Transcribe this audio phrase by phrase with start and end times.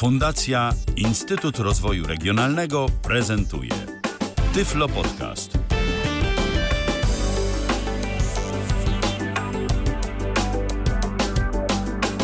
[0.00, 3.70] Fundacja Instytut Rozwoju Regionalnego prezentuje
[4.54, 5.58] Tyflo Podcast.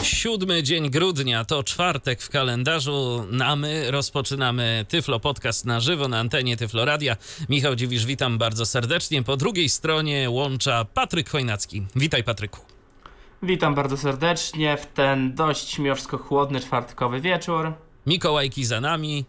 [0.03, 6.19] Siódmy dzień grudnia to czwartek w kalendarzu, a my rozpoczynamy Tyflo Podcast na żywo na
[6.19, 7.17] antenie Tyflo Radia.
[7.49, 9.23] Michał Dziwisz, witam bardzo serdecznie.
[9.23, 11.87] Po drugiej stronie łącza Patryk Chojnacki.
[11.97, 12.76] Witaj Patryku.
[13.43, 17.73] Witam bardzo serdecznie w ten dość śmieszko-chłodny czwartkowy wieczór.
[18.07, 19.25] Mikołajki za nami.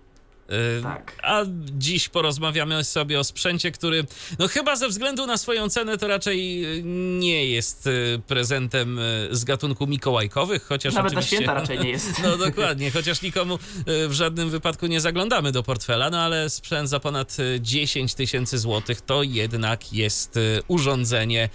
[0.84, 1.16] Tak.
[1.24, 1.42] A
[1.78, 4.06] dziś porozmawiamy sobie o sprzęcie, który,
[4.40, 6.82] no chyba ze względu na swoją cenę, to raczej yy,
[7.20, 8.98] nie jest yy, prezentem
[9.30, 12.24] yy, z gatunku mikołajkowych, chociaż Nawet na święta raczej nie jest.
[12.24, 17.00] No dokładnie, chociaż nikomu w żadnym wypadku nie zaglądamy do portfela, no ale sprzęt za
[17.00, 21.50] ponad yy, 10 tysięcy złotych to jednak jest urządzenie,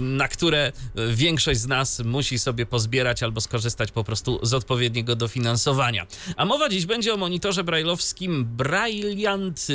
[0.00, 0.72] na które
[1.08, 6.06] większość z nas musi sobie pozbierać albo skorzystać po prostu z odpowiedniego dofinansowania.
[6.36, 7.64] A mowa dziś będzie o monitorze
[8.28, 9.66] brailleowskim Brilliant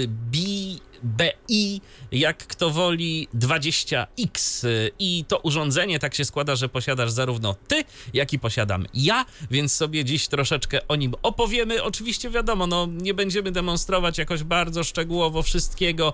[1.04, 4.68] BI, jak kto woli 20X.
[5.00, 9.74] I to urządzenie tak się składa, że posiadasz zarówno ty, jak i posiadam ja, więc
[9.74, 11.84] sobie dziś troszeczkę o nim opowiemy.
[11.84, 16.14] Oczywiście wiadomo, no nie będziemy demonstrować jakoś bardzo szczegółowo wszystkiego,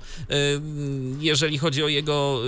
[1.20, 2.42] jeżeli chodzi o jego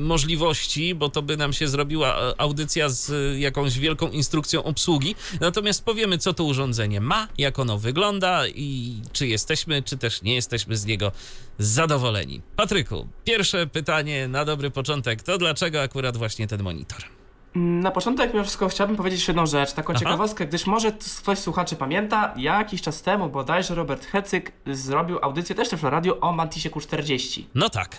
[0.00, 5.14] możliwości, bo to by nam się zrobiła e, audycja z y, jakąś wielką instrukcją obsługi.
[5.40, 10.34] Natomiast powiemy, co to urządzenie ma, jak ono wygląda i czy jesteśmy, czy też nie
[10.34, 11.12] jesteśmy z niego
[11.58, 12.42] zadowoleni.
[12.56, 16.98] Patryku, pierwsze pytanie na dobry początek to dlaczego akurat właśnie ten monitor?
[17.54, 20.00] Na początek mimo wszystko chciałbym powiedzieć jedną rzecz, taką Aha.
[20.00, 25.54] ciekawostkę, gdyż może ktoś z słuchaczy pamięta, jakiś czas temu bodajże Robert Hecyk zrobił audycję
[25.54, 27.42] też w radio o Mantisie Q40.
[27.54, 27.96] No tak.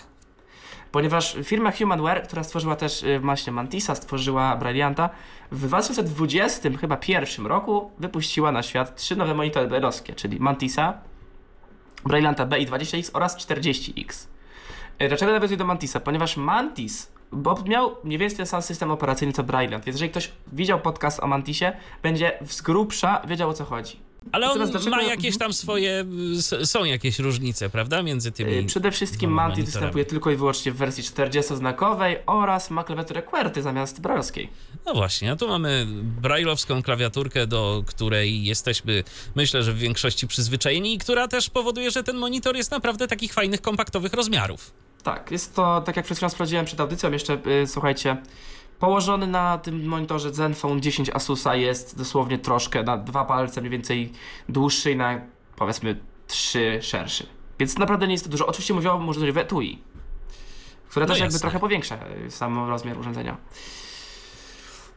[0.92, 5.10] Ponieważ firma Humanware, która stworzyła też y, właśnie Mantisa, stworzyła Brillianta,
[5.50, 10.98] w 2020 chyba pierwszym roku wypuściła na świat trzy nowe monitory brailleowskie, czyli Mantisa,
[12.04, 14.26] Brillianta BI20X oraz 40X.
[15.00, 16.00] Y, Dlaczego nawiązuję do Mantisa?
[16.00, 20.32] Ponieważ Mantis bo miał mniej więcej ten sam system operacyjny co Brilliant, więc jeżeli ktoś
[20.52, 21.72] widział podcast o Mantisie,
[22.02, 24.11] będzie z grubsza wiedział o co chodzi.
[24.32, 26.04] Ale on Natomiast dlaczego- ma jakieś tam swoje,
[26.38, 28.52] s- są jakieś różnice, prawda, między tymi...
[28.54, 29.66] Y, Przede wszystkim dwoma monitorami.
[29.72, 34.48] występuje tylko i wyłącznie w wersji 40-znakowej oraz ma klawiaturę QWERTY zamiast brailleowskiej.
[34.86, 35.86] No właśnie, a tu mamy
[36.20, 42.02] brailleowską klawiaturkę, do której jesteśmy, myślę, że w większości przyzwyczajeni i która też powoduje, że
[42.02, 44.70] ten monitor jest naprawdę takich fajnych, kompaktowych rozmiarów.
[45.02, 48.16] Tak, jest to, tak jak przed chwilą sprawdziłem przed audycją, jeszcze y, słuchajcie,
[48.82, 54.12] położony na tym monitorze Zenfone 10 Asusa jest dosłownie troszkę na dwa palce mniej więcej
[54.48, 55.20] dłuższy i na
[55.56, 57.26] powiedzmy trzy szerszy.
[57.58, 58.46] Więc naprawdę nie jest to dużo.
[58.46, 59.82] Oczywiście mówię o możliwości etui,
[60.88, 61.40] które No też jakby jasne.
[61.40, 63.36] trochę powiększa y, sam rozmiar urządzenia.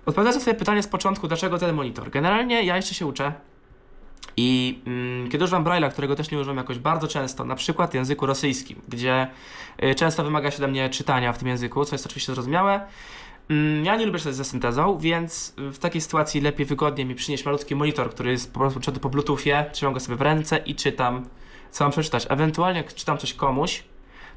[0.06, 2.10] Odpowiadając na swoje pytanie z początku, dlaczego ten monitor?
[2.10, 3.34] Generalnie ja jeszcze się uczę
[4.38, 7.94] i mm, kiedy używam Braille'a, którego też nie używam jakoś bardzo często, na przykład w
[7.94, 9.28] języku rosyjskim, gdzie
[9.84, 12.88] y, często wymaga się ode mnie czytania w tym języku, co jest oczywiście zrozumiałe,
[13.84, 17.76] ja nie lubię czytać ze syntezą, więc w takiej sytuacji lepiej, wygodnie mi przynieść malutki
[17.76, 21.26] monitor, który jest po prostu podłączony po bluetoothie, trzymam go sobie w ręce i czytam,
[21.72, 22.28] co mam przeczytać.
[22.30, 23.84] Ewentualnie jak czytam coś komuś,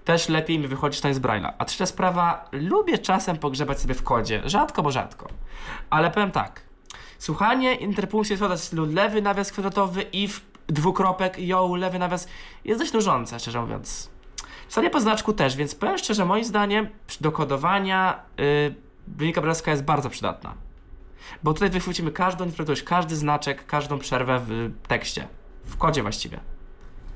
[0.05, 1.53] też lepiej mi wychodzi czytanie z Braille'a.
[1.59, 4.43] A trzecia sprawa, lubię czasem pogrzebać sobie w kodzie.
[4.45, 5.29] Rzadko, bo rzadko.
[5.91, 6.63] Ale powiem tak.
[7.19, 12.29] Słuchanie interpunkcji słowa w stylu lewy nawias kwadratowy i w dwukropek ją lewy nawias
[12.65, 14.11] jest dość nużące, szczerze mówiąc.
[14.69, 16.89] Pisanie po znaczku też, więc powiem szczerze, moim zdaniem
[17.21, 20.55] do kodowania yy, wynika brajlowska jest bardzo przydatna.
[21.43, 25.29] Bo tutaj wychwycimy każdą nieprawidłowość, każdy znaczek, każdą przerwę w tekście.
[25.65, 26.41] W kodzie właściwie.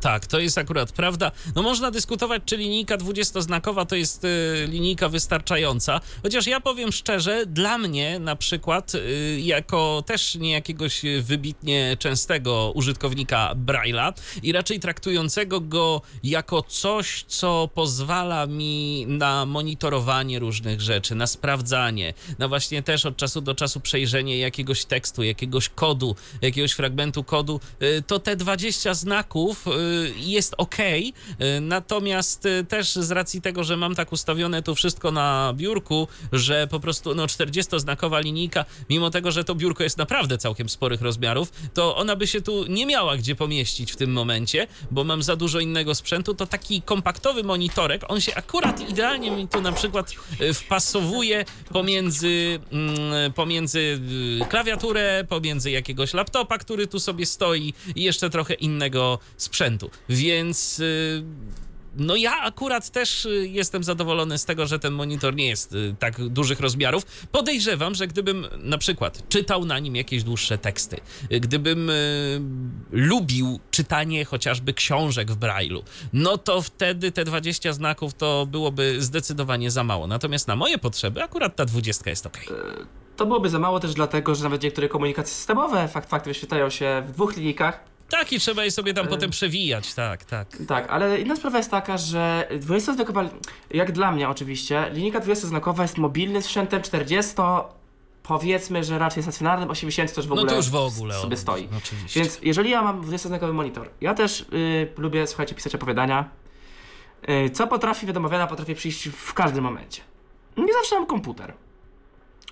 [0.03, 1.33] Tak, to jest akurat prawda.
[1.55, 7.47] No można dyskutować, czy linijka 20-znakowa to jest y, linijka wystarczająca, chociaż ja powiem szczerze,
[7.47, 14.81] dla mnie na przykład, y, jako też nie jakiegoś wybitnie częstego użytkownika Braille'a i raczej
[14.81, 22.83] traktującego go jako coś, co pozwala mi na monitorowanie różnych rzeczy, na sprawdzanie, na właśnie
[22.83, 28.19] też od czasu do czasu przejrzenie jakiegoś tekstu, jakiegoś kodu, jakiegoś fragmentu kodu, y, to
[28.19, 30.77] te 20 znaków y, jest ok,
[31.61, 36.67] natomiast y, też z racji tego, że mam tak ustawione to wszystko na biurku, że
[36.67, 41.53] po prostu no 40-znakowa linijka, mimo tego, że to biurko jest naprawdę całkiem sporych rozmiarów,
[41.75, 45.37] to ona by się tu nie miała gdzie pomieścić w tym momencie, bo mam za
[45.37, 50.13] dużo innego sprzętu, to taki kompaktowy monitorek, on się akurat idealnie mi tu na przykład
[50.41, 54.01] y, wpasowuje pomiędzy, mm, pomiędzy
[54.49, 59.82] klawiaturę, pomiędzy jakiegoś laptopa, który tu sobie stoi i jeszcze trochę innego sprzętu.
[60.09, 61.25] Więc y,
[61.97, 65.95] no ja akurat też y, jestem zadowolony z tego, że ten monitor nie jest y,
[65.99, 67.05] tak dużych rozmiarów.
[67.33, 71.01] Podejrzewam, że gdybym na przykład czytał na nim jakieś dłuższe teksty,
[71.31, 71.91] gdybym
[72.93, 75.83] lubił czytanie chociażby książek w Braille'u,
[76.13, 80.07] no to wtedy te 20 znaków to byłoby zdecydowanie za mało.
[80.07, 82.39] Natomiast na moje potrzeby akurat ta 20 jest ok.
[83.17, 87.03] To byłoby za mało też dlatego, że nawet niektóre komunikacje systemowe fakt fakty wyświetlają się
[87.09, 87.92] w dwóch linijkach.
[88.13, 90.49] Tak, i trzeba je sobie tam potem przewijać, tak, tak.
[90.69, 93.29] Tak, ale inna sprawa jest taka, że 20-znakowa,
[93.71, 97.33] jak dla mnie oczywiście, linijka 20-znakowa jest mobilnym sprzętem 40,
[98.23, 101.15] powiedzmy, że raczej stacjonarnym, 80 to już w No ogóle to już w ogóle.
[101.15, 101.69] sobie stoi.
[101.79, 102.21] Oczywiście.
[102.21, 106.31] Więc jeżeli ja mam 20-znakowy monitor, ja też y, lubię, słuchajcie, pisać opowiadania.
[107.47, 110.03] Y, co potrafi, wiadomo, wiana potrafi przyjść w każdym momencie.
[110.57, 111.55] Nie zawsze mam komputer.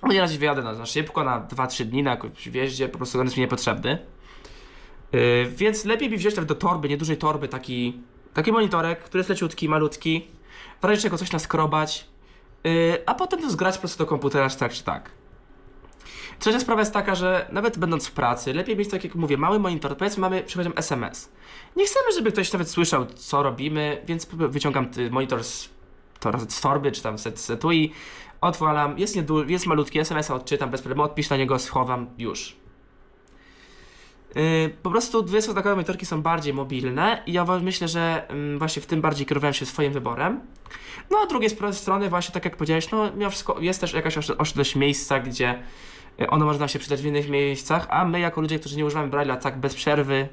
[0.09, 3.37] Nieraz wyjadę na, na szybko, na 2-3 dni na jakimś wjeździe, po prostu on jest
[3.37, 4.05] mi niepotrzebny.
[5.13, 8.01] Yy, więc lepiej mi wziąć tak do torby, niedużej torby, taki,
[8.33, 10.27] taki monitorek, który jest leciutki, malutki,
[10.81, 12.07] w razie czego coś naskrobać,
[12.63, 15.11] yy, a potem to zgrać po prostu do komputera, czy tak, czy tak.
[16.39, 19.59] Trzecia sprawa jest taka, że nawet będąc w pracy, lepiej mieć, tak jak mówię, mały
[19.59, 21.31] monitor, powiedzmy mamy, przychodzą SMS.
[21.75, 25.69] Nie chcemy, żeby ktoś nawet słyszał, co robimy, więc wyciągam monitor z,
[26.19, 27.91] to, z torby, czy tam z z etui,
[28.41, 32.60] odwalam, jest, niedu- jest malutki, SMS-a odczytam bez problemu, odpisz na niego, schowam, już.
[34.35, 38.85] Yy, po prostu 20-znakowe monitorki są bardziej mobilne i ja myślę, że mm, właśnie w
[38.85, 40.39] tym bardziej kierowałem się swoim wyborem.
[41.09, 44.35] No a drugiej strony właśnie tak jak powiedziałeś, no mimo wszystko jest też jakaś osz-
[44.37, 45.63] oszczędność miejsca, gdzie
[46.21, 48.85] y, ono może nam się przydać w innych miejscach, a my jako ludzie, którzy nie
[48.85, 50.29] używamy Braille'a tak bez przerwy,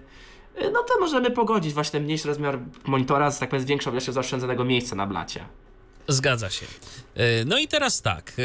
[0.63, 3.91] y, no to możemy pogodzić właśnie ten mniejszy rozmiar monitora z tak powiem z większą
[3.91, 5.45] ilością zaoszczędzonego miejsca na blacie.
[6.09, 6.67] Zgadza się.
[7.15, 8.33] E, No i teraz tak.
[8.39, 8.43] e,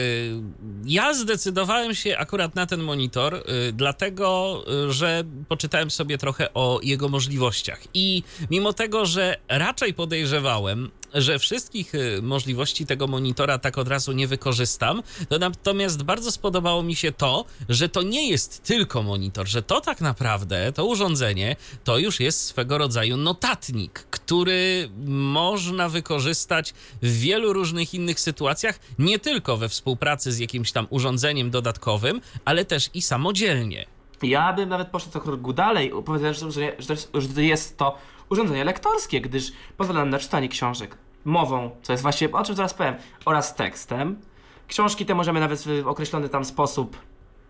[0.86, 3.42] Ja zdecydowałem się akurat na ten monitor, e,
[3.74, 7.80] dlatego, że poczytałem sobie trochę o jego możliwościach.
[7.94, 14.12] I mimo tego, że raczej podejrzewałem, że wszystkich e, możliwości tego monitora tak od razu
[14.12, 19.48] nie wykorzystam, to natomiast bardzo spodobało mi się to, że to nie jest tylko monitor,
[19.48, 26.74] że to tak naprawdę, to urządzenie, to już jest swego rodzaju notatnik, który można wykorzystać
[27.01, 32.65] w wielu różnych innych sytuacjach, nie tylko we współpracy z jakimś tam urządzeniem dodatkowym, ale
[32.65, 33.86] też i samodzielnie.
[34.24, 35.19] Ja bym nawet poszedł
[35.50, 37.98] o dalej, opowiadając, że, że, że to jest to
[38.29, 42.73] urządzenie lektorskie, gdyż pozwala nam na czytanie książek mową, co jest właśnie, o czym zaraz
[42.73, 44.21] powiem, oraz tekstem.
[44.67, 46.97] Książki te możemy nawet w określony tam sposób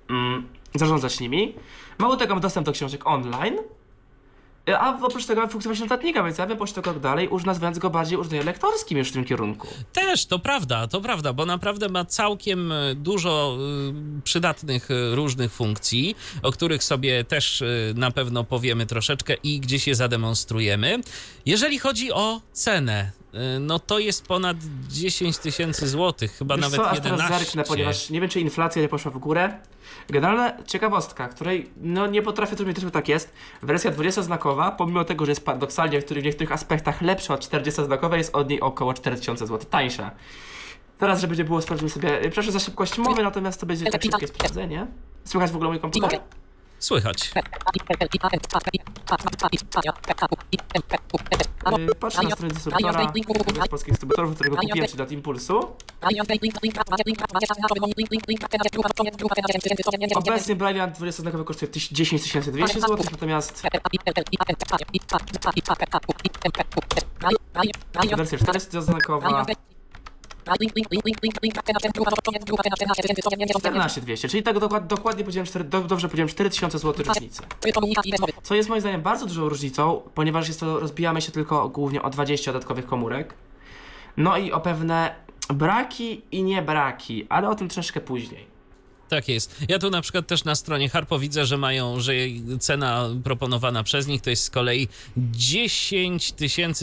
[0.10, 1.56] mm, zarządzać nimi.
[1.98, 3.58] Mało tego, mamy dostęp do książek online,
[4.68, 8.18] a oprócz tego funkcjonalność notatnika, więc ja bym poszedł krok dalej, już nazywając go bardziej
[8.18, 9.68] urządzeniem lektorskim już w tym kierunku.
[9.94, 13.58] Też, to prawda, to prawda, bo naprawdę ma całkiem e, dużo
[14.20, 17.64] y, przydatnych różnych funkcji, o których sobie też
[17.96, 21.00] na pewno powiemy troszeczkę i gdzieś je zademonstrujemy.
[21.46, 23.12] Jeżeli chodzi o cenę,
[23.60, 24.58] no to jest ponad
[24.90, 27.28] 10 tysięcy złotych, chyba Wiesz nawet co, aż 11.
[27.28, 29.54] teraz zerknę, ponieważ nie wiem, czy inflacja nie poszła w górę.
[30.10, 33.34] Generalna ciekawostka, której no nie potrafię zrozumieć, że tak jest.
[33.62, 38.18] Wersja 20-znakowa, pomimo tego, że jest paradoksalnie w, których- w niektórych aspektach lepsza od 40-znakowej,
[38.18, 40.12] jest od niej około 4000 zł tańsza.
[40.98, 42.26] Teraz, żeby nie było, sprawdzimy sobie.
[42.26, 44.88] y, Proszę za szybkość mowy, natomiast to będzie tak szybkie sprawdzenie.
[45.26, 46.20] Słychać w ogóle mój komputer?
[46.84, 47.32] Słychać.
[51.80, 52.78] Y, Patrzę na stronę
[53.48, 55.76] jednego z polskich dystrybutorów, którego kupiłem się do Impulsu.
[60.18, 62.22] Obecnie Brilliant 20-znakowy kosztuje tyś- 10
[62.52, 63.64] 200 zł, natomiast
[68.18, 69.46] wersja 400-znakowa
[73.60, 77.42] 14 200, czyli tak dokład, dokładnie powiedziałem, 4, do, dobrze powiedziałem 4000 zł różnicy.
[78.44, 82.10] Co jest moim zdaniem bardzo dużą różnicą, ponieważ jest to, rozbijamy się tylko głównie o
[82.10, 83.34] 20 dodatkowych komórek.
[84.18, 85.16] No i o pewne
[85.50, 88.53] braki i nie braki, ale o tym troszkę później.
[89.10, 89.56] Tak jest.
[89.70, 92.14] Ja tu na przykład też na stronie Harpo widzę, że mają, że
[92.60, 96.34] cena proponowana przez nich to jest z kolei 10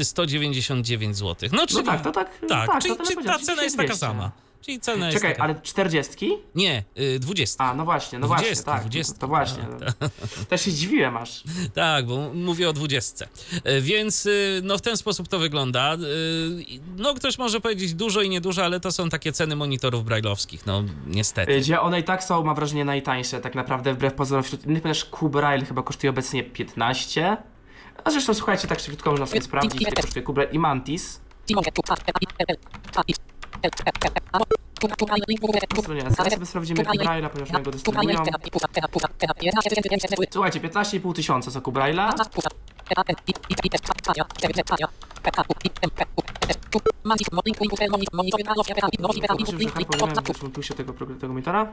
[0.02, 1.48] 199 zł.
[1.52, 3.86] No czyli No tak, to tak, tak, tak czyli, to czyli ta cena jest taka
[3.88, 4.06] 200.
[4.06, 4.30] sama.
[4.60, 5.44] Czyli cena jest Czekaj, taka...
[5.44, 6.32] ale 40?
[6.54, 7.64] Nie, y, 20.
[7.64, 8.80] A, no właśnie, no 20, właśnie, tak.
[8.80, 9.14] 20.
[9.14, 9.62] To właśnie.
[10.48, 11.42] Też się dziwiłem aż.
[11.74, 13.26] Tak, bo mówię o 20.
[13.64, 15.94] E, Więc y, no w ten sposób to wygląda.
[15.94, 15.98] Y,
[16.96, 20.82] No ktoś może powiedzieć dużo i niedużo, ale to są takie ceny monitorów brajlowskich, no
[21.06, 21.60] niestety.
[21.60, 25.04] Gdzie one i tak są, mam wrażenie, najtańsze, tak naprawdę, wbrew pozorom wśród innych, ponieważ
[25.04, 27.36] Kubrail chyba kosztuje obecnie 15.
[28.04, 31.20] A zresztą, słuchajcie, tak szybko można sobie sprawdzić, ile kosztuje Kubrail i Mantis.
[35.82, 38.24] Stronie SL sobie sprawdzimy Kubraila, ponieważ oni go dystrybuują.
[40.32, 42.10] Słuchajcie, 15,5 tysiąca za Kubraila.
[49.42, 49.76] Zobaczymy, że
[50.26, 51.72] też tu się tego, tego monitora.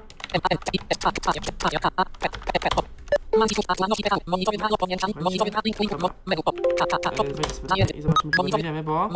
[7.98, 9.10] E, zobaczmy, bo...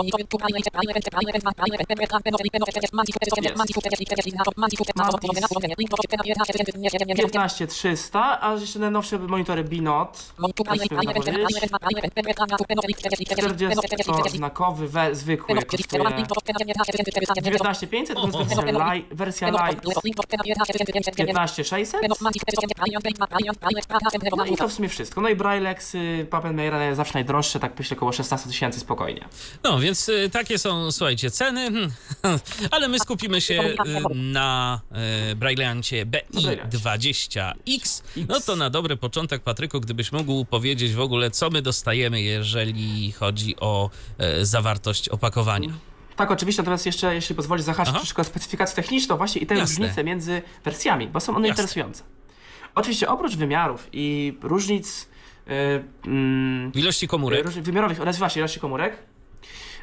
[7.15, 10.33] 15300, a jeszcze najnowsze monitory Binot.
[13.91, 16.03] 40-znakowy, we, zwykły, kosztuje
[17.41, 19.85] 19500, to jest wersja, li, wersja light
[21.13, 22.01] 15600.
[24.37, 25.21] No i to w sumie wszystko.
[25.21, 29.27] No i Braillex, y, Pappenmeyer zawsze najdroższe, tak myślę około 16 tysięcy spokojnie.
[29.63, 31.69] No, więc y, takie są, słuchajcie, ceny,
[32.71, 33.75] ale my skupimy się y,
[34.15, 34.81] na
[35.31, 38.03] y, Brailleancie BI20X.
[38.29, 43.11] No to na dobry początek, Patryku, gdybyś mógł powiedzieć w ogóle, co my dostajemy, jeżeli
[43.11, 45.69] chodzi o e, zawartość opakowania.
[46.15, 47.99] Tak, oczywiście, natomiast jeszcze, jeśli pozwolisz, zahaczyć Aha.
[47.99, 49.75] troszkę o specyfikację techniczną właśnie i te Jasne.
[49.77, 51.61] różnice między wersjami, bo są one Jasne.
[51.61, 52.03] interesujące.
[52.75, 55.09] Oczywiście oprócz wymiarów i różnic
[55.47, 57.45] yy, ilości komórek?
[57.45, 58.97] różnic wymiarowych oraz właśnie ilości komórek,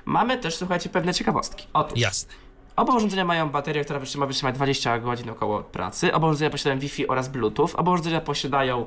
[0.05, 1.67] mamy też, słuchajcie, pewne ciekawostki.
[1.73, 2.33] Otóż, Jasne.
[2.77, 7.09] oba urządzenia mają baterię, która wytrzyma, wytrzymać 20 godzin około pracy, oba urządzenia posiadają Wi-Fi
[7.09, 8.87] oraz Bluetooth, oba urządzenia posiadają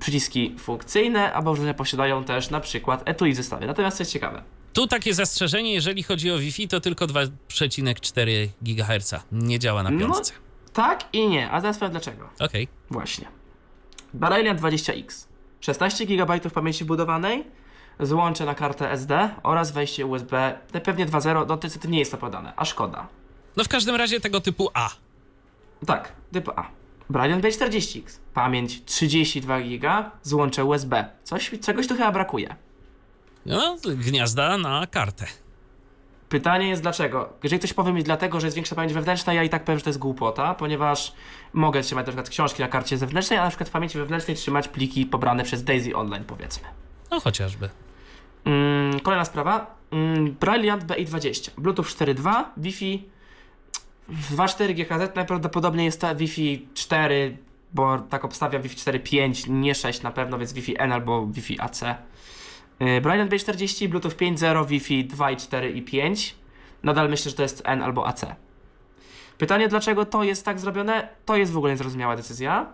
[0.00, 3.66] przyciski funkcyjne, oba urządzenia posiadają też na przykład etui w zestawie.
[3.66, 4.42] Natomiast co jest ciekawe,
[4.72, 9.14] Tu takie zastrzeżenie, jeżeli chodzi o Wi-Fi, to tylko 2,4 GHz.
[9.32, 9.98] Nie działa na No.
[10.00, 10.32] piątce.
[10.72, 12.28] tak i nie, a zaraz powiem dlaczego.
[12.40, 12.68] Okej.
[12.90, 13.26] Właśnie.
[14.14, 15.26] Barelian 20X.
[15.60, 17.44] 16 GB pamięci budowanej,
[18.00, 22.18] złącze na kartę SD oraz wejście USB, te pewnie 2.0, no niestety nie jest to
[22.18, 23.06] podane, a szkoda.
[23.56, 24.90] No w każdym razie tego typu A.
[25.86, 26.70] Tak, typ A.
[27.10, 28.02] Barelian B40X.
[28.34, 31.04] Pamięć 32 GB, złącze USB.
[31.24, 32.56] Coś, czegoś tu chyba brakuje.
[33.46, 35.26] No, gniazda na kartę.
[36.32, 37.32] Pytanie jest dlaczego?
[37.42, 39.84] Jeżeli ktoś powie mi dlatego, że jest większa pamięć wewnętrzna, ja i tak powiem, że
[39.84, 41.12] to jest głupota, ponieważ
[41.52, 44.68] mogę trzymać na przykład książki na karcie zewnętrznej, a na przykład w pamięci wewnętrznej trzymać
[44.68, 46.68] pliki pobrane przez Daisy Online, powiedzmy.
[47.10, 47.68] No chociażby.
[48.44, 49.74] Mm, kolejna sprawa.
[49.90, 51.50] Mm, Brilliant BI20.
[51.58, 53.04] Bluetooth 4.2, Wi-Fi
[54.10, 55.14] 2.4 GHz.
[55.14, 57.36] Najprawdopodobniej jest to Wi-Fi 4,
[57.72, 61.80] bo tak obstawia Wi-Fi 4.5, nie 6 na pewno, więc Wi-Fi N albo Wi-Fi AC.
[62.82, 66.34] Yy, Brilliant BI40, Bluetooth 5.0, Wi-Fi 2.4 i 5.
[66.82, 68.24] Nadal myślę, że to jest N albo AC.
[69.38, 71.08] Pytanie, dlaczego to jest tak zrobione?
[71.24, 72.72] To jest w ogóle niezrozumiała decyzja.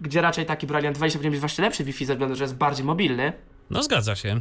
[0.00, 2.86] Gdzie raczej taki Brilliant 20 powinien być właśnie lepszy Wi-Fi, ze względu, że jest bardziej
[2.86, 3.32] mobilny.
[3.70, 4.40] No zgadza się.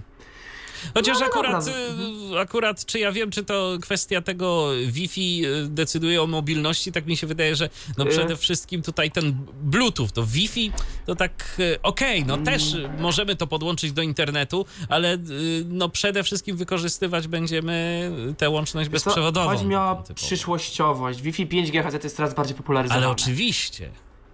[0.94, 6.22] Chociaż No, akurat, y, akurat, czy ja wiem, czy to kwestia tego Wi-Fi y, decyduje
[6.24, 8.10] o mobilności, tak mi się wydaje, że no Y.
[8.10, 10.72] przede wszystkim tutaj ten Bluetooth, to Wi-Fi,
[11.06, 15.18] to tak okej, no też y, możemy to podłączyć do internetu, ale
[15.66, 19.50] no przede wszystkim wykorzystywać będziemy tę łączność bezprzewodową.
[19.50, 21.22] Chodzi mi o przyszłościowość.
[21.22, 23.06] Wi-Fi 5 GHz jest coraz bardziej popularyzowane.
[23.06, 23.90] Ale oczywiście,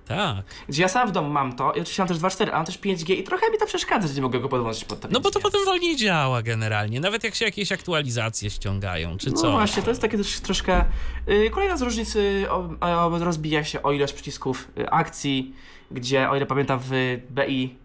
[0.08, 0.46] tak.
[0.70, 2.80] Gdzie ja sam w domu mam to i oczywiście mam też 2.4, a mam też
[2.80, 5.32] 5G i trochę mi to przeszkadza, że nie mogę go podłączyć pod to No bo
[5.32, 5.44] to 5G.
[5.44, 9.52] potem wolniej działa generalnie, nawet jak się jakieś aktualizacje ściągają, czy No co.
[9.52, 10.86] właśnie, to jest takie też troszkę...
[11.28, 15.56] Yy, kolejna z różnic yy, o, o, rozbija się o ilość przycisków yy, akcji,
[15.92, 17.78] gdzie o ile pamiętam w BI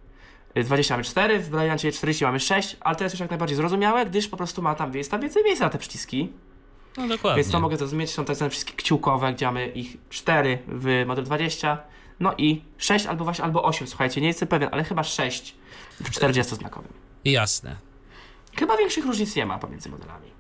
[0.55, 3.57] yy, 20 mamy 4, w Brilliancie 40 mamy 6, ale to jest już jak najbardziej
[3.57, 6.29] zrozumiałe, gdyż po prostu ma tam, jest tam więcej miejsca na te przyciski.
[6.97, 7.43] No dokładnie.
[7.43, 11.25] Więc to mogę zrozumieć, są tak zwane wszystkie kciukowe, gdzie mamy ich 4 w model
[11.25, 11.79] 20,
[12.21, 15.55] no i 6 albo właśnie, albo 8, słuchajcie, nie jestem pewien, ale chyba 6
[16.01, 16.93] w 40-znakowym.
[17.25, 17.77] Jasne.
[18.57, 20.31] Chyba większych różnic nie ma pomiędzy modelami.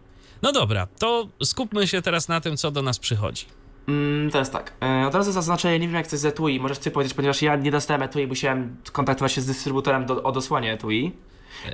[0.42, 3.46] No dobra, to skupmy się teraz na tym, co do nas przychodzi.
[3.88, 6.78] Mm, teraz tak, e, od razu zaznaczę, nie wiem jak to jest z etui, możesz
[6.78, 10.72] ty powiedzieć, ponieważ ja nie dostałem etui, musiałem kontaktować się z dystrybutorem do, o dosłanie
[10.72, 11.12] etui.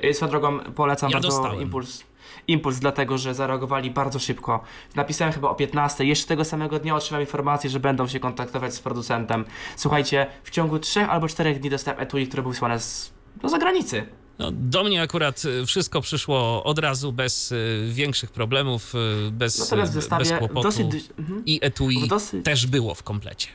[0.03, 1.61] E, Swoją drogą polecam Ja bardzo dostałem.
[1.61, 2.03] impuls.
[2.47, 4.63] Impuls, dlatego że zareagowali bardzo szybko.
[4.95, 6.05] Napisałem chyba o 15.
[6.05, 9.45] Jeszcze tego samego dnia otrzymałem informację, że będą się kontaktować z producentem.
[9.75, 14.05] Słuchajcie, w ciągu 3 albo 4 dni dostałem etui, które były wysłane z no, zagranicy.
[14.39, 19.69] No, do mnie akurat y, wszystko przyszło od razu, bez y, większych problemów, y, bez,
[19.69, 20.63] w y, bez kłopotu.
[20.63, 21.09] dosyć.
[21.19, 21.45] Mhm.
[21.45, 23.47] I etui dosyć- też było w komplecie.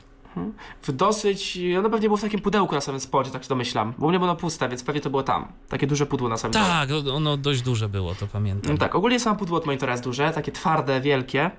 [0.81, 1.59] W dosyć.
[1.79, 3.93] Ono pewnie było w takim pudełku na samym spodzie, tak się domyślam.
[3.97, 5.47] Bo u mnie było puste, więc pewnie to było tam.
[5.69, 6.65] Takie duże pudło na samym dole.
[6.65, 8.71] Tak, o- ono dość duże było, to pamiętam.
[8.71, 11.51] No tak, ogólnie samo pudło od monitora jest duże, takie twarde, wielkie.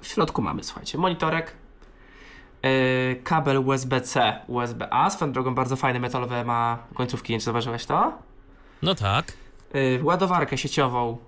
[0.00, 1.52] W środku mamy, słuchajcie, monitorek,
[2.62, 2.70] yy,
[3.24, 8.12] kabel USB-C, USB-A, swoją drogą bardzo fajne metalowe ma końcówki, nie wiem, czy zauważyłeś to?
[8.82, 9.32] No tak.
[9.74, 11.18] Yy, ładowarkę sieciową.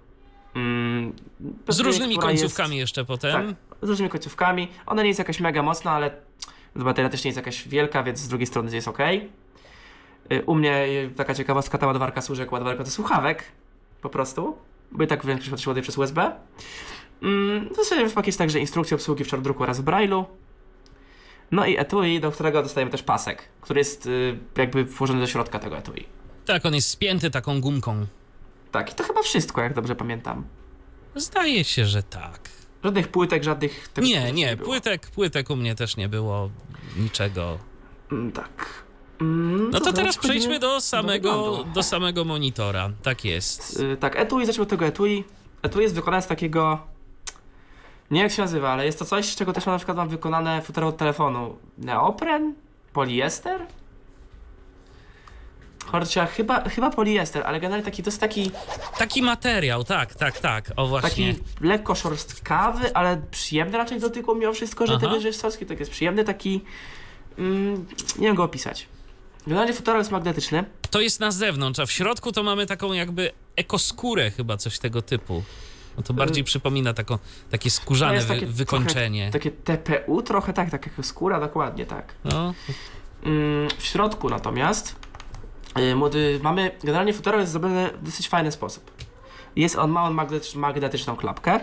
[0.54, 1.12] mm,
[1.68, 3.54] Z różnymi końcówkami Jest, jeszcze tak, potem.
[3.82, 4.68] Z różnymi końcówkami.
[4.86, 6.10] Ona nie jest jakaś mega mocna, ale
[6.76, 8.98] bateria też nie jest jakaś wielka, więc z drugiej strony jest ok.
[10.46, 13.44] U mnie yy, taka ciekawostka, ta ładowarka służy jako ładowarka do słuchawek,
[14.02, 14.56] po prostu.
[14.92, 16.32] bo i tak większość przypadków ładuje przez USB.
[17.22, 20.24] Mm, w zasadzie w pakiecie także instrukcja obsługi w czarnodruku oraz w Braille'u.
[21.50, 25.58] No i etui, do którego dostajemy też pasek, który jest y, jakby włożony do środka
[25.58, 26.06] tego etui.
[26.46, 28.06] Tak, on jest spięty taką gumką.
[28.72, 30.44] Tak, i to chyba wszystko, jak dobrze pamiętam.
[31.14, 32.48] Zdaje się, że tak.
[32.84, 33.90] Żadnych płytek, żadnych...
[34.02, 36.50] Nie, nie, płytek, płytek u mnie też nie było
[36.98, 37.58] niczego.
[38.12, 38.66] Mm, tak.
[39.20, 41.72] Mm, No to dobra, teraz przejdźmy do samego, wyglądu.
[41.74, 42.90] do samego monitora.
[43.02, 43.80] Tak jest.
[43.80, 45.24] Y, tak, etui, zacznijmy od tego etui.
[45.62, 46.78] Etui jest wykonane z takiego...
[48.10, 50.08] Nie jak się nazywa, ale jest to coś, z czego też mam na przykład mam
[50.08, 51.56] wykonane futro od telefonu.
[51.78, 52.54] Neopren?
[52.92, 53.66] Poliester?
[55.92, 58.50] Chociaż chyba, chyba poliester, ale generalnie taki, to jest taki,
[58.98, 60.72] Taki materiał, tak, tak, tak.
[60.76, 61.34] O właśnie.
[61.34, 65.00] taki lekko szorstkawy, ale przyjemny raczej dotyku mimo wszystko, że Aha.
[65.00, 65.32] ten wyżej
[65.68, 66.60] tak jest przyjemny, taki...
[67.38, 67.86] Mm,
[68.18, 68.86] nie wiem go opisać.
[69.46, 70.64] Generalnie futerol jest magnetyczny.
[70.90, 75.02] To jest na zewnątrz, a w środku to mamy taką jakby ekoskórę chyba, coś tego
[75.02, 75.42] typu.
[75.96, 77.18] No to bardziej Y, przypomina taką,
[77.50, 79.30] takie skórzane jest wy, takie wykończenie.
[79.30, 82.14] Takie TPU trochę tak, tak jak skóra, dokładnie tak.
[82.24, 82.54] No,
[83.24, 84.96] Mm, W środku natomiast
[85.96, 88.90] młody, mamy, generalnie futerol jest zrobiony w dosyć fajny sposób.
[89.56, 91.60] Jest on, ma on magnetycz, magnetyczną klapkę.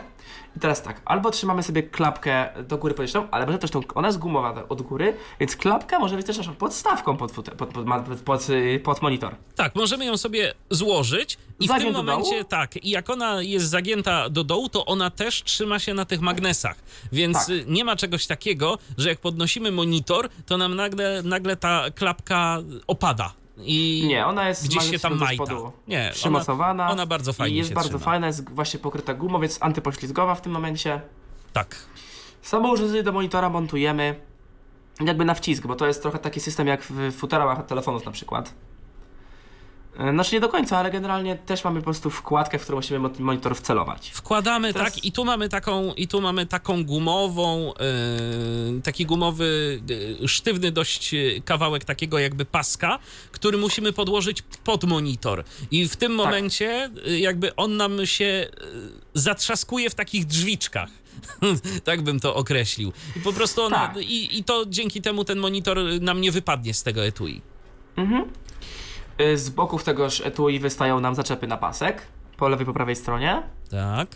[0.55, 4.07] I teraz tak, albo trzymamy sobie klapkę do góry podniesioną, ale może też tą, ona
[4.07, 7.85] jest gumowa od góry, więc klapka może być też naszą podstawką pod, futer, pod, pod,
[8.25, 8.47] pod,
[8.83, 9.35] pod, monitor.
[9.55, 14.29] tak, możemy ją sobie złożyć i w tym momencie, tak, i jak ona jest zagięta
[14.29, 16.75] do dołu, to ona też trzyma się na tych magnesach.
[17.11, 17.55] Więc Tak.
[17.67, 23.33] nie ma czegoś takiego, że jak podnosimy monitor, to nam nagle, nagle ta klapka opada.
[23.59, 25.43] I Nie, ona jest gdzieś się tam majta.
[25.87, 26.89] Nie, ona, przymocowana.
[26.89, 28.05] ona bardzo fajnie I jest bardzo trzyma.
[28.05, 31.01] fajna, jest właśnie pokryta gumą, więc antypoślizgowa w tym momencie.
[31.53, 31.75] tak.
[32.41, 34.15] Samo urządzenie do monitora montujemy
[35.05, 38.11] jakby na wcisk, bo to jest trochę taki system jak w futerałach od telefonów na
[38.11, 38.53] przykład.
[39.99, 42.99] E, Znaczy nie do końca, ale generalnie też mamy po prostu wkładkę, w którą musimy
[42.99, 44.09] mo- monitor wcelować.
[44.13, 47.73] Wkładamy Teraz- tak i tu mamy taką, i tu mamy taką gumową,
[48.75, 49.81] yy, taki gumowy,
[50.21, 52.99] yy, sztywny dość kawałek takiego jakby paska,
[53.31, 55.43] który musimy podłożyć pod monitor.
[55.71, 58.47] I w tym momencie yy, jakby on nam się
[59.13, 60.89] zatrzaskuje w takich drzwiczkach.
[61.83, 62.93] tak bym to określił.
[63.15, 63.97] I po prostu ona, Tak.
[63.97, 67.41] i, i to dzięki temu ten monitor nam nie wypadnie z tego etui.
[67.95, 68.25] Mhm.
[69.17, 72.01] E, Z boków tegoż etui wystają nam zaczepy na pasek,
[72.37, 74.07] po lewej, po prawej stronie, Tak.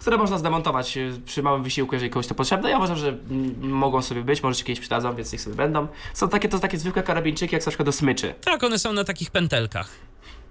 [0.00, 2.70] które można zdemontować e, przy małym wysiłku, jeżeli komuś to potrzebne.
[2.70, 5.86] Ja uważam, że mm, mogą sobie być, może się kiedyś przydadzą, więc niech sobie będą.
[6.14, 8.34] Są takie, to takie zwykłe karabinczyki, jak na przykład do smyczy.
[8.44, 9.88] Tak, one są na takich pętelkach.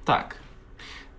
[0.05, 0.35] Tak.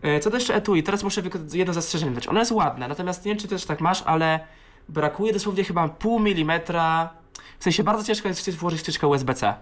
[0.03, 2.29] E, Co do jeszcze etui, teraz muszę jedno zastrzeżenie dać.
[2.29, 4.41] Ono jest ładne, natomiast nie wiem, czy też tak masz, ale
[4.89, 7.11] brakuje dosłownie chyba pół milimetra.
[7.59, 9.55] W sensie bardzo ciężko jest włożyć wtyczkę USB-C.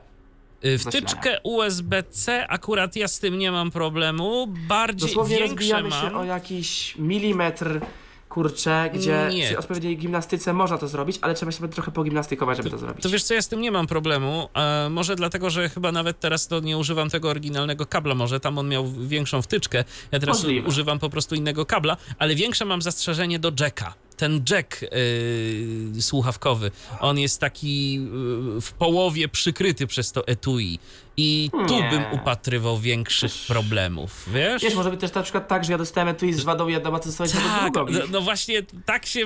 [0.62, 0.78] Zasilania.
[1.08, 4.46] Wtyczkę USB-C akurat ja z tym nie mam problemu.
[4.68, 6.10] Bardziej Dosłownie rozbijamy mam.
[6.10, 7.80] się o jakiś milimetr,
[8.28, 9.44] kurczę, gdzie Nie.
[9.46, 13.02] przy odpowiedniej gimnastyce można to zrobić, ale trzeba się trochę pogimnastykować, żeby to zrobić.
[13.02, 14.48] To wiesz co, ja z tym nie mam problemu.
[14.54, 18.14] E, może dlatego, że chyba nawet teraz to nie używam tego oryginalnego kabla.
[18.14, 19.84] Może tam on miał większą wtyczkę.
[20.12, 20.68] Ja teraz Możliwe.
[20.68, 23.94] używam po prostu innego kabla, ale większe mam zastrzeżenie do jacka.
[24.22, 30.78] Ten jack yy, słuchawkowy, on jest taki yy, w połowie przykryty przez to etui.
[31.16, 31.90] I tu Nie.
[31.90, 34.62] bym upatrywał większych problemów, wiesz?
[34.62, 36.98] Wiesz, może być też na przykład tak, że ja dostałem etui z wadą jedną, a
[36.98, 37.92] ty dostałeś wadą Tak, drugą.
[37.92, 39.20] no, i- no właśnie tak się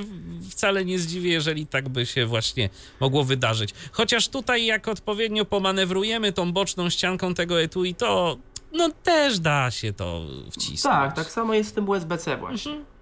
[0.51, 2.69] wcale nie zdziwię, jeżeli tak by się właśnie
[3.01, 3.71] mogło wydarzyć.
[3.93, 8.37] Chociaż tutaj jak odpowiednio pomanewrujemy tą boczną ścianką tego etui, to
[8.73, 10.83] no też da się to wcisnąć.
[10.83, 12.73] Tak, tak samo jest z tym USB-C właśnie.
[12.73, 12.96] Mhm.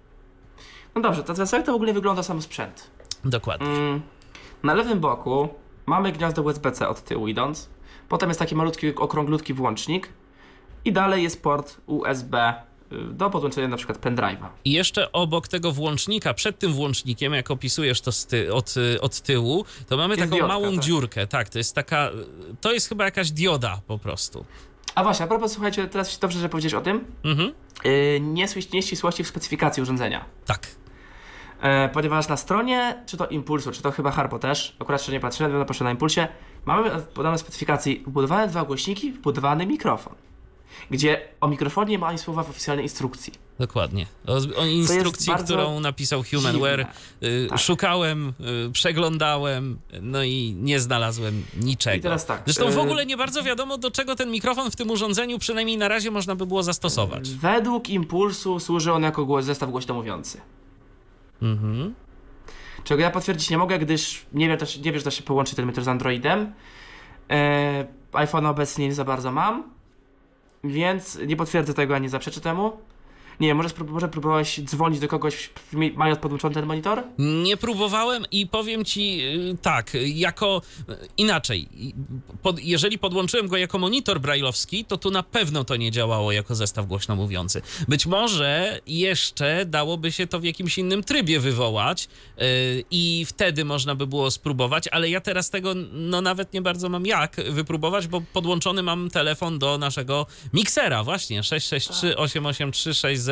[0.95, 2.89] No dobrze, jak to w ogóle wygląda sam sprzęt?
[3.25, 3.67] Dokładnie.
[3.67, 4.01] Mm,
[4.63, 5.49] na lewym boku
[5.85, 7.69] mamy gniazdo USB-C od tyłu idąc.
[8.09, 10.09] Potem jest taki malutki, okrąglutki włącznik.
[10.85, 12.53] I dalej jest port USB
[12.91, 14.47] y, do podłączenia na przykład pendrive'a.
[14.65, 19.21] I jeszcze obok tego włącznika, przed tym włącznikiem, jak opisujesz to ty, od, y, od
[19.21, 20.83] tyłu, to mamy Jest taką diodka, małą tak.
[20.83, 21.27] dziurkę.
[21.27, 22.09] Tak, to jest taka,
[22.61, 24.45] to jest chyba jakaś dioda po prostu.
[24.95, 27.05] A właśnie, a propos, słuchajcie, teraz dobrze, że powiedziałeś o tym.
[27.23, 27.53] Mhm.
[27.83, 30.25] Yy, niesłyś- nieścisłości w specyfikacji urządzenia.
[30.45, 30.67] Tak.
[31.61, 35.19] E, ponieważ na stronie, czy to Impulsu, czy to chyba Harpo też, akurat jeszcze nie
[35.19, 36.27] patrzyłem, będę patrzył na Impulsie,
[36.65, 40.13] mamy podane specyfikacji wbudowane dwa głośniki, wbudowany mikrofon.
[40.91, 43.33] Gdzie o mikrofonie ma ani słowa w oficjalnej instrukcji.
[43.59, 44.05] Dokładnie.
[44.27, 46.87] O, o instrukcji, którą napisał Humanware,
[47.23, 47.59] y, Tak.
[47.59, 48.33] szukałem,
[48.67, 51.97] y, przeglądałem, no i nie znalazłem niczego.
[51.97, 54.75] I teraz tak, Zresztą w y- ogóle nie bardzo wiadomo, do czego ten mikrofon w
[54.75, 57.29] tym urządzeniu, przynajmniej na razie, można by było zastosować.
[57.29, 60.41] Według Impulsu służy on jako głos, zestaw głośno mówiący.
[61.41, 61.93] Mhm.
[62.83, 65.65] Czego ja potwierdzić nie mogę, gdyż nie wiem, nie wiem, że da się połączyć ten
[65.65, 66.53] meter z Androidem.
[67.29, 69.63] E, iPhone obecnie nie za bardzo mam,
[70.63, 72.77] więc nie potwierdzę tego ani zaprzeczę temu.
[73.39, 75.49] Nie, może, spró- może próbowałeś dzwonić do kogoś,
[75.95, 77.03] mając podłączony ten monitor?
[77.17, 79.21] Nie próbowałem i powiem ci
[79.53, 81.69] y, tak, jako y, inaczej.
[82.41, 86.55] Pod, jeżeli podłączyłem go jako monitor brajlowski, to tu na pewno to nie działało jako
[86.55, 87.61] zestaw głośno mówiący.
[87.87, 92.07] Być może jeszcze dałoby się to w jakimś innym trybie wywołać
[92.41, 96.89] y, i wtedy można by było spróbować, ale ja teraz tego no nawet nie bardzo
[96.89, 103.24] mam jak wypróbować, bo podłączony mam telefon do naszego miksera właśnie 663 883 600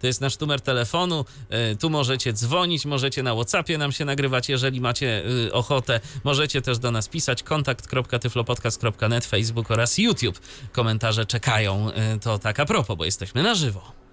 [0.00, 1.24] to jest nasz numer telefonu.
[1.72, 6.00] Y, Tu możecie dzwonić, możecie na WhatsAppie nam się nagrywać, jeżeli macie y, ochotę.
[6.24, 10.40] Możecie też do nas pisać kontakt.tyflopodcast.net, Facebook oraz YouTube.
[10.72, 11.90] Komentarze czekają.
[11.90, 14.05] Y, To tak a propos, bo jesteśmy na żywo.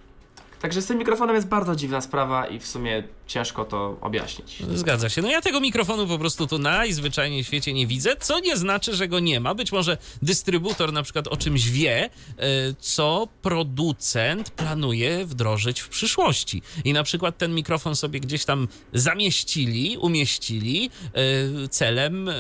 [0.64, 4.64] Także z tym mikrofonem jest bardzo dziwna sprawa i w sumie ciężko to objaśnić.
[4.74, 5.22] Zgadza się.
[5.22, 8.96] No ja tego mikrofonu po prostu tu najzwyczajniej w świecie nie widzę, co nie znaczy,
[8.96, 9.56] że go nie ma.
[9.56, 12.10] Być może dystrybutor na przykład o czymś wie, y,
[12.80, 16.62] co producent planuje wdrożyć w przyszłości.
[16.84, 20.90] I na przykład ten mikrofon sobie gdzieś tam zamieścili, umieścili
[21.64, 22.34] y, celem y,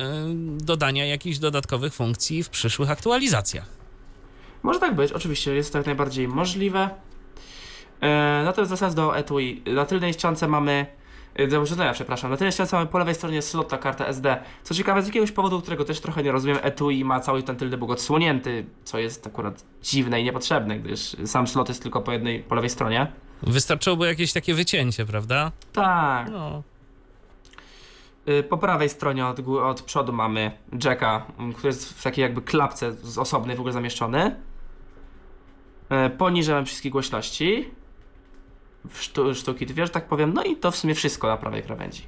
[0.57, 3.65] dodania jakichś dodatkowych funkcji w przyszłych aktualizacjach.
[4.63, 6.89] Może tak być, oczywiście, jest to jak najbardziej możliwe.
[8.04, 10.86] E, natomiast wracając do etui, na tylnej ściance mamy,
[11.36, 14.44] e, do urządzenia, przepraszam, na tylnej ściance mamy po lewej stronie slot na kartę SD.
[14.63, 17.78] Co ciekawe, z jakiegoś powodu, którego też trochę nie rozumiem, etui ma cały ten tylny
[17.78, 22.39] bóg odsłonięty, co jest akurat dziwne i niepotrzebne, gdyż sam slot jest tylko po jednej,
[22.39, 23.08] po lewej stronie.
[23.44, 25.52] Wystarczyłoby jakieś takie wycięcie, prawda?
[25.74, 26.30] Tak.
[26.32, 26.63] No.
[28.28, 30.52] Y, Po prawej stronie od, od przodu mamy
[30.84, 34.36] jacka, który jest w takiej jakby klapce z osobnej w ogóle zamieszczony.
[35.89, 37.72] E, Poniżej mamy wszystkie głośności.
[38.93, 40.34] Sztu, sztuki dwie, że tak powiem.
[40.34, 42.04] No i to w sumie wszystko na prawej krawędzi.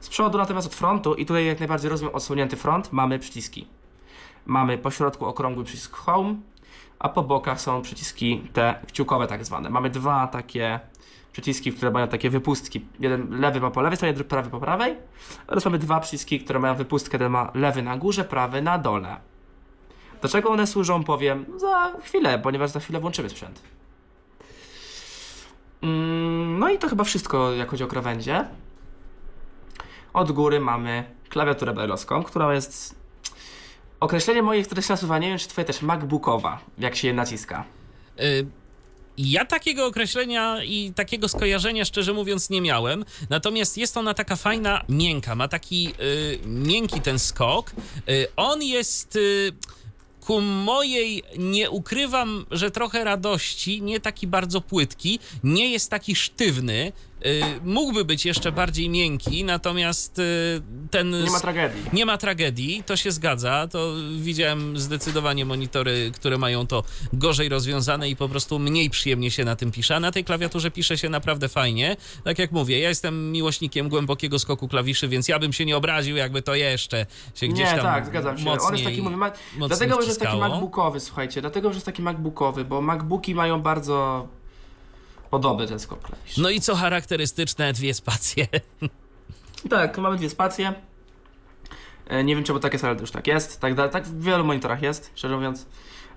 [0.00, 3.66] Z przodu natomiast od frontu, i tutaj jak najbardziej rozumiem odsłonięty front, mamy przyciski.
[4.46, 6.34] Mamy po środku okrągły przycisk home,
[6.98, 9.70] a po bokach są przyciski te kciukowe tak zwane.
[9.70, 10.80] Mamy dwa takie
[11.32, 12.84] przyciski, które mają takie wypustki.
[13.00, 14.96] Jeden lewy ma po lewej stronie, drugi prawy po prawej.
[15.46, 17.18] Oraz mamy dwa przyciski, które mają wypustkę.
[17.18, 19.16] Ten ma lewy na górze, prawy na dole.
[20.22, 23.62] Do czego one służą, powiem za chwilę, ponieważ za chwilę włączymy sprzęt.
[25.82, 28.44] Mm, No i to chyba wszystko, jak chodzi o krawędzie.
[30.12, 32.94] Od góry mamy klawiaturę brailleowską, która jest...
[34.00, 37.64] Określenie które się nasuwa, nie wiem czy twoje też, MacBookowa, jak się je naciska.
[38.20, 38.46] Y,
[39.16, 43.04] Ja takiego określenia i takiego skojarzenia, szczerze mówiąc, nie miałem.
[43.30, 47.70] Natomiast jest ona taka fajna, miękka, ma taki y, miękki ten skok.
[48.08, 49.16] Y, on jest.
[49.16, 49.52] Y,
[50.26, 56.92] ku mojej nie ukrywam, że trochę radości, nie taki bardzo płytki, nie jest taki sztywny.
[57.26, 60.22] Y, mógłby być jeszcze bardziej miękki, natomiast y,
[60.90, 61.10] ten.
[61.24, 61.82] Nie ma tragedii.
[61.92, 63.68] nie ma tragedii, to się zgadza.
[63.70, 69.44] To widziałem zdecydowanie monitory, które mają to gorzej rozwiązane i po prostu mniej przyjemnie się
[69.44, 69.96] na tym pisze.
[69.96, 71.96] A na tej klawiaturze pisze się naprawdę fajnie.
[72.24, 76.16] Tak jak mówię, ja jestem miłośnikiem głębokiego skoku klawiszy, więc ja bym się nie obraził,
[76.16, 78.44] jakby to jeszcze się gdzieś Nie, tam tak, zgadzam się.
[78.44, 79.32] mocniej, On jest taki, mówię, ma...
[79.68, 80.36] Dlatego, że jest taki.
[80.36, 84.28] MacBookowy, słuchajcie, dlatego, że jest taki MacBookowy, bo MacBooki mają bardzo
[85.32, 86.36] podobny ten skok klawisz.
[86.36, 88.46] No i co charakterystyczne, dwie spacje.
[89.70, 90.74] Tak, mamy dwie spacje.
[92.06, 93.60] E, Nie wiem, czemu tak jest, ale już tak jest.
[93.60, 95.66] Tak, tak w wielu monitorach jest, szczerze mówiąc.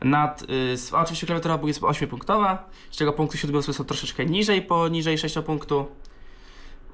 [0.02, 2.58] Nad, y, oczywiście klawiatura jest 8-punktowa,
[2.92, 5.88] z czego punkty 7 są troszeczkę niżej, poniżej 6 punktu.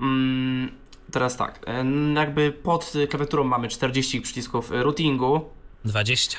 [0.02, 0.72] Mm,
[1.12, 5.50] teraz tak, e, jakby pod klawiaturą mamy 40 przycisków y, routingu,
[5.86, 6.38] 20.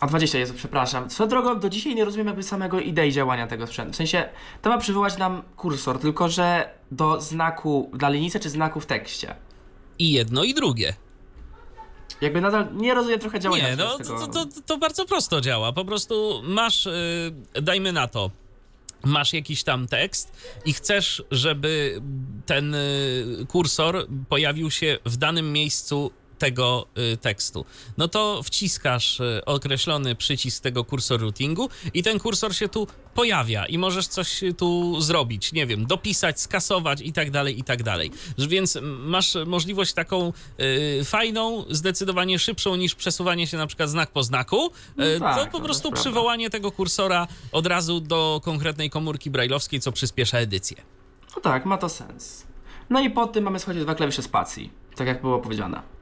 [0.00, 1.10] a 20 jest, przepraszam.
[1.10, 3.92] Swoją drogą, do dzisiaj nie rozumiem jakby samego idei działania tego sprzętu.
[3.92, 4.28] W sensie,
[4.62, 9.34] to ma przywołać nam kursor, tylko że do znaku dla linijce czy znaku w tekście.
[9.98, 10.94] I jedno, i drugie.
[12.20, 14.18] Jakby nadal nie rozumiem trochę działania Nie, no tego.
[14.18, 15.72] to, to, to, to bardzo prosto działa.
[15.72, 16.86] Po prostu masz,
[17.54, 18.30] yy, dajmy na to,
[19.04, 20.32] masz jakiś tam tekst
[20.64, 22.00] i chcesz, żeby
[22.46, 27.64] ten y, kursor pojawił się w danym miejscu tego y, tekstu.
[27.98, 33.66] No to wciskasz y, określony przycisk tego kursor routingu i ten kursor się tu pojawia
[33.66, 38.10] i możesz coś tu zrobić, nie wiem, dopisać, skasować i tak dalej, i tak dalej.
[38.38, 44.22] Więc masz możliwość taką y, fajną, zdecydowanie szybszą niż przesuwanie się na przykład znak po
[44.22, 44.70] znaku.
[44.96, 48.90] No Y, tak, to to po też prostu przywołanie tego kursora od razu do konkretnej
[48.90, 50.82] komórki brajlowskiej, co przyspiesza edycję.
[51.36, 52.46] No tak, ma to sens.
[52.90, 55.93] No i pod tym mamy, słuchajcie, dwa klawisze spacji, tak jak było powiedziane.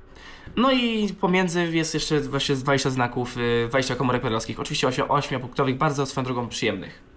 [0.57, 5.75] No i pomiędzy jest jeszcze właśnie 20 znaków, y, 20 komórek perlowskich, oczywiście 8, 8-punktowych,
[5.75, 7.12] bardzo swoją drogą przyjemnych.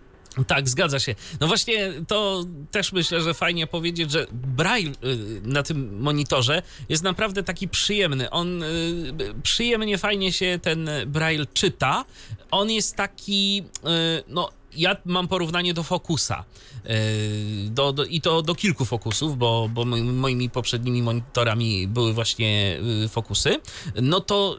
[0.48, 1.16] Tak, zgadza się.
[1.40, 7.04] No właśnie to też myślę, że fajnie powiedzieć, że braille y, na tym monitorze jest
[7.04, 8.30] naprawdę taki przyjemny.
[8.30, 8.68] On y,
[9.44, 12.06] przyjemnie, fajnie się ten braille czyta.
[12.52, 16.44] On jest taki, y, no ja mam porównanie do Focusa.
[16.86, 22.14] y, Do, do, I to do kilku Focusów, bo, bo moi- moimi poprzednimi monitorami były
[22.14, 23.60] właśnie y, Focusy.
[24.02, 24.58] No to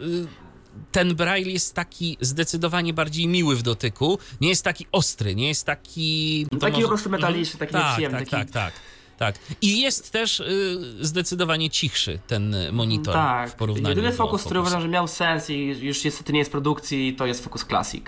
[0.93, 4.19] ten braille jest taki zdecydowanie bardziej miły w dotyku.
[4.41, 6.47] Nie jest taki ostry, nie jest taki.
[6.51, 8.81] to Taki po prostu metaliczny, taki tak, nieprzyjemny, Tak, taki- tak, tak.
[9.19, 9.39] Tak.
[9.62, 14.61] I jest też y, zdecydowanie cichszy ten monitor Tak, w porównaniu jedyny do fokus, który
[14.61, 18.05] uważam, że miał sens i już niestety nie jest produkcji, to jest Focus Classic.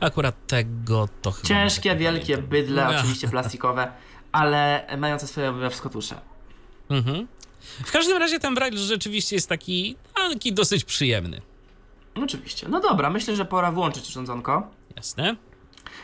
[0.00, 1.48] Akurat tego to chyba.
[1.48, 2.50] Ciężkie, wielkie, pamiętam.
[2.50, 2.98] bydle, No.
[2.98, 3.92] oczywiście plastikowe,
[4.32, 6.20] ale mające swoje wyskotusze.
[6.90, 7.26] Mhm.
[7.84, 11.40] W każdym razie ten braille rzeczywiście jest taki, taki dosyć przyjemny.
[12.14, 12.68] Oczywiście.
[12.68, 14.70] No dobra, myślę, że pora włączyć urządzonko.
[14.96, 15.36] Jasne?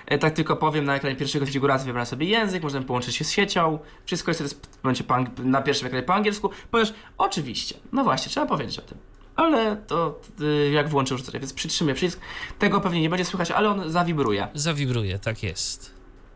[0.06, 3.30] E, Tak tylko powiem, na ekranie pierwszej konfiguracji wybrałem sobie język, możemy połączyć się z
[3.32, 3.78] siecią.
[4.04, 5.04] Wszystko jest w momencie
[5.38, 8.98] na pierwszym ekranie po angielsku, ponieważ oczywiście, no właśnie, trzeba powiedzieć o tym.
[9.36, 12.20] Ale to y, jak włączę urządzenie, więc przytrzymuję przycisk.
[12.58, 14.48] Tego pewnie nie będzie słychać, ale on zawibruje.
[14.54, 15.94] Zawibruje, tak jest.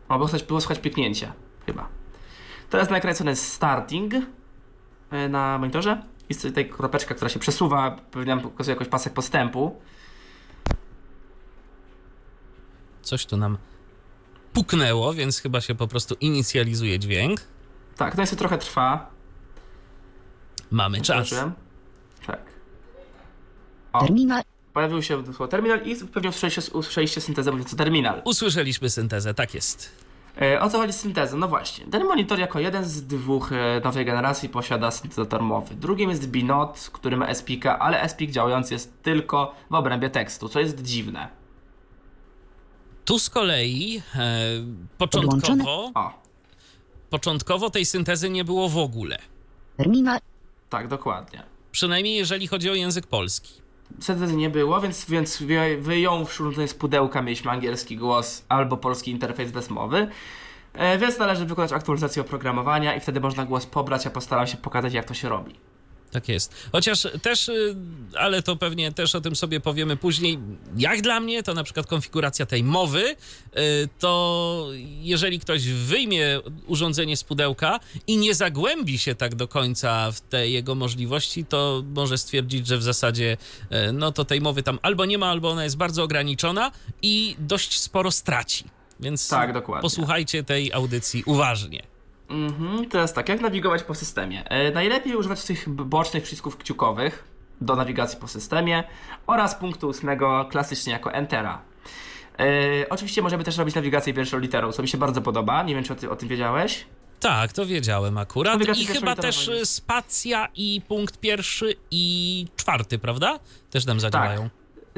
[0.09, 1.33] O, było słychać, było słychać piknięcie,
[1.65, 1.89] chyba.
[2.69, 4.13] Teraz na ekranie jest starting
[5.29, 6.03] na monitorze.
[6.29, 9.81] Jest tutaj kropeczka, która się przesuwa, pewnie pokazuje jakoś pasek postępu.
[13.01, 13.57] Coś tu nam
[14.53, 17.41] puknęło, więc chyba się po prostu inicjalizuje dźwięk.
[17.97, 19.09] Tak, to jeszcze trochę trwa.
[20.71, 21.29] Mamy czas.
[21.29, 21.53] Zobaczyłem.
[22.27, 22.41] Tak.
[23.93, 23.99] O.
[23.99, 24.43] Terminal.
[24.73, 28.21] Pojawił się słowo terminal i pewnie usłyszeliście, usłyszeliście syntezę mówiącą terminal.
[28.25, 29.91] Usłyszeliśmy syntezę, tak jest.
[30.41, 31.37] E, o co chodzi z syntezą?
[31.37, 35.75] No właśnie, ten monitor jako jeden z dwóch e, nowej generacji posiada syntezator mowy.
[35.75, 40.59] Drugim jest Binot, który ma SPIC, ale SPIC działający jest tylko w obrębie tekstu, co
[40.59, 41.27] jest dziwne.
[43.05, 44.39] Tu z kolei e,
[44.97, 46.11] początkowo, O,
[47.09, 49.17] początkowo tej syntezy nie było w ogóle.
[49.77, 50.19] Terminal.
[50.69, 51.43] tak, dokładnie.
[51.71, 53.60] Przynajmniej jeżeli chodzi o język polski.
[53.99, 59.11] Syntezy nie było, więc, więc wy- wyjąwszy urządzenie z pudełka mieliśmy angielski głos albo polski
[59.11, 60.07] interfejs bez mowy.
[60.73, 64.93] E, więc należy wykonać aktualizację oprogramowania i wtedy można głos pobrać, a postaram się pokazać
[64.93, 65.55] jak to się robi.
[66.11, 66.53] Tak jest.
[66.71, 67.75] Chociaż też, y,
[68.17, 70.39] ale to pewnie też o tym sobie powiemy później.
[70.77, 73.15] Jak dla mnie, to na przykład konfiguracja tej mowy, y,
[73.99, 74.67] to
[75.01, 80.49] jeżeli ktoś wyjmie urządzenie z pudełka i nie zagłębi się tak do końca w te
[80.49, 83.37] jego możliwości, to może stwierdzić, że w zasadzie
[83.89, 86.71] y, no to tej mowy tam albo nie ma, albo ona jest bardzo ograniczona
[87.01, 88.65] i dość sporo straci.
[88.99, 89.81] Więc Tak, dokładnie.
[89.81, 91.90] posłuchajcie tej audycji uważnie.
[92.31, 94.49] Mhm, teraz tak, jak nawigować po systemie?
[94.49, 97.23] E, najlepiej używać tych bocznych przycisków kciukowych
[97.61, 98.83] do nawigacji po systemie
[99.27, 101.61] oraz punktu ósmego klasycznie jako Entera.
[102.39, 105.63] E, oczywiście możemy też robić nawigację pierwszą literą, co mi się bardzo podoba.
[105.63, 106.85] Nie wiem, czy o, ty, o tym wiedziałeś.
[107.19, 108.53] Tak, to wiedziałem akurat.
[108.53, 113.39] Nawigacja I chyba też spacja i punkt pierwszy i czwarty, prawda?
[113.69, 114.49] Też nam zadziałają.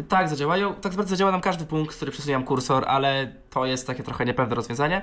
[0.09, 0.73] Tak, zadziałają.
[0.73, 4.55] Tak naprawdę zadziała nam każdy punkt, który przesunie kursor, ale to jest takie trochę niepewne
[4.55, 5.01] rozwiązanie.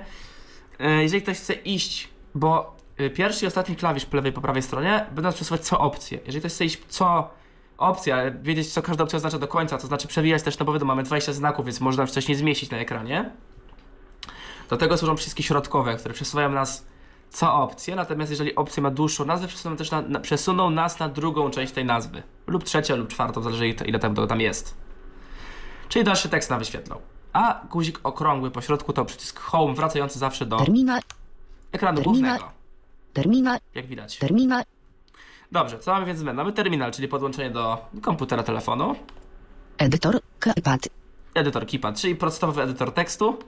[0.78, 4.62] E, Jeżeli ktoś chce iść, bo e, pierwszy i ostatni klawisz po lewej po prawej
[4.62, 6.18] stronie będą nas przesuwać co opcję.
[6.26, 7.30] Jeżeli ktoś chce iść co
[7.78, 10.90] opcja, wiedzieć co każda opcja oznacza do końca, to znaczy przewijać też, no bo wiadomo,
[10.92, 13.30] mamy 20 znaków, więc można coś nie zmieścić na ekranie.
[14.70, 16.86] Do tego służą przyciski środkowe, które przesuwają nas
[17.30, 21.08] co opcję, natomiast jeżeli opcja ma dłuższą nazwę, przesuną, też na, na, przesuną nas na
[21.08, 22.22] drugą część tej nazwy.
[22.46, 24.76] Lub trzecią, lub czwartą, zależy ile, ile tam, tam jest.
[25.88, 27.00] Czyli dalszy tekst nam wyświetlał.
[27.32, 31.00] A guzik okrągły po środku to przycisk Home, wracający zawsze do Terminal.
[31.72, 32.38] Ekranu terminal.
[32.38, 32.52] głównego,
[33.12, 33.58] Terminal.
[33.74, 34.18] jak widać.
[34.18, 34.62] Terminal.
[35.52, 36.42] Dobrze, co mamy więc zbędne?
[36.42, 38.96] Mamy terminal, czyli podłączenie do komputera, telefonu,
[39.78, 40.20] Edytor.
[40.38, 40.88] Keypad.
[41.34, 43.38] edytor keypad, czyli podstawowy edytor tekstu,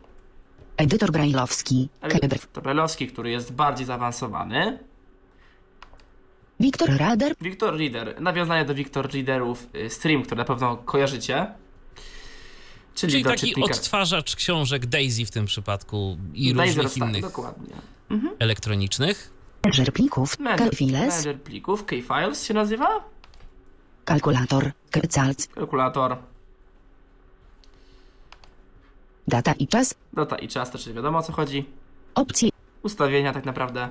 [0.77, 1.89] Edytor brajlowski.
[2.01, 4.79] Edytor brajlowski, który jest bardziej zaawansowany,
[6.61, 7.33] Wiktor Radar.
[7.41, 11.47] Victor Reader, nawiązanie do Victor Readerów y, Stream, które na pewno kojarzycie.
[12.95, 13.75] Czyli, Czyli taki czytnika.
[13.75, 17.75] odtwarzacz książek Daisy w tym przypadku i Daisy różnych innych Dokładnie.
[18.39, 19.33] Elektronicznych.
[19.65, 20.39] Manager plików.
[20.39, 22.87] Manager plików, Keyfiles się nazywa?
[24.05, 24.71] Kalkulator.
[24.91, 25.47] Keycalc.
[25.47, 26.17] Kalkulator,
[29.29, 29.95] Data i czas.
[30.13, 31.65] data i czas, to czyli wiadomo o co chodzi.
[32.15, 32.49] Opcje.
[32.83, 33.89] Ustawienia tak naprawdę.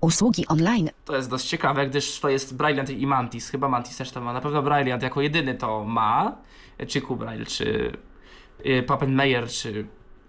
[0.00, 0.90] Usługi online.
[1.04, 3.50] To jest dość ciekawe, gdyż to jest Brilliant i Mantis.
[3.50, 4.32] Chyba Mantis też to ma.
[4.32, 6.36] Na pewno Brilliant jako jedyny to ma.
[6.88, 7.92] Czy Kubrail, czy
[8.66, 9.86] y, Pappenmeyer, czy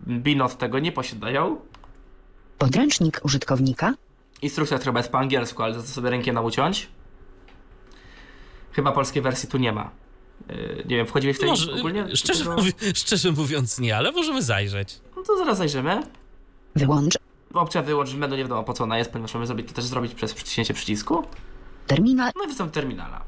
[0.07, 1.59] Binot tego nie posiadają.
[2.61, 3.93] Podręcznik użytkownika.
[4.41, 6.87] Instrukcja chyba jest po angielsku, ale to sobie rękę na uciąć.
[8.71, 9.91] Chyba polskiej wersji tu nie ma.
[10.49, 12.15] Yy, nie wiem, wchodziłeś w tej Może, ogólnie?
[12.15, 14.99] szczerze, Tego- mówi, szczerze mówiąc nie, ale możemy zajrzeć.
[15.15, 16.03] No to zaraz zajrzymy.
[16.75, 17.17] Wyłącz.
[17.53, 19.85] Opcja wyłącz w menu, nie wiadomo po co ona jest, ponieważ mamy zrobić to też
[19.85, 21.23] zrobić przez przyciśnięcie przycisku.
[21.87, 22.31] Terminal.
[22.35, 23.21] No i występ terminala.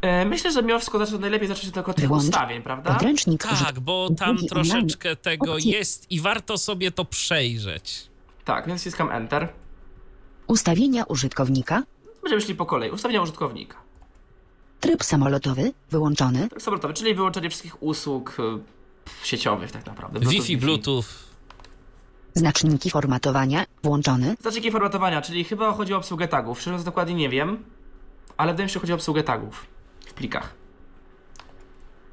[0.00, 2.24] E, myślę, że mimo wszystko zacząć najlepiej zacząć tylko od tych Wyłącz.
[2.24, 2.92] ustawień, prawda?
[2.94, 5.72] Podręcznik Tak, bo tam troszeczkę tego Opcje.
[5.72, 8.06] jest i warto sobie to przejrzeć.
[8.44, 9.48] Tak, więc wciskam Enter.
[10.46, 11.82] Ustawienia użytkownika.
[12.22, 12.90] Będziemy szli po kolei.
[12.90, 13.76] Ustawienia użytkownika.
[14.80, 15.72] Tryb samolotowy.
[15.90, 16.48] Wyłączony.
[16.58, 18.58] Samolotowy, czyli wyłączenie wszystkich usług e,
[19.26, 20.20] sieciowych tak naprawdę.
[20.20, 21.04] Wi-Fi, Bluetooth.
[22.34, 23.64] Znaczniki formatowania.
[23.82, 24.36] Włączony.
[24.40, 26.58] Znaczniki formatowania, czyli chyba chodzi o obsługę tagów.
[26.60, 27.64] Szczerze mówiąc dokładnie nie wiem,
[28.36, 29.66] ale wydaje mi się, że chodzi o obsługę tagów
[30.16, 30.54] plikach.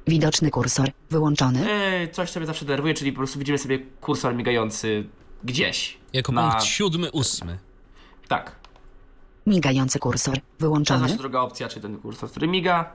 [0.06, 0.90] Widoczny kursor.
[1.10, 1.60] Wyłączony.
[2.00, 5.04] Yy, coś sobie zawsze denerwuje, czyli po prostu widzimy sobie kursor migający
[5.44, 5.98] gdzieś.
[6.12, 6.50] Jako na...
[6.50, 7.58] punkt siódmy, ósmy.
[8.28, 8.56] Tak.
[9.46, 10.34] Migający kursor.
[10.34, 10.98] To jest Wyłączony.
[11.00, 12.92] właśnie druga opcja, czyli ten kursor, który miga.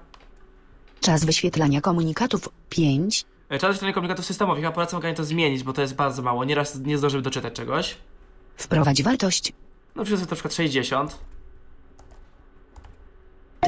[1.02, 3.26] Czas wyświetlania komunikatów 5.
[3.50, 4.63] Yy, Czas wyświetlenia komunikatów systemowych.
[4.63, 6.45] Ja polecam organicznie to zmienić, bo to jest bardzo mało.
[6.45, 7.95] Nieraz nie zdążymy doczytać czegoś.
[8.58, 9.54] Wprowadź wartość.
[9.95, 11.19] No przecież na przykład 60.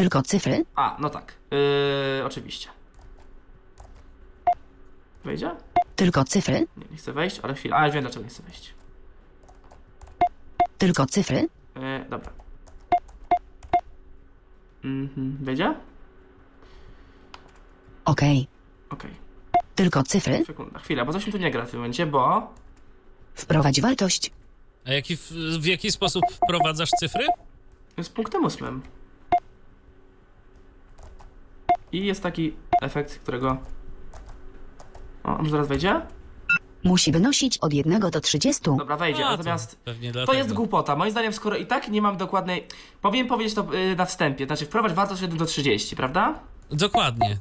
[0.02, 0.66] Tylko cyfry.
[0.76, 1.34] A, no tak.
[1.52, 2.70] Yy, oczywiście.
[5.24, 5.52] Wejdzie?
[5.96, 6.68] Tylko cyfry.
[6.78, 7.76] Nie, nie chcę wejść, ale chwilę.
[7.76, 8.74] A, ja wiem dlaczego nie chcę wejść.
[10.78, 11.50] Tylko cyfry.
[11.76, 12.32] Yy, dobra.
[14.84, 15.76] Mhm, wejdzie?
[18.06, 18.22] OK.
[18.90, 19.12] Okej.
[19.76, 20.44] Tylko cyfry.
[20.46, 22.54] Sekunda, chwila, bo coś mi tu nie gra w tym momencie, bo...
[23.34, 24.32] Wprowadź wartość.
[24.86, 27.28] A jaki, w, w jaki sposób wprowadzasz cyfry?
[27.98, 28.82] Jest punktem ósmym.
[31.92, 33.58] I jest taki efekt, którego...
[35.24, 36.02] O, może zaraz wejdzie?
[36.84, 38.62] Musi wynosić od 1 do 30.
[38.78, 39.76] Dobra, wejdzie, A, to natomiast...
[39.76, 40.38] pewnie To dlatego.
[40.38, 40.96] jest głupota.
[40.96, 42.68] Moim zdaniem, skoro i tak nie mam dokładnej...
[43.02, 46.40] Powinien powiedzieć to y, na wstępie, znaczy wprowadź wartość 1 do 30, prawda?
[46.72, 47.38] Dokładnie.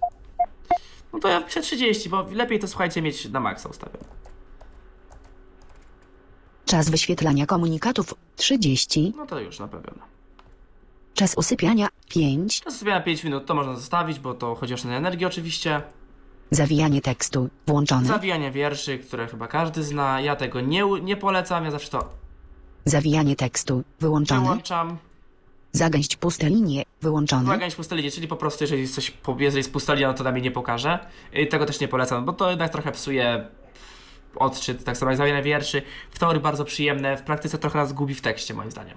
[1.13, 4.05] No to ja piszę 30, bo lepiej to słuchajcie mieć na maksa ustawione.
[6.65, 9.13] Czas wyświetlania komunikatów 30.
[9.17, 10.03] No to już naprawione.
[11.21, 12.61] Czas usypiania 5.
[12.61, 15.83] Czas sobie na 5 minut to można zostawić, bo to chodzi o oszczędzanie energii oczywiście.
[16.51, 18.07] Zawijanie tekstu włączone.
[18.07, 20.21] Zawijanie wierszy, które chyba każdy zna.
[20.21, 22.09] Ja tego nie, u- nie polecam, ja zawsze to
[22.85, 24.41] Zawijanie tekstu wyłączone.
[24.41, 24.97] wyłączam.
[25.73, 27.47] Zagęść puste linie wyłączone.
[27.47, 30.15] Zagęść puste linie, czyli po prostu jeżeli jest coś, po- jeżeli jest pusta linia, no
[30.15, 30.99] to na mnie nie pokaże.
[31.33, 33.47] I tego też nie polecam, bo to jednak trochę psuje
[34.37, 35.83] odczyt, tak samo jak zawijanie wierszy.
[36.11, 38.97] W teorii bardzo przyjemne, w praktyce trochę nas gubi w tekście moim zdaniem.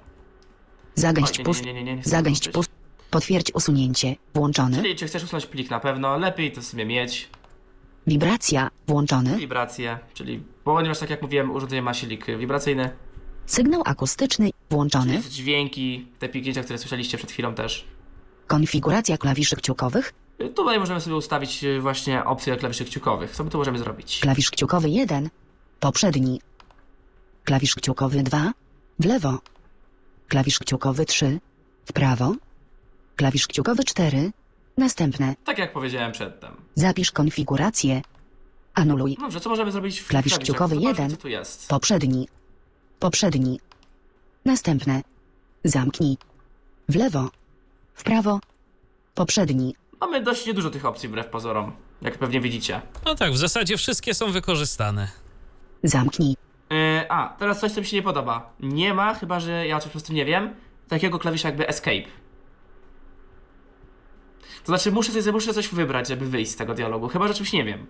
[0.95, 1.65] Zagęść pust.
[1.65, 2.71] nie, nie, nie, nie, nie chcę Zagęść tego pust.
[3.11, 4.77] Potwierdź usunięcie włączone.
[4.77, 7.29] Czyli czy chcesz usunąć plik na pewno, lepiej to sobie mieć.
[8.07, 9.37] Wibracja włączone.
[9.37, 12.89] Wibracje, czyli, ponieważ tak jak mówiłem, urządzenie ma silnik wibracyjny.
[13.45, 15.21] Sygnał akustyczny włączony.
[15.29, 17.85] Dźwięki, te piknięcia, które słyszeliście przed chwilą też.
[18.47, 20.13] Konfiguracja klawiszy kciukowych.
[20.41, 23.31] Y, Tutaj możemy sobie ustawić y, właśnie opcję klawiszy kciukowych.
[23.31, 24.19] Co my tu możemy zrobić?
[24.19, 25.29] Klawisz kciukowy 1.
[25.79, 26.41] Poprzedni.
[27.43, 28.51] Klawisz kciukowy 2.
[28.99, 29.39] W lewo.
[30.33, 31.39] Klawisz kciukowy 3.
[31.85, 32.35] W prawo.
[33.15, 34.31] Klawisz kciukowy 4.
[34.77, 35.35] Następne.
[35.45, 36.51] Tak jak powiedziałem przedtem.
[36.75, 38.01] Zapisz konfigurację.
[38.73, 39.17] Anuluj.
[39.19, 40.39] Dobrze, co możemy zrobić w Klawisz klawiszach?
[40.53, 41.11] kciukowy Zobaczmy, jeden.
[41.11, 41.67] co tu jest.
[41.69, 42.27] Poprzedni.
[42.99, 43.59] Poprzedni.
[44.45, 45.01] Następne.
[45.63, 46.17] Zamknij.
[46.89, 47.29] W lewo.
[47.93, 48.39] W prawo.
[49.15, 49.75] Poprzedni.
[50.01, 52.81] Mamy dość niedużo tych opcji wbrew pozorom, jak pewnie widzicie.
[53.05, 55.07] No tak, w zasadzie wszystkie są wykorzystane.
[55.83, 56.35] Zamknij.
[56.73, 58.53] Yy, a, teraz coś, co mi się nie podoba.
[58.59, 60.55] Nie ma, chyba że ja o czymś po prostu nie wiem,
[60.87, 62.03] takiego klawisza jakby escape.
[64.63, 67.53] To znaczy, muszę, sobie, muszę coś wybrać, żeby wyjść z tego dialogu, chyba że czymś
[67.53, 67.87] nie wiem.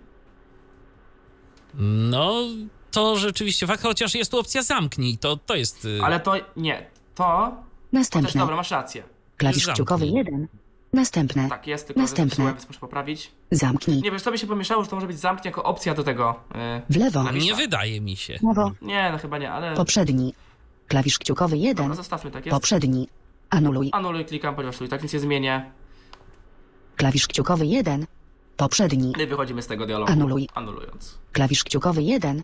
[2.10, 2.42] No,
[2.90, 5.84] to rzeczywiście fakt, chociaż jest tu opcja zamknij, to, to jest...
[5.84, 6.86] y, Ale to nie.
[7.14, 7.56] To.
[7.56, 8.40] Też Następne.
[8.40, 9.02] dobra, masz rację.
[9.36, 10.48] Klawisz kciukowy 1.
[10.94, 11.48] Następne.
[11.48, 12.28] Tak, jest tylko Następne.
[12.30, 13.30] zepsułem, więc muszę poprawić.
[13.50, 14.02] Zamknij.
[14.02, 16.40] Nie wiesz, to by się pomieszało, że to może być zamknij jako opcja do tego.
[16.54, 16.82] Yy.
[16.90, 17.20] W lewo.
[17.20, 18.38] Klawisz- Nie wydaje mi się.
[18.48, 18.70] Lewo.
[18.82, 19.74] Nie, no chyba nie, ale.
[19.74, 20.34] Poprzedni.
[20.88, 21.76] Klawisz kciukowy 1.
[21.76, 22.54] Dobra, zostawmy tak jest.
[22.56, 23.08] Poprzedni.
[23.50, 23.88] Anuluj.
[23.92, 25.70] Anuluj, klikam, ponieważ tu i tak nic nie zmienię.
[26.96, 28.06] Klawisz kciukowy 1.
[28.56, 29.12] Poprzedni.
[29.22, 30.12] I wychodzimy z tego dialogu.
[30.12, 30.48] Anuluj.
[30.54, 31.18] Anulując.
[31.32, 32.42] Klawisz kciukowy 1.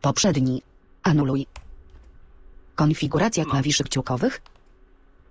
[0.00, 0.62] Poprzedni.
[1.02, 1.46] Anuluj.
[2.74, 3.50] Konfiguracja No.
[3.50, 4.40] klawiszy kciukowych.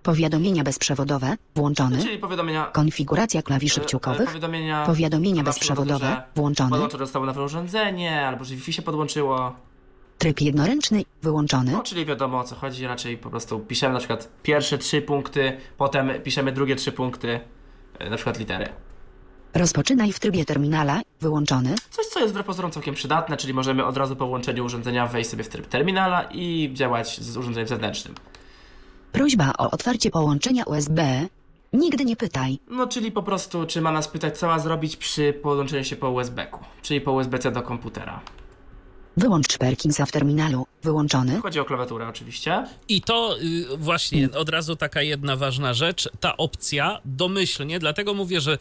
[0.02, 1.36] Powiadomienia bezprzewodowe.
[1.54, 1.98] Włączone.
[1.98, 2.64] Czyli powiadomienia.
[2.64, 4.28] Konfiguracja klawiszy e, e, kciukowych.
[4.28, 4.86] Powiadomienia.
[4.86, 6.06] Powiadomienia bezprzewodowe.
[6.06, 6.70] że Włączone.
[6.70, 9.56] Podłączone zostało nowe urządzenie, albo że Wi-Fi się podłączyło.
[10.18, 11.04] Tryb jednoręczny.
[11.22, 11.72] Wyłączony.
[11.72, 15.56] No, czyli wiadomo o co chodzi, raczej po prostu piszemy na przykład pierwsze trzy punkty,
[15.76, 17.40] potem piszemy drugie trzy punkty,
[17.98, 18.68] e, na przykład litery.
[19.54, 21.00] Rozpoczynaj w trybie terminala.
[21.20, 21.74] Wyłączony.
[21.90, 25.30] Coś, co jest wbrew pozorom całkiem przydatne, czyli możemy od razu po włączeniu urządzenia wejść
[25.30, 28.14] sobie w tryb terminala i działać z urządzeniem zewnętrznym.
[29.12, 31.26] Prośba o otwarcie połączenia USB.
[31.72, 32.58] Nigdy nie pytaj.
[32.70, 36.10] No, czyli po prostu, czy ma nas pytać, co ma zrobić przy podłączeniu się po
[36.10, 38.20] USB-ku, czyli po USB-C do komputera.
[39.16, 40.66] Wyłącz Perkinsa w terminalu.
[40.82, 41.40] Wyłączony.
[41.40, 42.66] Chodzi o klawiaturę oczywiście.
[42.88, 48.40] I to y, właśnie od razu taka jedna ważna rzecz, ta opcja domyślnie, dlatego mówię,
[48.40, 48.58] że y,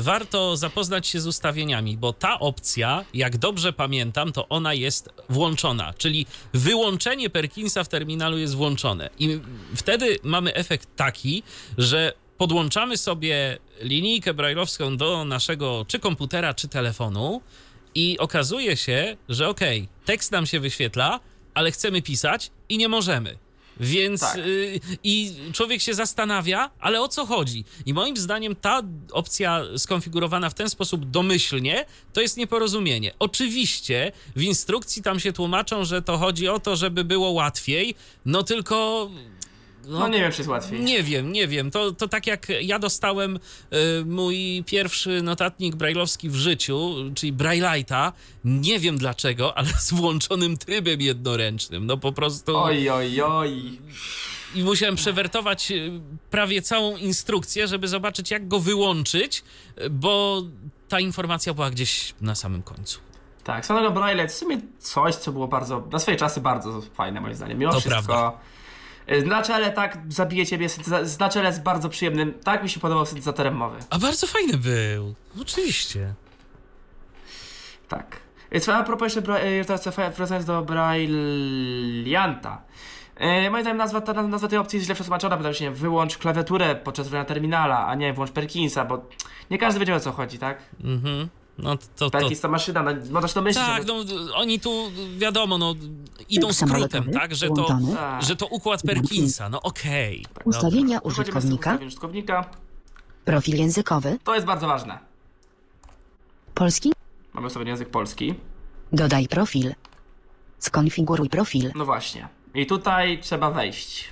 [0.00, 5.94] warto zapoznać się z ustawieniami, bo ta opcja, jak dobrze pamiętam, to ona jest włączona,
[5.98, 9.10] czyli wyłączenie Perkinsa w terminalu jest włączone.
[9.18, 9.40] I
[9.76, 11.42] wtedy mamy efekt taki,
[11.78, 17.40] że podłączamy sobie linijkę brajlowską do naszego czy komputera, czy telefonu
[17.94, 21.20] i okazuje się, że okej, tekst nam się wyświetla,
[21.54, 23.38] ale chcemy pisać i nie możemy.
[23.80, 24.36] Więc Tak.
[24.38, 27.64] y, i człowiek się zastanawia, ale o co chodzi?
[27.86, 28.82] I moim zdaniem ta
[29.12, 33.12] opcja skonfigurowana w ten sposób domyślnie to jest nieporozumienie.
[33.18, 37.94] Oczywiście w instrukcji tam się tłumaczą, że to chodzi o to, żeby było łatwiej,
[38.26, 39.10] no tylko
[39.88, 40.80] No nie wiem, czy jest łatwiej.
[40.80, 41.70] nie wiem, nie wiem.
[41.70, 48.12] To, to tak jak ja dostałem y, mój pierwszy notatnik brajlowski w życiu, czyli Braille'a,
[48.44, 51.86] nie wiem dlaczego, ale z włączonym trybem jednoręcznym.
[51.86, 52.56] No po prostu.
[52.58, 53.78] Oj, oj, oj.
[54.54, 59.44] I musiałem przewertować y, prawie całą instrukcję, żeby zobaczyć, jak go wyłączyć,
[59.90, 60.42] bo
[60.88, 62.98] ta informacja była gdzieś na samym końcu.
[63.44, 67.34] Tak, Sonego Braille w sumie coś, co było bardzo, na swoje czasy bardzo fajne moim
[67.34, 67.58] zdaniem.
[67.58, 68.02] Mimo To wszystko.
[68.02, 68.38] prawda.
[69.12, 72.80] Y, Na czele tak zabije ciebie, syntyza- na czele jest bardzo przyjemnym, tak mi się
[72.80, 73.78] podobał syntezatorem mowy.
[73.90, 75.14] A bardzo fajny był.
[75.42, 76.14] Oczywiście.
[77.88, 78.16] Tak.
[78.52, 82.62] Więc a propos jeszcze, bra- teraz wracając do Brailleanta.
[83.20, 86.18] Yy, moim zdaniem nazwa, ta, nazwa tej opcji jest źle przetłumaczona, bo tam się wyłącz
[86.18, 89.06] klawiaturę podczas używania terminala, a nie włącz Perkinsa, bo
[89.50, 90.58] nie każdy wiedział o co chodzi, tak?
[90.84, 91.28] Mhm.
[91.58, 93.94] No to, to, to maszyna, no, można się domyślić, Tak, no
[94.34, 95.74] oni tu wiadomo, no
[96.28, 97.78] idą skrótem, tak, że to.
[97.94, 98.22] Tak.
[98.22, 100.22] że to układ Perkinsa, no okej.
[100.28, 100.44] dobra.
[100.44, 101.78] Ustawienia Wchodzimy z użytkownika.
[101.86, 102.44] użytkownika.
[103.24, 104.18] Profil językowy.
[104.24, 104.98] To jest bardzo ważne.
[106.54, 106.92] Polski.
[107.32, 108.34] Mamy ustawiony język polski.
[108.92, 109.74] Dodaj profil.
[110.58, 111.72] Skonfiguruj profil.
[111.74, 112.28] No właśnie.
[112.54, 114.04] I tutaj trzeba wejść.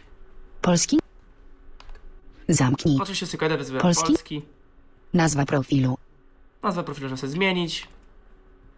[0.62, 0.98] Polski.
[2.48, 2.98] Zamknij.
[3.00, 3.38] Oczywiście
[3.80, 4.06] Polski?
[4.06, 4.42] polski.
[5.14, 5.96] Nazwa profilu.
[6.62, 7.88] Nazwę profilu możemy sobie zmienić.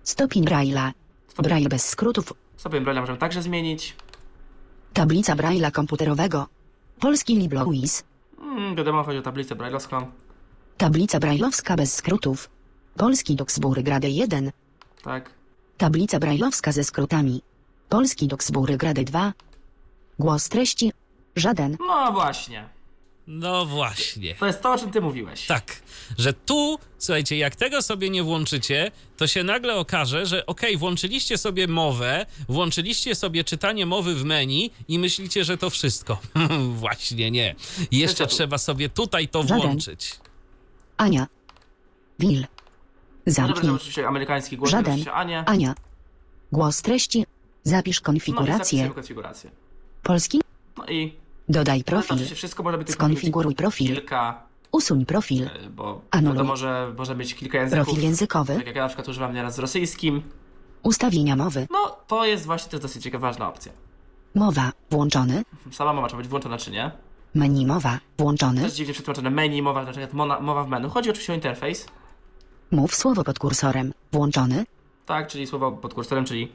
[0.03, 0.93] Stopień Braille'a.
[1.39, 2.33] Braille bez skrótów.
[2.57, 3.97] stopień Braille'a możemy także zmienić.
[4.93, 6.47] Tablica Braille'a komputerowego.
[7.01, 8.03] Polski LibreOffice.
[8.39, 10.11] Hmm, wiadomo, chodzi o tablicę brailleowską.
[10.77, 12.51] Tablica Braille'owska bez skrótów.
[12.97, 14.53] Polski Docsbury Grade 1.
[15.03, 15.31] Tak.
[15.79, 17.43] Tablica Braille'owska ze skrótami.
[17.89, 19.33] Polski Docsbury Grade 2.
[20.19, 20.93] Głos treści.
[21.37, 21.77] Żaden.
[21.81, 22.69] No właśnie.
[23.27, 24.35] No właśnie.
[24.35, 25.47] To jest to, o czym ty mówiłeś.
[25.47, 25.83] Tak,
[26.19, 31.39] że tu, słuchajcie, jak tego sobie nie włączycie, to się nagle okaże, że okej, włączyliście
[31.39, 36.19] sobie mowę, włączyliście sobie czytanie mowy w menu i myślicie, że to wszystko.
[36.75, 37.55] Właśnie nie.
[37.91, 39.59] Jeszcze trzeba sobie tutaj to Żaden.
[39.59, 40.15] włączyć.
[40.97, 41.27] Ania.
[42.19, 42.47] Będzie
[43.27, 43.73] Zamknij.
[43.73, 44.93] oczywiście amerykański głos, Żaden.
[44.93, 45.45] oczywiście Ania.
[45.45, 45.75] Ania.
[46.53, 47.27] Głos treści.
[47.65, 48.55] Zapisz No konfigurację.
[48.59, 49.51] zapisujemy konfigurację.
[50.03, 50.41] Polski.
[50.79, 51.15] No i
[51.49, 52.13] Dodaj no, to profil.
[52.15, 53.87] oczywiście wszystko tylko Skonfiguruj profil.
[53.87, 55.45] kilka, Usuń profil.
[55.45, 56.45] e, bo Anuluj.
[56.45, 57.85] może, może mieć kilka języków.
[57.87, 58.57] Profil językowy.
[58.57, 60.23] Tak jak ja na przykład używam nieraz z rosyjskim.
[60.83, 61.67] Ustawienia mowy.
[61.71, 63.73] No, to jest właśnie też dosyć ciekawa, ważna opcja.
[64.35, 64.73] Mowa.
[64.91, 65.43] Włączony.
[65.71, 66.91] Sama mowa, czy być włączona, czy nie.
[67.35, 67.99] Menu mowa.
[68.19, 68.61] Włączony.
[68.63, 70.89] Też dziwnie przetłumaczone menu, mowa, na przykład mona- mowa w menu.
[70.91, 71.87] Chodzi oczywiście o interfejs.
[72.71, 73.93] Mów słowo pod kursorem.
[74.13, 74.65] Włączony.
[75.07, 76.53] Tak, czyli słowo pod kursorem, czyli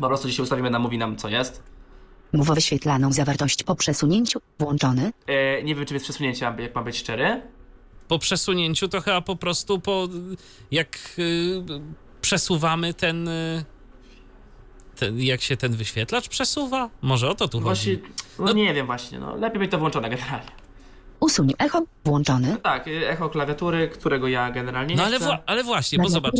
[0.00, 1.62] po prostu dzisiaj ustawimy nam, mówi nam co jest.
[2.32, 4.40] Mów wyświetlaną zawartość po przesunięciu.
[4.58, 5.12] Włączony.
[5.26, 7.42] E, nie wiem, czy jest przesunięcie, jak mam być szczery.
[8.08, 10.08] Po przesunięciu to chyba po prostu po
[10.70, 11.62] jak y,
[12.20, 13.64] przesuwamy ten, y,
[14.96, 15.20] ten.
[15.20, 16.90] Jak się ten wyświetlacz przesuwa?
[17.02, 18.06] Może o to tu Właśnie, chodzi.
[18.38, 20.50] no, No- nie wiem właśnie, no lepiej mieć to włączone generalnie.
[21.20, 21.82] Usuń echo.
[22.04, 22.56] Włączony.
[22.62, 25.26] Tak, y, echo klawiatury, którego ja generalnie nie No ale, chcę.
[25.26, 26.34] wła- ale właśnie, bo zobacz.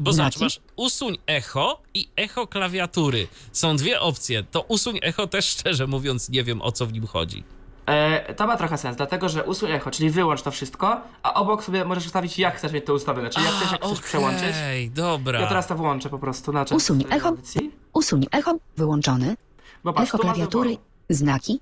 [0.00, 0.44] Bo zobacz, Znaki?
[0.44, 3.26] masz usuń echo i echo klawiatury.
[3.52, 4.42] Są dwie opcje.
[4.50, 7.44] To usuń echo też szczerze mówiąc nie wiem o co w nim chodzi.
[7.86, 11.64] E, to ma trochę sens, dlatego że usuń echo, czyli wyłącz to wszystko, a obok
[11.64, 14.50] sobie możesz ustawić jak chcesz mieć to ustawione, czyli jak chcesz, jak chcesz przełączyć.
[14.50, 15.40] Okej, dobra.
[15.40, 17.28] Ja teraz to włączę po prostu na czas Usuń echo.
[17.28, 17.70] audycji.
[17.92, 18.54] Usuń echo.
[18.76, 19.36] Wyłączony.
[19.84, 20.76] Bo patrz, Echo klawiatury.
[21.10, 21.60] Znaki.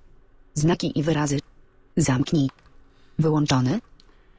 [0.55, 1.39] Znaki i wyrazy.
[1.97, 2.51] Zamknij.
[3.19, 3.81] Wyłączony.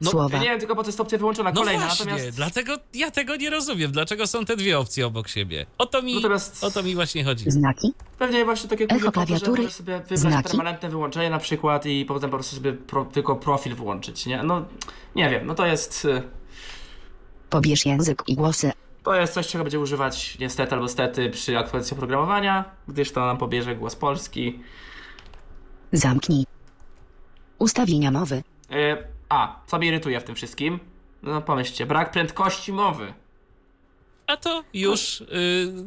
[0.00, 0.38] No, Słowa.
[0.38, 3.36] Nie wiem tylko po co jest opcja wyłączona No kolejna, właśnie, natomiast dlatego ja tego
[3.36, 3.92] nie rozumiem.
[3.92, 5.66] Dlaczego są te dwie opcje obok siebie?
[5.78, 7.50] O to mi, Natomiast- o to mi właśnie chodzi.
[7.50, 7.94] Znaki.
[8.18, 10.48] pewnie właśnie tak jak Echo mówię, po to, że klawiatury, możesz sobie wybrać znaki.
[10.48, 14.42] permanentne wyłączenie na przykład i potem po prostu sobie pro, tylko profil włączyć, nie?
[14.42, 14.64] No,
[15.14, 16.04] nie wiem, no to jest...
[16.04, 16.22] y,
[17.50, 18.72] Pobierz język i głosy.
[19.04, 23.38] To jest coś, czego będzie używać niestety albo stety przy aktualizacji oprogramowania, gdyż to nam
[23.38, 24.60] pobierze głos polski.
[25.92, 26.46] Zamknij.
[27.58, 28.42] Ustawienia mowy.
[28.72, 30.80] Y, a, co mnie irytuje w tym wszystkim?
[31.22, 33.14] No pomyślcie, brak prędkości mowy.
[34.26, 35.24] A to już, y,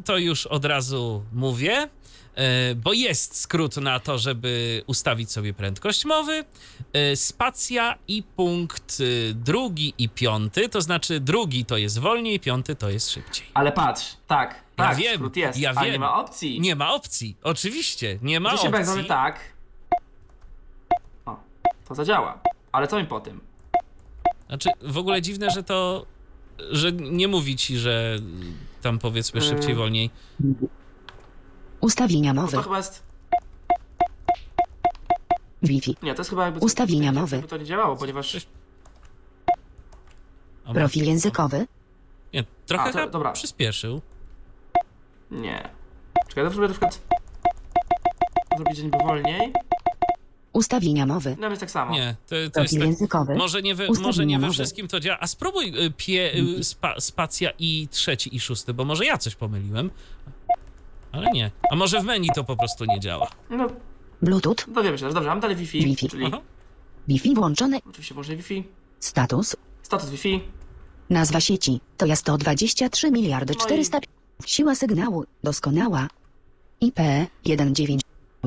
[0.06, 1.84] to już od razu mówię,
[2.72, 6.44] y, bo jest skrót na to, żeby ustawić sobie prędkość mowy.
[7.12, 8.98] Y, Spacja i punkt
[9.34, 13.48] drugi i piąty, to znaczy drugi to jest wolniej, piąty to jest szybciej.
[13.54, 15.94] Ale patrz, tak, Ja tak, wiem, skrót jest, ja ale wiem.
[15.94, 16.60] nie ma opcji.
[16.62, 18.94] Nie ma opcji, oczywiście, nie ma Oczywiście opcji.
[18.94, 19.40] będzie tak.
[21.26, 21.40] O,
[21.88, 22.40] to zadziała.
[22.78, 23.42] Ale co mi po tym?
[24.48, 26.06] Znaczy, w ogóle dziwne, że to,
[26.72, 28.20] że nie mówi ci, że
[28.82, 29.76] tam powiedzmy szybciej, Y.
[29.76, 30.10] wolniej.
[31.82, 32.64] Ustawienia To mowy.
[32.64, 33.04] chyba jest...
[35.64, 35.96] Wi-Fi.
[36.04, 36.60] Nie, to jest chyba jakby...
[36.60, 37.44] Ustawienia jakby mowy.
[37.44, 38.48] to nie działało, ponieważ...
[40.66, 41.68] O, Profil językowy.
[42.34, 43.32] Nie, trochę A, to- dobra.
[43.32, 44.02] przyspieszył.
[45.32, 45.70] Nie.
[46.28, 47.02] Czekaj, to spróbuję na przykład...
[48.58, 49.54] Zrobić dzień wolniej.
[50.58, 51.36] Ustawienia mowy.
[51.40, 51.94] No jest tak samo.
[51.94, 53.36] Nie, to, to jest tak, językowy.
[53.36, 55.18] może nie, we, może nie we wszystkim to działa.
[55.20, 59.36] A spróbuj y, pie, y, spa, spacja i trzeci i szósty, bo może ja coś
[59.36, 59.92] pomyliłem.
[61.12, 61.52] Ale nie.
[61.72, 63.28] A może w menu to po prostu nie działa.
[63.50, 63.68] No,
[64.22, 64.56] Bluetooth.
[64.68, 65.14] dowiemy się teraz.
[65.14, 66.10] Dobrze, mam dalej Wi-Fi, Wi-Fi.
[66.10, 66.42] czyli Aha.
[67.08, 67.80] Wi-Fi włączony.
[67.90, 68.64] oczywiście może Wi-Fi.
[69.00, 69.56] Status.
[69.84, 70.42] Status Wi-Fi.
[71.10, 71.82] Nazwa sieci.
[71.98, 74.00] To ja 123 miliardy No i- 400.
[74.46, 75.26] Siła sygnału.
[75.44, 76.08] Doskonała.
[76.82, 77.00] IP
[77.46, 77.98] 19.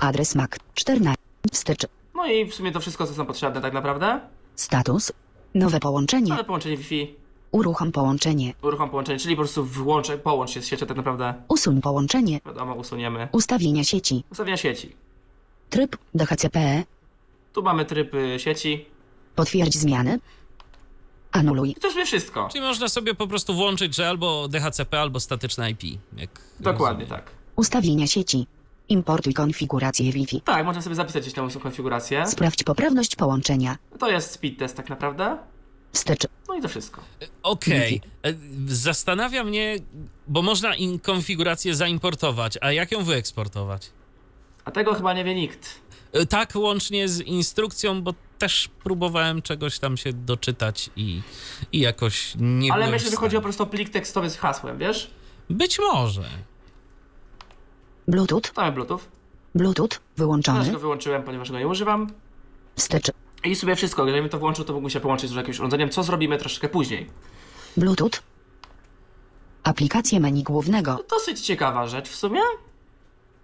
[0.00, 1.14] Adres MAC 14.
[1.52, 1.86] Wstecz.
[2.20, 4.20] No i w sumie to wszystko, co są potrzebne tak naprawdę.
[4.56, 5.12] Status.
[5.54, 6.32] Nowe połączenie.
[6.34, 7.14] Ale połączenie Wi-Fi,
[7.50, 8.54] Uruchom połączenie.
[8.62, 11.34] uruchom połączenie, czyli po prostu wyłączę, połącz się z siecią tak naprawdę.
[11.48, 12.40] Usuń połączenie.
[12.46, 13.28] Wiadomo, usuniemy.
[13.32, 14.24] Ustawienia sieci.
[14.30, 14.96] Ustawienia sieci.
[15.70, 16.84] Tryb DHCP.
[17.52, 18.84] Tu mamy tryb y, sieci.
[19.34, 20.20] Potwierdź zmiany.
[21.32, 21.70] Anuluj.
[21.70, 22.48] I to już mnie wszystko.
[22.52, 25.82] Czyli można sobie po prostu włączyć, że albo DHCP, albo statyczne IP.
[26.16, 27.24] Jak Dokładnie rozumiem.
[27.24, 27.30] tak.
[27.56, 28.46] Ustawienia sieci.
[28.90, 30.40] Importuj konfigurację Wi-Fi.
[30.40, 32.26] Tak, można sobie zapisać gdzieś tam tą konfigurację.
[32.26, 33.78] Sprawdź poprawność połączenia.
[33.98, 35.38] To jest speed test tak naprawdę.
[35.92, 36.26] Wstecz.
[36.48, 37.00] No i to wszystko.
[37.42, 38.00] Okej.
[38.22, 38.34] E,
[38.66, 39.76] Zastanawia mnie,
[40.28, 43.90] bo można in konfigurację zaimportować, a jak ją wyeksportować?
[44.64, 45.80] A tego chyba nie wie nikt.
[46.12, 51.22] E, Tak, łącznie z instrukcją, bo też próbowałem czegoś tam się doczytać i,
[51.72, 53.42] i jakoś nie Ale byłem myślę, w że chodzi o po stanie.
[53.42, 55.10] prostu o plik tekstowy z hasłem, wiesz?
[55.50, 56.24] Być może.
[58.10, 58.40] Bluetooth.
[58.54, 59.00] To mamy Bluetooth.
[59.54, 59.88] Bluetooth.
[60.16, 60.72] Wyłączony.
[60.72, 62.06] go wyłączyłem, ponieważ go nie używam.
[62.76, 63.10] Wstecz.
[63.44, 64.04] I sobie wszystko.
[64.04, 67.10] Gdybym to włączył, to mógłbym się połączyć z jakimś urządzeniem, co zrobimy troszeczkę później.
[67.76, 68.10] Bluetooth.
[69.62, 71.04] Aplikacje menu głównego.
[71.10, 72.40] Dosyć ciekawa rzecz w sumie.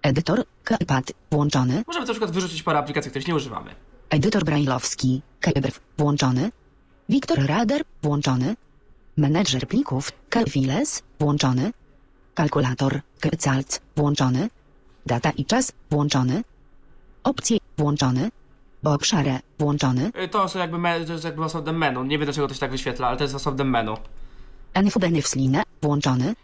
[0.02, 0.44] Edytor.
[0.64, 1.12] Keypad.
[1.30, 1.84] Włączony.
[1.86, 3.74] Możemy na przykład wyrzucić parę aplikacji, których nie używamy.
[4.10, 5.22] Edytor brailleowski.
[5.40, 5.80] Keybrw.
[5.98, 6.50] Włączony.
[7.08, 7.82] Wiktor Radar.
[8.02, 8.56] Włączony.
[9.16, 10.12] Menedżer plików.
[10.30, 11.02] Keyfiles.
[11.20, 11.72] Włączony.
[12.41, 13.01] Kalkulator.
[13.20, 13.80] Keycalc.
[13.97, 14.49] Włączony.
[15.07, 15.72] Data i czas.
[15.91, 16.45] Włączony.
[17.24, 17.59] Opcje.
[17.78, 18.30] Włączony.
[18.84, 19.41] Obszare.
[19.59, 20.11] Włączony.
[20.24, 22.05] Y, To są jakby, me, to jest jakby osobne menu.
[22.05, 23.97] Nie wiem dlaczego to się tak wyświetla, ale to jest osobne menu.
[24.74, 25.62] NFBNFSLINE.
[25.82, 26.34] Włączony.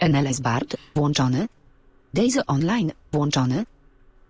[0.00, 0.76] NLS BART.
[0.94, 1.48] Włączony.
[2.14, 2.92] Daisy Online.
[3.12, 3.64] Włączony.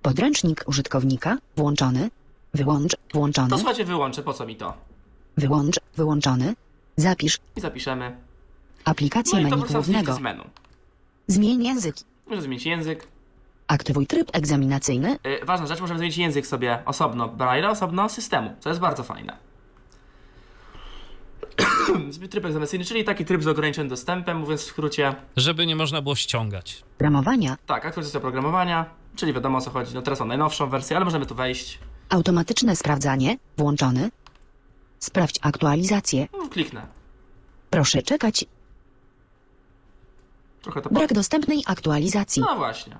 [0.02, 1.38] Podręcznik użytkownika.
[1.56, 2.10] Włączony.
[2.54, 2.96] Wyłącz.
[3.14, 3.50] Włączony.
[3.50, 4.74] To słuchajcie, wyłączę, po co mi to?
[5.36, 5.80] Wyłącz.
[5.96, 6.54] Wyłączony.
[6.96, 7.38] Zapisz.
[7.56, 8.16] I zapiszemy.
[8.84, 10.18] Aplikację No menu głównego.
[11.26, 11.96] Zmień język.
[12.26, 13.08] Możemy zmienić język.
[13.66, 15.18] Aktywuj tryb egzaminacyjny.
[15.24, 19.36] Yy, ważna rzecz, możemy zmienić język sobie osobno Braille'a, osobno systemu, co jest bardzo fajne.
[22.30, 25.14] Tryb egzaminacyjny, czyli taki tryb z ograniczonym dostępem, mówiąc w skrócie.
[25.36, 26.82] Żeby nie można było ściągać.
[26.98, 27.56] Ramowania.
[27.66, 28.84] Tak, aktualizacja oprogramowania,
[29.16, 29.94] czyli wiadomo o co chodzi.
[29.94, 31.78] No teraz mam najnowszą wersję, ale możemy tu wejść.
[32.08, 33.38] Automatyczne sprawdzanie.
[33.56, 34.10] Włączony.
[34.98, 36.28] Sprawdź aktualizację.
[36.32, 36.86] No, kliknę.
[37.70, 38.44] Proszę czekać.
[40.66, 40.90] Trochę to.
[40.90, 42.42] Brak dostępnej aktualizacji.
[42.42, 42.98] No właśnie.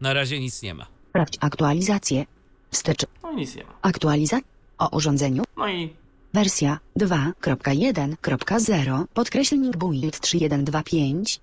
[0.00, 0.86] Na razie nic nie ma.
[1.08, 2.26] Sprawdź aktualizację.
[2.70, 3.06] Wstecz.
[3.22, 3.70] No i nic nie ma.
[3.82, 4.48] Aktualizacja.
[4.78, 5.44] O urządzeniu.
[5.56, 5.94] No i
[6.34, 11.40] Wersja 2.1.0 podkreślnik build 3125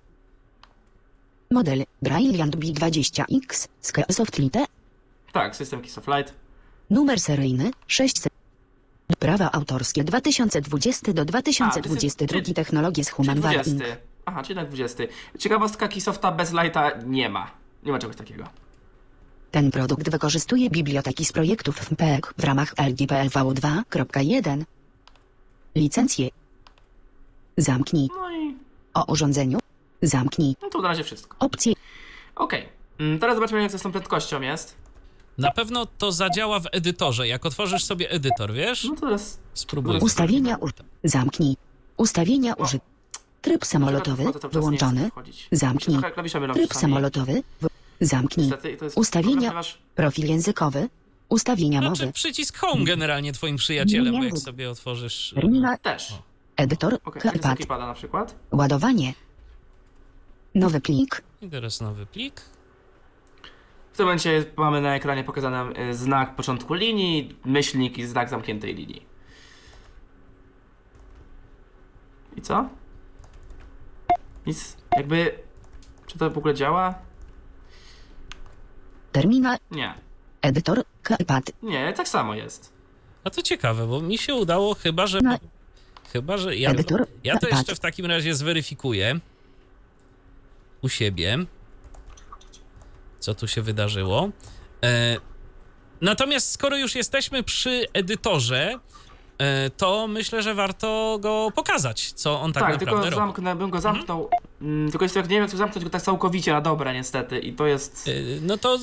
[1.50, 4.64] Model Brilliant B20X Skysoft Lite
[5.32, 6.34] tak, system Kiss of Light.
[6.90, 8.32] Numer seryjny 600
[9.18, 13.70] Prawa autorskie 2020 do 2022 A, to Technologie z Czyli Human 20.
[14.28, 15.04] Aha, czyli na 20.
[15.38, 17.50] Ciekawostka Kisofta bez lighta nie ma.
[17.82, 18.44] Nie ma czegoś takiego.
[19.50, 24.64] Ten produkt wykorzystuje biblioteki z projektów MPEG w ramach LGPLV 2.1
[25.74, 26.28] Licencje
[27.56, 28.56] Zamknij No i
[28.94, 29.58] O urządzeniu
[30.02, 31.36] Zamknij no to na razie wszystko.
[31.38, 31.72] Opcje
[32.36, 32.68] Okej.
[32.98, 34.76] Mm, Teraz zobaczmy jak to z tą prędkością jest.
[35.38, 37.28] Na pewno to zadziała w edytorze.
[37.28, 38.84] Jak otworzysz sobie edytor, wiesz?
[38.84, 39.98] No to teraz Spróbuj.
[39.98, 40.68] Ustawienia u...
[41.04, 41.56] Zamknij.
[41.96, 42.66] Ustawienia O.
[43.42, 45.10] Tryb samolotowy czas nie wyłączony.
[45.10, 45.48] wchodzić.
[45.52, 45.98] Zamknij.
[45.98, 47.42] Trochę Tryb samolotowy.
[47.60, 47.68] wy-
[48.00, 48.46] Zamknij.
[48.46, 49.36] Niestety, to jest Ustawienia.
[49.36, 50.88] ponieważ- Profil językowy.
[51.28, 52.12] Ustawienia Znaczy mowy.
[52.12, 55.32] przycisk home generalnie twoim przyjacielem, bo jak sobie otworzysz...
[55.34, 55.78] Terminal.
[55.78, 56.14] Też.
[56.56, 56.94] Edytor.
[57.04, 57.66] Okej, okay.
[57.68, 58.34] Pada na przykład.
[58.52, 59.14] Ładowanie.
[60.54, 61.22] Nowy plik.
[61.42, 62.40] I teraz nowy plik.
[63.92, 68.74] W tym momencie mamy na ekranie pokazany e, znak początku linii, myślnik i znak zamkniętej
[68.74, 69.06] linii.
[72.36, 72.68] I co?
[74.48, 75.38] Nic, jakby...
[76.06, 76.94] Czy to w ogóle działa?
[79.12, 79.58] Terminal.
[79.70, 79.94] Nie.
[80.42, 80.82] Edytor.
[81.02, 81.50] Keypad.
[81.62, 82.72] Nie, tak samo jest.
[83.24, 85.20] A to ciekawe, bo mi się udało chyba, że...
[85.22, 85.38] No.
[86.12, 87.06] Chyba, że ja, Edytor.
[87.24, 89.20] ja to jeszcze w takim razie zweryfikuję
[90.82, 91.38] u siebie,
[93.18, 94.30] co tu się wydarzyło.
[94.84, 95.16] E,
[96.00, 98.78] natomiast skoro już jesteśmy przy edytorze,
[99.76, 103.16] to myślę, że warto go pokazać, co on tak, Tak, naprawdę tylko robi.
[103.16, 104.30] zamknę, bym go zamknął.
[104.62, 107.38] Mm, tylko jest jak nie wiem, jak zamknąć go tak całkowicie na dobre, niestety.
[107.38, 108.08] I to jest.
[108.08, 108.12] E,
[108.42, 108.78] no to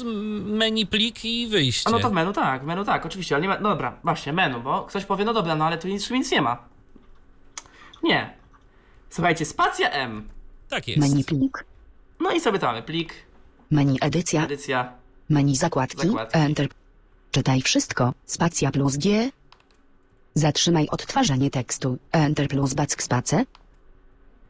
[0.46, 1.90] menu plik i wyjście.
[1.90, 3.60] A no to w menu tak, w menu tak, oczywiście, ale nie ma.
[3.60, 6.42] No dobra, właśnie, menu, bo ktoś powie, no dobra, no ale tu nic, nic nie
[6.42, 6.58] ma.
[8.04, 8.34] Nie.
[9.10, 10.30] Słuchajcie, spacja M.
[10.70, 11.00] Tak jest.
[11.00, 11.66] Menu plik.
[12.20, 13.14] No i sobie mamy plik,
[13.72, 14.44] Menu edycja.
[14.46, 14.94] edycja.
[15.30, 16.08] Menu zakładki.
[16.08, 16.38] Zakładki.
[16.40, 16.68] Enter.
[17.32, 18.14] Czytaj wszystko.
[18.26, 19.30] Spacja plus G.
[20.46, 21.98] Zatrzymaj odtwarzanie tekstu.
[22.12, 23.46] Enter plus backspace.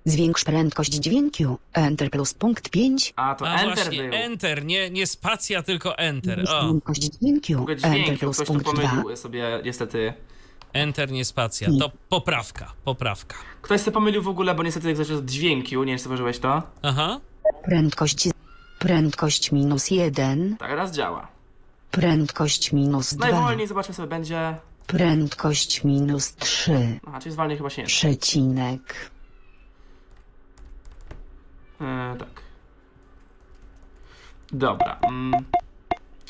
[0.05, 1.57] Zwiększ prędkość dźwięku.
[1.73, 3.13] Enter plus punkt 5.
[3.15, 4.13] A to A Enter właśnie, był.
[4.13, 6.33] Enter, nie, nie spacja, tylko Enter.
[6.33, 7.53] Zwiększ O, prędkość dźwięku.
[7.71, 8.89] Enter dźwięki, plus ktoś tu punkt 2.
[8.89, 10.13] pomylił sobie niestety.
[10.73, 11.69] Enter, nie spacja.
[11.79, 13.35] To poprawka, poprawka.
[13.61, 16.63] Ktoś sobie pomylił w ogóle, bo niestety ktoś od dźwiękiu, nie wiem czy zauważyłeś to.
[16.81, 17.19] Aha.
[17.63, 18.29] Prędkość.
[18.79, 20.57] Prędkość minus 1.
[20.59, 21.27] Tak, raz działa.
[21.91, 23.31] Prędkość minus 2.
[23.31, 24.55] Najwolniej zobaczmy sobie będzie.
[24.87, 26.99] Prędkość minus 3.
[27.07, 27.87] Aha, czyli zwalniej chyba się nie.
[27.87, 29.09] Przecinek.
[31.81, 32.41] E, tak.
[34.51, 34.99] Dobra.
[35.07, 35.45] Mm.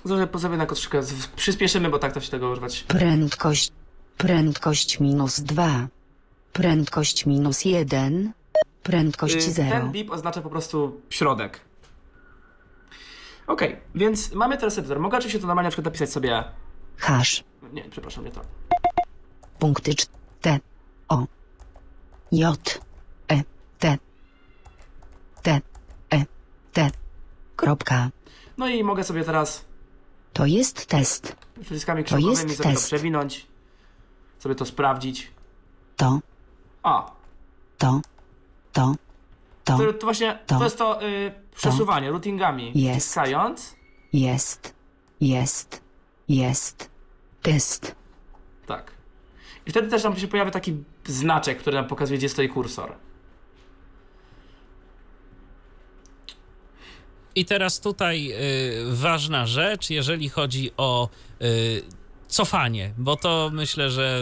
[0.06, 0.66] Zrobię po sobie na
[1.04, 2.84] z- Przyspieszymy, bo tak to się tego używać.
[2.84, 3.72] Prędkość.
[4.18, 5.88] Prędkość minus 2.
[6.54, 8.34] Prędkość minus 1.
[8.84, 9.72] Prędkość Y, 0.
[9.72, 11.60] Ten bip oznacza po prostu środek.
[13.48, 15.00] Okej, więc mamy teraz edytor.
[15.00, 16.44] Mogę oczywiście to normalnie na przykład napisać sobie.
[16.98, 17.44] Hash.
[17.74, 18.42] Nie, przepraszam, nie to.
[19.60, 20.10] Punkty cz-
[20.42, 20.60] T.
[21.10, 21.26] O.
[22.32, 22.80] J.
[23.28, 23.44] E.
[23.80, 23.98] T.
[25.44, 25.62] T.
[26.14, 26.26] E.
[26.74, 26.92] T.
[27.56, 28.10] Kropka.
[28.58, 29.66] No i mogę sobie teraz
[30.34, 31.36] To jest test.
[31.62, 32.86] przyciskami To jest krzyżowymi sobie to test.
[32.88, 33.48] przewinąć.
[34.40, 35.32] Sobie to sprawdzić.
[35.96, 36.20] To.
[36.84, 37.16] O,
[37.78, 38.02] To.
[38.74, 38.96] To.
[39.64, 39.78] To.
[39.78, 40.64] to, to właśnie to, To.
[40.64, 42.72] jest to y, przesuwanie routingami.
[42.76, 43.00] Jest.
[43.06, 43.76] Wciskając.
[44.14, 44.74] Jest.
[45.22, 45.82] Jest.
[46.30, 46.90] Jest.
[47.42, 47.96] Test.
[48.66, 48.92] Tak.
[49.66, 52.96] I wtedy też nam się pojawia taki znaczek, który nam pokazuje, gdzie stoi kursor.
[57.36, 61.10] I teraz tutaj y, ważna rzecz, jeżeli chodzi o
[61.42, 61.82] y,
[62.28, 64.22] cofanie, bo to myślę, że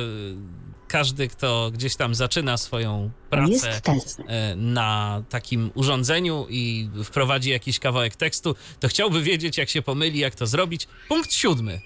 [0.88, 8.16] każdy, kto gdzieś tam zaczyna swoją pracę y, na takim urządzeniu i wprowadzi jakiś kawałek
[8.16, 10.88] tekstu, to chciałby wiedzieć, jak się pomyli, jak to zrobić.
[11.08, 11.82] Punkt siódmy.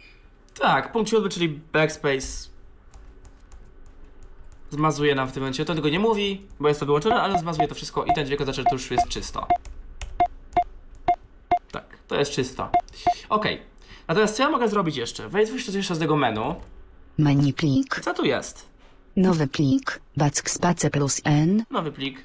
[0.60, 2.50] Tak, punkt siódmy, czyli backspace.
[4.70, 5.66] Zmazuje nam w tym momencie.
[5.66, 8.42] To tego nie mówi, bo jest to wyłączone, ale zmazuje to wszystko i ten dźwięk
[8.42, 9.48] oznacza, że to już jest czysto.
[11.72, 12.70] Tak, to jest czysto.
[13.30, 13.62] Okej.
[14.08, 15.30] Natomiast co ja mogę zrobić jeszcze?
[15.30, 16.56] Wejdź coś jeszcze z tego menu.
[17.18, 18.00] Menu plik.
[18.00, 18.68] Co tu jest?
[19.16, 20.02] Nowy plik.
[20.18, 21.64] Backspace plus N.
[21.72, 22.24] Nowy plik.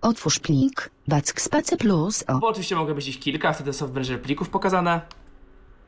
[0.00, 0.90] Otwórz plik.
[1.08, 2.38] Backspace plus O.
[2.38, 5.00] Bo oczywiście mogę mieć ich kilka, wtedy są w plików pokazane.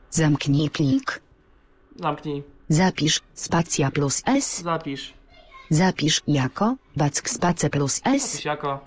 [0.09, 1.21] Zamknij plik.
[2.01, 4.61] Zamknij, Zapisz spacja plus S.
[4.61, 5.13] zapisz,
[5.69, 8.31] Zapisz jako backspace plus S.
[8.31, 8.79] zapisz jako.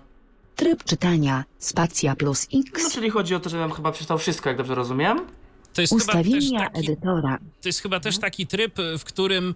[0.57, 2.93] Tryb czytania spacja plus No X.
[2.93, 5.27] czyli chodzi o to, żebym chyba przeczytał wszystko, jak dobrze rozumiem.
[5.75, 7.39] To jest, chyba też Ustawienia taki, edytora.
[7.63, 9.55] to jest chyba też taki tryb, w którym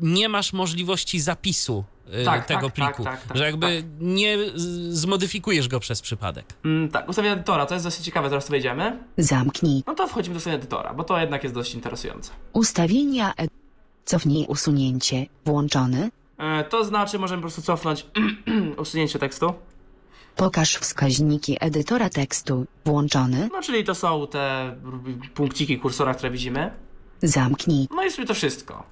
[0.00, 1.84] nie masz możliwości zapisu
[2.22, 3.84] y, Tak, tego tak, pliku, tak, tak, tak, że jakby tak.
[4.00, 4.38] nie
[4.88, 6.46] zmodyfikujesz go przez przypadek.
[6.64, 8.98] Mm, tak, ustawienie edytora, to jest dosyć ciekawe, zaraz tu wejdziemy.
[9.18, 9.82] Zamknij.
[9.86, 12.30] No to wchodzimy do ustawienia edytora, bo to jednak jest dość interesujące.
[12.52, 13.50] Ustawienia ed...
[14.04, 15.26] Cofnij usunięcie.
[15.44, 16.10] Włączony.
[16.38, 18.06] E, to znaczy, możemy po prostu cofnąć
[18.82, 19.54] usunięcie tekstu.
[20.36, 22.66] Pokaż wskaźniki edytora tekstu.
[22.84, 23.48] Włączony.
[23.52, 24.76] No czyli to są te
[25.34, 26.70] punkciki kursora, które widzimy.
[27.22, 27.88] Zamknij.
[27.90, 28.82] No i sobie to wszystko.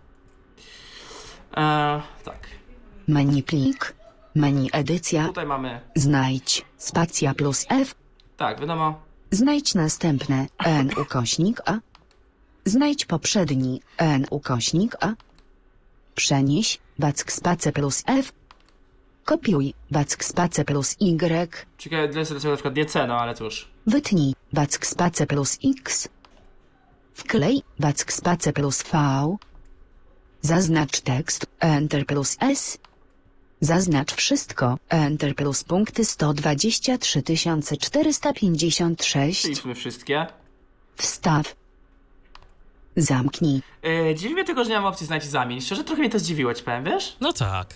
[1.56, 2.48] E, tak,
[3.08, 3.94] Menu plik.
[4.34, 5.26] Menu edycja.
[5.26, 6.64] tutaj mamy, Znajdź.
[6.76, 7.94] Spacja plus F.
[8.36, 9.00] tak, wiadomo,
[9.30, 11.78] Znajdź następne n ukośnik a.
[12.64, 15.12] Znajdź poprzedni n ukośnik a.
[16.14, 18.32] Przenieś backspace plus f.
[19.24, 21.66] Kopiuj backspace plus y.
[21.78, 23.68] ciekawe, dla sobie na przykład nie C, no ale cóż.
[23.86, 26.08] Wytnij backspace plus x.
[27.14, 28.92] Wklej backspace plus v.
[30.42, 32.78] Zaznacz tekst Enter plus s.
[33.60, 34.78] Zaznacz wszystko.
[34.88, 37.22] Enter plus punkty 123
[37.80, 39.44] 456.
[39.44, 40.26] Liczmy wszystkie.
[40.96, 41.56] Wstaw.
[42.96, 43.62] Zamknij.
[43.82, 45.60] Yy, dziwi mnie tylko, że nie mam opcji znajdź i zamień.
[45.60, 47.16] Szczerze trochę mnie to zdziwiło, ci powiem, wiesz?
[47.20, 47.74] No tak.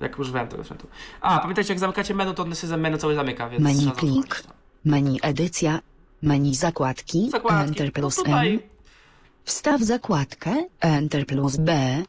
[0.00, 0.86] Jak używałem tego sprzętu.
[1.20, 4.48] A, pamiętajcie, jak zamykacie menu, to on się menu cały zamyka, więc Menu trzeba to.
[4.84, 5.80] Menu edycja.
[6.22, 7.30] Menu zakładki.
[7.30, 7.68] Zakładki.
[7.68, 8.73] Enter No plus tutaj M.
[9.44, 10.64] Wstaw zakładkę.
[10.80, 12.02] Enter plus B.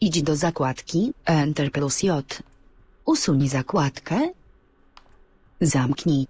[0.00, 1.12] Idź do zakładki.
[1.24, 2.42] Enter plus J.
[3.04, 4.32] Usuń zakładkę.
[5.60, 6.26] Zamknij.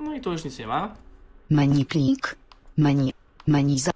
[0.00, 0.94] No i tu już nic nie ma.
[1.50, 2.36] Menu plik.
[2.76, 3.12] Menu.
[3.46, 3.90] Menu za...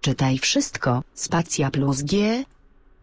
[0.00, 1.02] Czytaj wszystko.
[1.14, 2.44] Spacja plus G.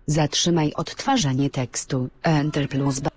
[0.07, 2.09] Zatrzymaj odtwarzanie tekstu.
[2.23, 3.09] Enter plus B.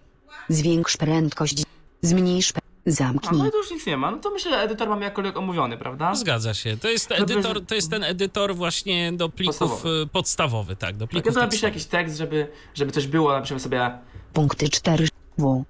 [0.49, 1.63] Zwiększ prędkość.
[2.03, 2.53] Zmniejsz...
[2.87, 3.39] A, Zamknij.
[3.39, 4.11] no i tu już nic nie ma.
[4.11, 6.15] No to myślę, że edytor mamy jakkolwiek omówiony, prawda?
[6.15, 6.77] Zgadza się.
[6.77, 10.03] To jest edytor, to jest ten edytor właśnie do plików Podstawowy.
[10.03, 13.33] y, podstawowy, tak, do Jak plików ja to napiszę jakiś tekst, żeby, żeby coś było,
[13.33, 13.99] napiszemy sobie
[14.33, 15.09] Punkty 4.
[15.39, 15.65] W.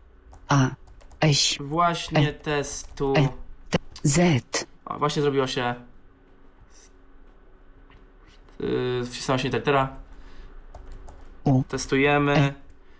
[0.49, 0.71] A.
[1.21, 1.57] S.
[1.61, 3.15] właśnie testu...
[3.17, 3.29] E.
[4.03, 4.67] Z.
[4.85, 5.75] O, właśnie zrobiło się...
[8.61, 9.97] Yy, wcisnęła się litera.
[11.45, 11.63] U.
[11.69, 12.55] Testujemy.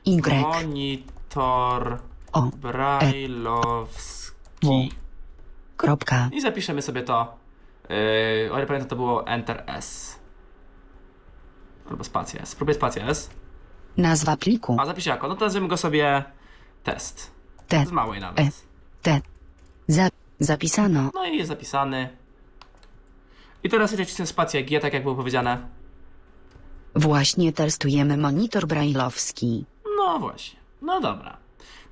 [0.07, 0.41] Y.
[0.41, 1.99] Monitor
[2.35, 2.43] O.
[2.43, 4.33] brajlowski.
[5.77, 6.29] Kropka.
[6.33, 7.37] I zapiszemy sobie to.
[7.89, 10.19] Yy, o ile pamiętam, to było Enter S.
[11.91, 12.49] Albo spacja S.
[12.49, 13.31] Spróbuję spacja S.
[13.97, 14.77] Nazwa pliku.
[14.81, 15.29] A zapisz jako.
[15.29, 16.25] No to nazwiemy go sobie
[16.83, 17.31] test.
[17.69, 17.87] T.
[17.87, 18.41] Z małej nawet.
[18.41, 18.51] E.
[19.03, 19.21] T.
[19.89, 20.09] Za.
[20.41, 21.11] Zapisano.
[21.15, 22.09] No i jest zapisany.
[23.65, 25.69] I teraz tutaj wcisnę spację G, tak jak było powiedziane.
[26.95, 29.65] Właśnie testujemy monitor brajlowski.
[29.97, 30.61] No właśnie.
[30.83, 31.37] No dobra.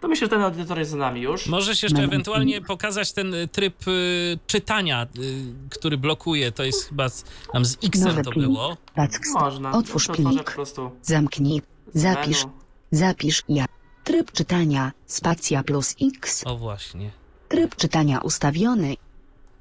[0.03, 1.47] To myślę, że ten edytor jest za nami już.
[1.47, 6.53] Możesz jeszcze ewentualnie pokazać ten y, tryb y, czytania, y, który blokuje.
[6.53, 8.45] To jest chyba z, tam z X to plik.
[8.47, 8.77] było.
[8.95, 9.21] Pack.
[9.35, 9.73] Można.
[9.73, 10.45] Otwórz To otworzę plik.
[10.45, 11.63] po prostu Zamknij.
[11.95, 12.45] z Zapisz.
[12.45, 12.57] menu.
[12.91, 13.65] Zapisz ja.
[14.05, 14.93] Tryb czytania.
[15.07, 16.43] Spacja plus X.
[16.47, 17.11] O właśnie.
[17.49, 18.97] Tryb czytania ustawiony.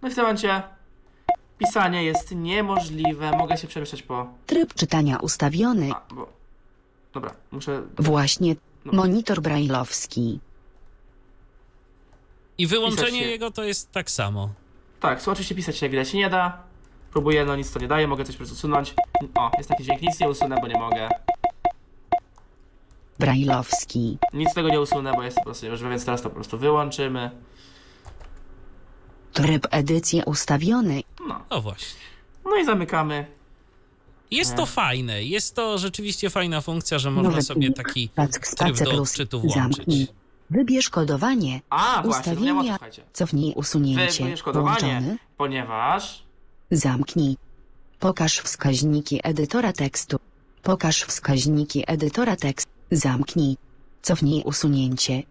[0.02, 0.64] No i w tym momencie
[1.58, 3.32] pisanie jest niemożliwe.
[3.32, 4.34] Mogę się przemieszczać po...
[4.46, 5.92] Tryb czytania ustawiony.
[5.94, 6.30] A, bo...
[7.14, 7.82] Dobra, muszę...
[7.98, 8.56] Właśnie.
[8.86, 8.94] No.
[8.94, 10.40] Monitor brajlowski.
[12.58, 13.30] I wyłączenie Pisać się.
[13.30, 14.50] jego to jest tak samo.
[15.00, 16.64] Tak, oczywiście pisać się jak widać nie da.
[17.12, 18.94] Próbuję, no nic to nie daje, mogę coś po prostu usunąć.
[19.36, 21.10] O, jest taki dźwięk, nic nie usunę, bo nie mogę.
[23.20, 24.18] Brajlowski.
[24.34, 26.58] Nic z tego nie usunę, bo jest po prostu niemożliwe, więc teraz to po prostu
[26.58, 27.32] wyłączymy.
[29.34, 31.02] Tryb edycji ustawiony.
[31.28, 32.00] No, O właśnie.
[32.46, 33.26] no i zamykamy.
[34.32, 35.24] Jest to fajne.
[35.24, 38.10] Jest to rzeczywiście fajna funkcja, że można Nowy sobie taki
[38.58, 39.56] tryb do odczytu włączyć.
[39.56, 40.08] zamknij.
[40.50, 41.62] Wybierz kodowanie.
[41.70, 42.80] A, właśnie, to Ustawienia.
[43.14, 44.24] Cofnij usunięcie.
[44.24, 45.18] Wybierz kodowanie, Włączony.
[45.38, 46.24] ponieważ...
[46.72, 47.38] Zamknij.
[48.00, 50.18] Pokaż wskaźniki edytora tekstu.
[50.64, 52.72] Pokaż wskaźniki edytora tekstu.
[52.92, 53.58] Zamknij.
[54.02, 55.24] Cofnij usunięcie.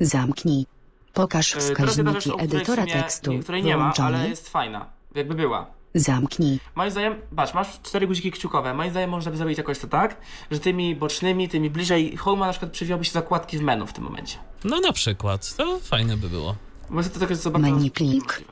[0.00, 0.66] Zamknij.
[1.14, 3.32] Pokaż rzecz, wskaźniki w edytora sumie, tekstu.
[3.32, 4.86] nie- której nie ma, ale jest fajna.
[5.14, 5.66] Jakby była.
[5.98, 6.60] Zamknij.
[6.74, 8.74] Moim zdaniem, patrz, masz cztery guziki kciukowe.
[8.74, 10.16] Moim zdaniem można by zrobić jakoś to tak,
[10.50, 14.04] że tymi bocznymi, tymi bliżej Home'a na przykład przywiałby się zakładki w menu w tym
[14.04, 14.38] momencie.
[14.64, 15.56] No na przykład.
[15.56, 16.56] To fajne by było.
[16.90, 18.44] Bo to tak bardzo Menu plik.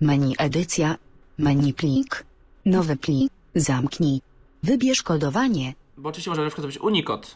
[0.00, 0.96] Menu edycja.
[1.38, 2.24] Menu plik.
[2.64, 3.32] Nowy plik.
[3.54, 4.22] Zamknij.
[4.62, 5.74] Wybierz kodowanie.
[5.96, 7.28] Bo oczywiście może na przykład zrobić Unicode.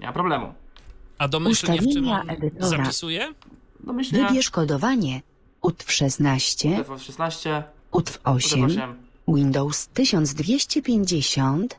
[0.00, 0.54] Nie ma problemu.
[1.18, 2.68] A domyślnie w czym on edytora.
[2.68, 3.34] zapisuje?
[3.84, 5.22] No myślę, Wybierz kodowanie.
[5.60, 6.84] UTF 16.
[7.92, 8.64] UTF 16, UTF UTF 8.
[8.64, 8.94] 8.
[9.28, 11.78] Windows 1250.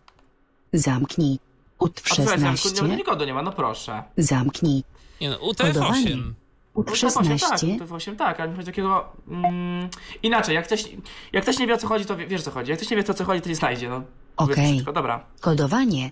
[0.74, 1.40] Zamknij.
[1.80, 2.70] UTF A słuchajcie, na 16.
[2.70, 4.04] przykład Unicode nie ma, no proszę.
[4.18, 4.84] Zamknij.
[5.22, 6.16] Nie no, Kodowanie.
[6.16, 6.34] UTF-8.
[6.74, 7.68] UTF UTF 8 tak, 16.
[7.68, 9.06] UTF 8 tak, ale mi chodzi takiego...
[9.28, 9.90] Mm,
[10.24, 10.86] inaczej, jak ktoś,
[11.34, 12.72] jak ktoś nie wie o co chodzi, to wie, wiesz o co chodzi.
[12.72, 14.02] Jak ktoś nie wie o co chodzi, to nie znajdzie, no.
[14.38, 14.84] Okej.
[14.94, 16.12] Dobra, Kodowanie.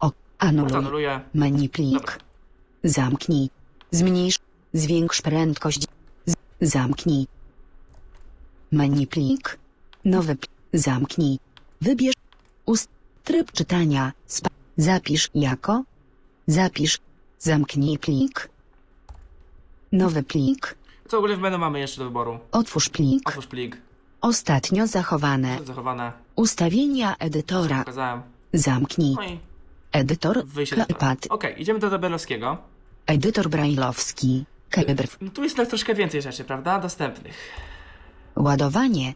[0.00, 0.10] O.
[0.10, 0.74] to Anuluj.
[0.76, 1.20] anuluję.
[1.34, 1.94] Menu plik.
[1.94, 2.14] Dobra.
[2.84, 3.50] Zamknij.
[3.90, 4.38] Zmniejsz.
[4.72, 5.86] Zwiększ prędkość.
[6.26, 7.26] Z zamknij.
[8.72, 9.58] Menu plik.
[10.04, 10.50] Nowy plik.
[10.72, 11.38] Zamknij.
[11.80, 12.14] Wybierz.
[12.66, 12.88] Ust.
[13.24, 14.12] Tryb czytania.
[14.26, 15.82] Spa zapisz jako.
[16.46, 16.98] Zapisz.
[17.38, 18.48] Zamknij plik.
[19.92, 20.74] Nowy plik.
[21.08, 22.38] Co w ogóle w menu mamy jeszcze do wyboru?
[22.52, 23.28] Otwórz plik.
[23.28, 23.76] Otwórz plik.
[24.20, 25.58] Ostatnio zachowane.
[25.64, 26.12] Zachowane.
[26.36, 27.78] Ustawienia edytora.
[27.78, 28.22] Pokazałem.
[28.52, 29.14] Zamknij.
[29.14, 29.38] No i
[29.92, 30.44] Edytor.
[30.70, 31.26] Klepad.
[31.30, 32.58] Okej, idziemy do tabelowskiego.
[33.06, 34.44] Edytor brajlowski.
[35.20, 36.78] No tu jest troszkę więcej rzeczy, prawda?
[36.78, 37.34] Dostępnych.
[38.38, 39.14] Ładowanie.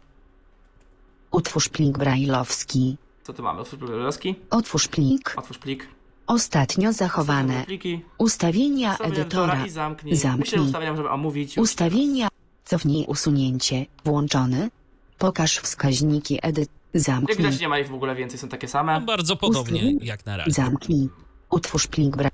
[1.31, 2.97] Utwórz plik brajlowski.
[3.23, 3.61] Co tu mamy?
[3.61, 4.35] Otwórz plik tabelowski.
[4.51, 5.35] Otwórz plik.
[5.37, 5.89] Otwórz plik.
[6.27, 8.01] Ostatnio Zachowane pliki.
[8.19, 9.67] Ustawienia Ustawienia edytora.
[9.67, 10.17] i zamknij.
[10.17, 10.61] Zamknij.
[10.61, 11.59] Ustawiam, żeby omówić.
[11.59, 12.29] Ustawienia.
[12.65, 13.87] Cofnij usunięcie.
[14.05, 14.71] Włączony.
[15.19, 16.69] Pokaż wskaźniki edyt.
[16.69, 16.83] teraz.
[16.95, 17.37] Jak Zamknij.
[17.37, 19.01] widać, nie ma ich w ogóle więcej, są takie No, same.
[19.01, 20.05] bardzo podobnie Ustawienia.
[20.05, 20.51] jak na razie.
[20.51, 21.09] Zamknij.
[21.51, 22.29] Utwórz plik bra...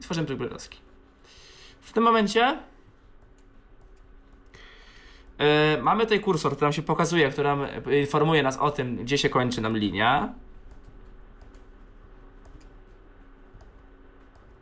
[0.00, 0.78] Tworzymy plik brajlowski.
[1.80, 2.58] W tym momencie
[5.38, 8.96] yy, mamy tutaj kursor, który nam się pokazuje, który nam y, informuje nas o tym,
[8.96, 10.34] gdzie się kończy nam linia.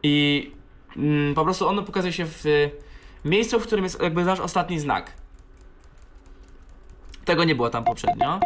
[0.03, 0.51] I
[0.97, 2.70] mm, po prostu ono pokazuje się w y,
[3.25, 5.12] miejscu, w którym jest jakby nasz ostatni znak.
[7.25, 8.41] Tego nie było tam poprzednio.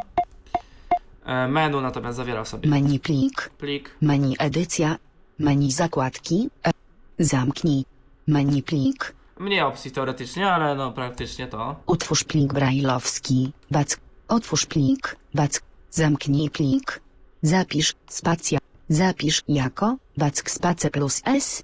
[1.25, 3.51] E, Menu natomiast zawierał sobie Menu plik.
[3.59, 3.91] plik.
[4.01, 4.97] Menu edycja.
[5.39, 6.51] Menu zakładki.
[6.65, 6.71] E.
[7.19, 7.85] Zamknij.
[8.27, 9.16] Menu plik.
[9.39, 11.77] Mniej opcji teoretycznie, ale no praktycznie to.
[11.87, 13.53] Utwórz plik brajlowski.
[13.71, 14.01] Back.
[14.29, 15.17] Otwórz plik.
[15.35, 15.63] Back.
[15.91, 17.01] Zamknij plik.
[17.43, 17.95] Zapisz.
[18.09, 18.59] Spacja.
[18.89, 19.97] Zapisz jako.
[20.17, 21.63] Back space plus S.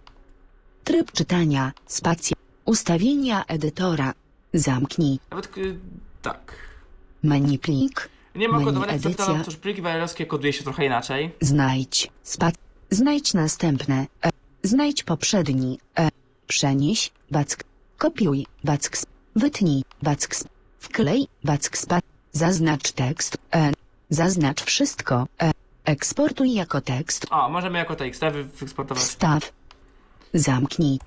[0.85, 1.73] Tryb czytania.
[1.87, 2.37] Spacja.
[2.65, 4.13] Ustawienia edytora.
[4.55, 5.19] Zamknij.
[5.31, 5.79] Nawet y,
[6.23, 6.53] tak.
[7.23, 8.09] Menu plik.
[8.35, 9.11] Nie ma Menu kodowania edycja.
[9.11, 9.83] akceptowałem, otóż pliki
[10.27, 11.35] koduje się trochę inaczej.
[11.41, 12.11] Znajdź.
[12.23, 12.55] Spac.
[12.91, 14.07] Znajdź następne.
[14.23, 14.31] E.
[14.63, 15.79] Znajdź poprzedni.
[15.99, 16.09] E.
[16.57, 17.11] Przenieś.
[17.31, 17.65] Back.
[17.99, 18.47] Kopiuj.
[18.65, 18.97] Back.
[19.37, 19.85] Wytnij.
[20.03, 20.21] Back.
[20.81, 21.29] Wklej.
[21.45, 21.77] Back.
[22.33, 23.39] Zaznacz tekst.
[23.55, 23.73] E.
[24.11, 25.27] Zaznacz wszystko.
[25.43, 25.51] E.
[25.85, 27.27] Eksportuj jako tekst.
[27.31, 29.03] O, możemy jako TXT wy- wyeksportować.
[29.05, 29.53] Wstaw.
[30.35, 30.99] Zamknij.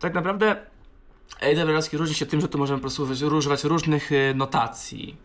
[0.00, 0.56] Tak naprawdę
[1.40, 5.16] editor wajrowski różni się tym, że tu możemy po prostu używać- różnych y, notacji.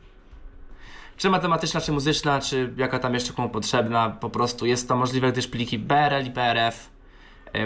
[1.18, 4.10] Czy matematyczna, czy muzyczna, czy jaka tam jeszcze komu potrzebna.
[4.10, 6.93] Po prostu jest to możliwe, gdyż pliki BRL i BRF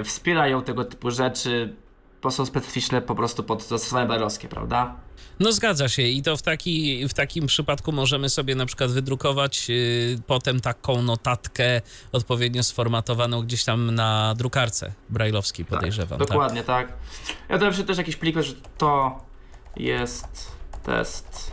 [0.03, 1.75] wspierają tego typu rzeczy,
[2.21, 4.95] bo są specyficzne po prostu pod zastosowanie wajrowskie, prawda?
[5.39, 9.67] No zgadza się i to w, taki, w takim przypadku możemy sobie na przykład wydrukować
[9.69, 11.81] y, potem taką notatkę
[12.11, 16.19] odpowiednio sformatowaną gdzieś tam na drukarce brajlowskiej podejrzewam.
[16.19, 16.37] Tak, tak?
[16.37, 16.93] dokładnie, tak.
[17.49, 19.19] Ja dałem się też jakiś plik, że to
[19.75, 20.51] jest
[20.83, 21.51] test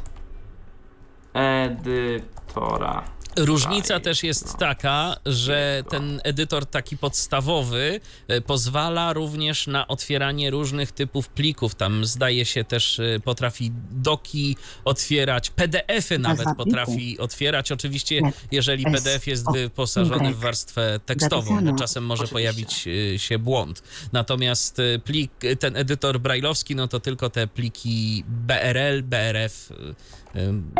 [1.34, 3.04] edytora.
[3.36, 4.58] Różnica też jest no.
[4.58, 11.74] taka, że ten edytor taki podstawowy e, pozwala również na otwieranie różnych typów plików.
[11.74, 17.72] Tam zdaje się też e, potrafi doki otwierać, PDF-y nawet potrafi otwierać.
[17.72, 18.32] Oczywiście, Nie.
[18.52, 21.78] jeżeli PDF jest wyposażony w warstwę tekstową, Zapisano.
[21.78, 23.82] czasem może pojawić e, się błąd.
[24.12, 29.72] Natomiast plik, ten edytor brajlowski, no to tylko te pliki BRL, BRF,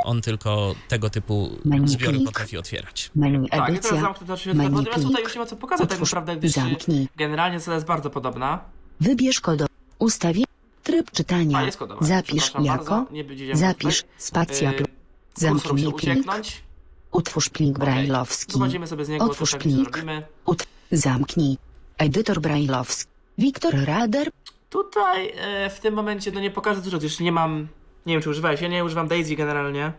[0.04, 2.26] on tylko tego typu Menu zbiory plik.
[2.26, 3.10] potrafi otwierać.
[3.14, 6.12] Menu Tak, i teraz zamknę to Natomiast tutaj już nie ma co pokazać tak Otwórz
[6.12, 7.08] naprawdę, i gdyż y, zamknij.
[7.16, 8.60] generalnie cena jest bardzo podobna.
[9.00, 9.66] Wybierz kodo.
[9.98, 10.44] Ustawienie.
[10.82, 11.58] Tryb czytania.
[11.58, 12.06] A, jest kodowa.
[12.06, 13.06] Zapisz jako.
[13.52, 14.04] Zapisz.
[14.18, 14.72] Spacja.
[14.72, 14.78] Yy,
[15.50, 16.26] musi Zamknij plik.
[17.12, 18.52] Utwórz plik brajlowski.
[18.52, 20.04] Wychodzimy sobie z niego, Otwórz to tak plik.
[20.44, 20.66] Ut.
[20.92, 21.58] Zamknij.
[21.98, 23.10] Edytor brajlowski.
[23.38, 24.30] Wiktor Rader.
[24.70, 27.68] Tutaj e, w tym momencie no nie pokażę dużo, gdyż nie mam...
[28.06, 29.92] Nie wiem, czy używałeś, ja nie używam Daisy generalnie.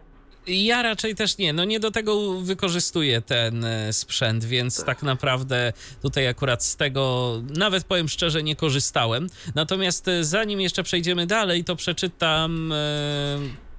[0.47, 1.53] Ja raczej też nie.
[1.53, 5.03] No nie do tego wykorzystuję ten e, sprzęt, więc tak.
[5.03, 9.27] naprawdę tutaj akurat z tego, nawet powiem szczerze, nie korzystałem.
[9.55, 12.73] Natomiast e, zanim jeszcze przejdziemy dalej, to przeczytam.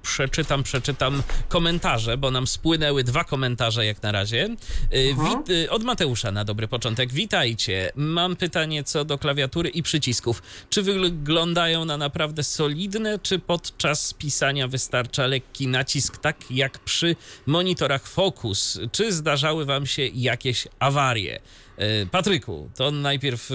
[0.07, 4.43] Przeczytam, przeczytam komentarze, bo nam spłynęły dwa komentarze jak na razie.
[4.91, 5.37] E, Mhm.
[5.37, 7.11] Wit, e, od Mateusza na dobry początek.
[7.13, 7.91] Witajcie.
[7.95, 10.41] Mam pytanie co do klawiatury i przycisków.
[10.69, 18.07] Czy wyglądają na naprawdę solidne, czy podczas pisania wystarcza lekki nacisk, tak jak przy monitorach
[18.07, 18.79] Focus?
[18.91, 21.39] Czy zdarzały Wam się jakieś awarie?
[21.77, 23.49] E, Patryku, to najpierw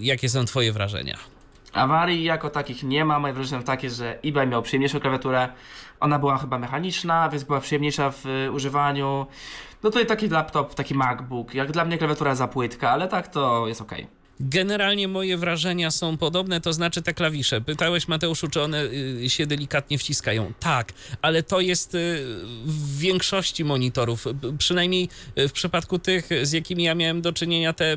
[0.00, 1.18] jakie są Twoje wrażenia?
[1.76, 3.18] Awarii jako takich nie ma.
[3.18, 5.48] Moje wrażenie takie, że eBay miał przyjemniejszą klawiaturę.
[6.00, 9.26] Ona była chyba mechaniczna, więc była przyjemniejsza w y, używaniu.
[9.82, 11.54] No tutaj taki laptop, taki MacBook.
[11.54, 13.92] Jak dla mnie klawiatura za płytka, ale tak to jest ok.
[14.40, 17.60] Generalnie moje wrażenia są podobne, to znaczy te klawisze.
[17.60, 20.52] Pytałeś Mateuszu, czy one y, się delikatnie wciskają.
[20.60, 21.98] Tak, ale to jest y,
[22.64, 24.24] w większości monitorów,
[24.58, 25.08] przynajmniej
[25.38, 27.96] y, w przypadku tych, z jakimi ja miałem do czynienia, te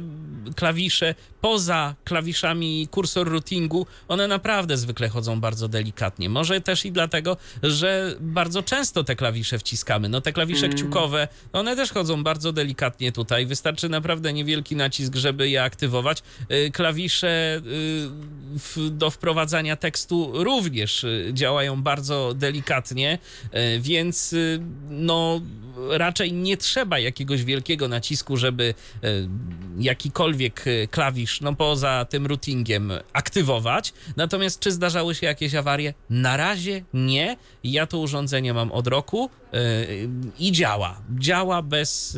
[0.55, 6.29] klawisze poza klawiszami kursor routingu, one naprawdę zwykle chodzą bardzo delikatnie.
[6.29, 10.09] Może też i dlatego, że bardzo często te klawisze wciskamy.
[10.09, 10.77] No te klawisze Mm.
[10.77, 13.45] kciukowe, one też chodzą bardzo delikatnie tutaj.
[13.45, 16.23] Wystarczy naprawdę niewielki nacisk, żeby je aktywować.
[16.51, 17.61] Y, Klawisze
[18.77, 23.17] y, do wprowadzania tekstu również y, działają bardzo delikatnie,
[23.79, 24.35] więc
[24.89, 25.41] no
[25.89, 28.73] raczej nie trzeba jakiegoś wielkiego nacisku, żeby
[29.79, 33.93] jakikolwiek klawisz, no poza tym routingiem, aktywować.
[34.17, 35.93] Natomiast czy zdarzały się jakieś awarie?
[36.09, 37.37] Na razie nie.
[37.63, 39.29] Ja to urządzenie mam od roku
[40.39, 41.01] i działa.
[41.19, 42.17] Działa bez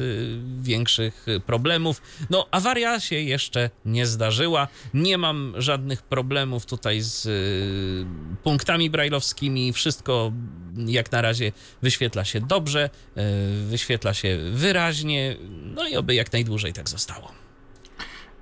[0.61, 2.01] większych problemów.
[2.29, 4.67] No, awaria się jeszcze nie zdarzyła.
[4.93, 9.73] Nie mam żadnych problemów tutaj z yy, punktami brajlowskimi.
[9.73, 10.31] Wszystko
[10.77, 13.23] jak na razie wyświetla się dobrze, yy,
[13.65, 15.37] wyświetla się wyraźnie.
[15.49, 17.31] No i oby jak najdłużej tak zostało.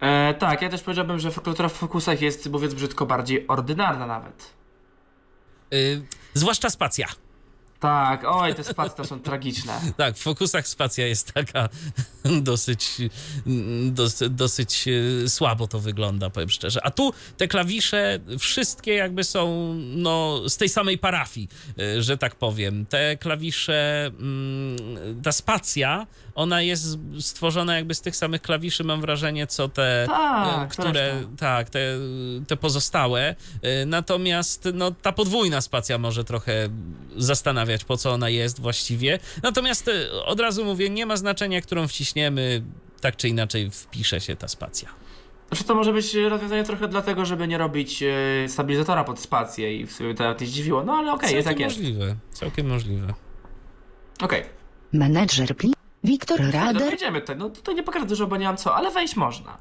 [0.02, 4.54] E, tak, ja też powiedziałbym, że klawiatura w fokusach jest, mówiąc brzydko, bardziej ordynarna nawet.
[5.74, 6.02] Y,
[6.34, 7.08] zwłaszcza spacja.
[7.80, 9.82] Tak, oj, te spacje to są tragiczne.
[9.98, 11.70] Tak, w fokusach spacja jest taka
[12.42, 12.98] dosyć,
[13.92, 16.80] dosyć, dosyć e, słabo to wygląda, powiem szczerze.
[16.84, 21.48] A tu te klawisze wszystkie jakby są no, z tej samej parafii,
[21.80, 22.86] e, że tak powiem.
[22.86, 26.08] Te klawisze, mm, ta spacja,
[26.40, 31.12] ona jest stworzona jakby z tych samych klawiszy, mam wrażenie, co te, Tak, e, które,
[31.14, 31.36] zresztą.
[31.38, 31.80] tak, te,
[32.48, 33.36] te pozostałe.
[33.62, 36.70] E, Natomiast no, ta podwójna spacja może trochę
[37.18, 39.20] zastanawiać, po co ona jest właściwie.
[39.44, 42.62] Natomiast e, od razu mówię, nie ma znaczenia, którą wciśniemy,
[43.02, 44.90] tak czy inaczej wpisze się ta spacja.
[45.48, 48.04] Znaczy to może być rozwiązanie trochę dlatego, żeby nie robić
[48.48, 50.84] stabilizatora pod spację i w sumie to nawet nie zdziwiło.
[50.84, 51.78] No ale okej, jest jak całkiem jest.
[51.78, 53.14] możliwe, całkiem możliwe.
[54.22, 54.44] Okej.
[54.94, 55.74] Menedżer pli.
[56.04, 56.52] Wiktor Okay.
[56.52, 56.90] Rader.
[56.90, 57.38] Wejdziemy tutaj.
[57.38, 59.58] No tutaj nie pokażę dużo, bo nie mam co, ale wejść można.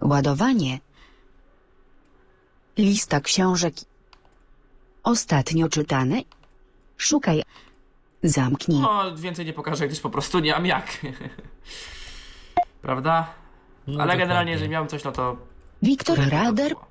[0.00, 0.80] Ładowanie.
[2.78, 3.74] Lista książek.
[5.02, 6.16] Ostatnio czytane.
[6.96, 7.42] Szukaj.
[8.22, 8.80] Zamknij.
[8.80, 10.86] No, więcej nie pokażę, gdyż po prostu nie mam jak.
[12.82, 13.26] Prawda?
[13.86, 14.52] No, ale generalnie, dokładnie.
[14.52, 15.36] jeżeli miałem coś, no to...
[15.82, 16.68] Wiktor to Rader.
[16.68, 16.86] było.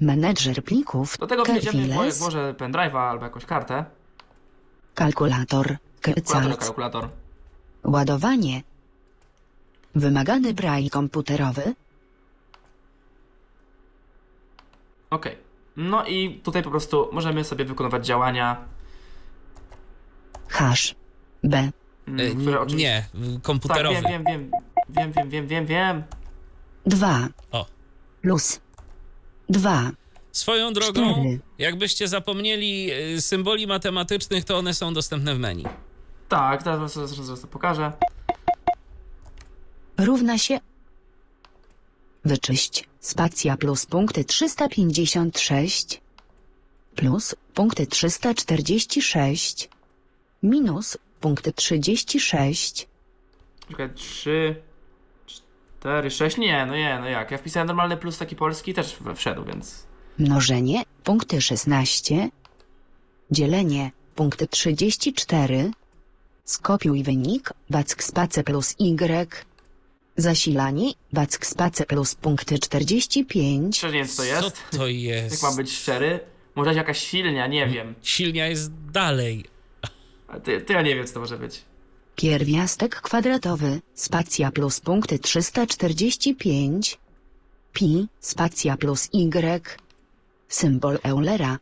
[0.00, 1.18] Menedżer plików.
[1.18, 2.18] Do tego Kerfiles.
[2.18, 3.84] włożę pendrive'a albo jakąś kartę.
[4.94, 5.66] Kalkulator.
[5.66, 6.56] Kalkulator, Kecalt.
[6.60, 7.08] kalkulator.
[7.84, 8.62] Ładowanie.
[9.94, 11.74] Wymagany braj komputerowy.
[15.10, 15.36] Okej.
[15.76, 18.64] No i tutaj po prostu możemy sobie wykonywać działania,
[20.48, 20.94] Hash.
[21.44, 21.70] B.
[22.08, 22.88] mm, E, które oczywiście...
[22.88, 23.94] Nie, Tak, komputerowy.
[24.02, 24.50] wiem, wiem, wiem.
[24.88, 26.02] Wiem, wiem, wiem, wiem, wiem.
[26.86, 27.28] 2.
[27.50, 27.66] O.
[28.22, 28.60] Plus.
[29.48, 29.90] 2.
[30.32, 31.40] Swoją drogą, Cztery.
[31.58, 35.64] jakbyście zapomnieli e, symboli matematycznych, to one są dostępne w menu.
[36.32, 37.92] Tak, teraz zaraz, zaraz to pokażę.
[39.98, 40.60] Równa się.
[42.24, 42.88] Wyczyść.
[43.00, 46.00] Spacja plus punkty 356.
[46.94, 49.68] Plus punkty 346.
[50.42, 52.88] Minus punkty 36.
[53.70, 54.62] Czekaj, 3,
[55.80, 56.36] 4, 6.
[56.38, 57.30] Nie, no nie, no jak.
[57.30, 59.86] Ja wpisałem normalny plus taki polski też we- wszedł, więc.
[60.18, 60.82] Mnożenie.
[61.04, 62.30] Punkty 16.
[63.30, 63.90] Dzielenie.
[64.14, 65.70] Punkty 34.
[66.44, 67.52] Skopiuj wynik.
[67.70, 69.44] Wack space plus y.
[70.16, 70.92] Zasilanie.
[71.12, 73.76] Wack space plus punkty 45.
[73.76, 74.62] Szczerze nie wiem, co to jest.
[74.70, 75.32] Co to jest?
[75.32, 76.20] Jak mam być szczery.
[76.54, 77.94] Może jakaś silnia, nie wiem.
[78.02, 79.44] Silnia jest dalej.
[80.28, 81.62] A ty, ty ja nie wiem, co to może być.
[82.16, 86.98] Pierwiastek kwadratowy, spacja plus punkty 345,
[87.72, 89.60] pi, spacja plus y,
[90.48, 91.58] symbol Eulera,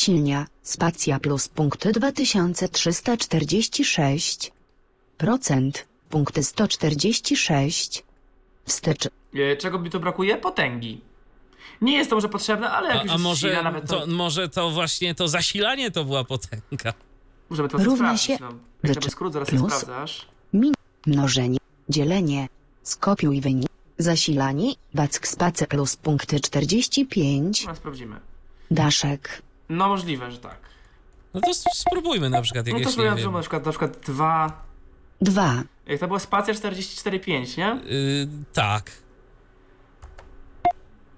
[0.00, 4.52] silnia, spacja plus punkty 2346,
[5.18, 8.02] procent, punkty 146,
[8.64, 10.36] wstecz, E, Czego mi tu brakuje?
[10.36, 11.00] Potęgi.
[11.80, 14.00] Nie jest to może potrzebne, ale jak A, już a jest może, silna, nawet to,
[14.00, 16.92] to, może to właśnie to zasilanie to była potęga.
[17.50, 18.26] możemy to równa sprawdzić.
[18.26, 18.48] się No.
[18.82, 19.72] Jak to bez skrót, zaraz plus- plus.
[19.74, 20.26] sprawdzasz.
[20.52, 20.72] min,
[21.06, 22.48] mnożenie, dzielenie,
[22.82, 23.68] skopiuj wynik,
[23.98, 28.20] zasilanie, wack space plus punkty 45, Teraz sprawdzimy.
[28.70, 29.42] daszek.
[29.68, 30.58] No możliwe, że tak.
[31.34, 34.62] No to spróbujmy na przykład No to jakieś, sobie nie na przykład, na przykład, 2.
[35.20, 35.62] 2.
[35.86, 37.72] Jak to była spacja 44,5, nie?
[37.92, 38.90] y, tak.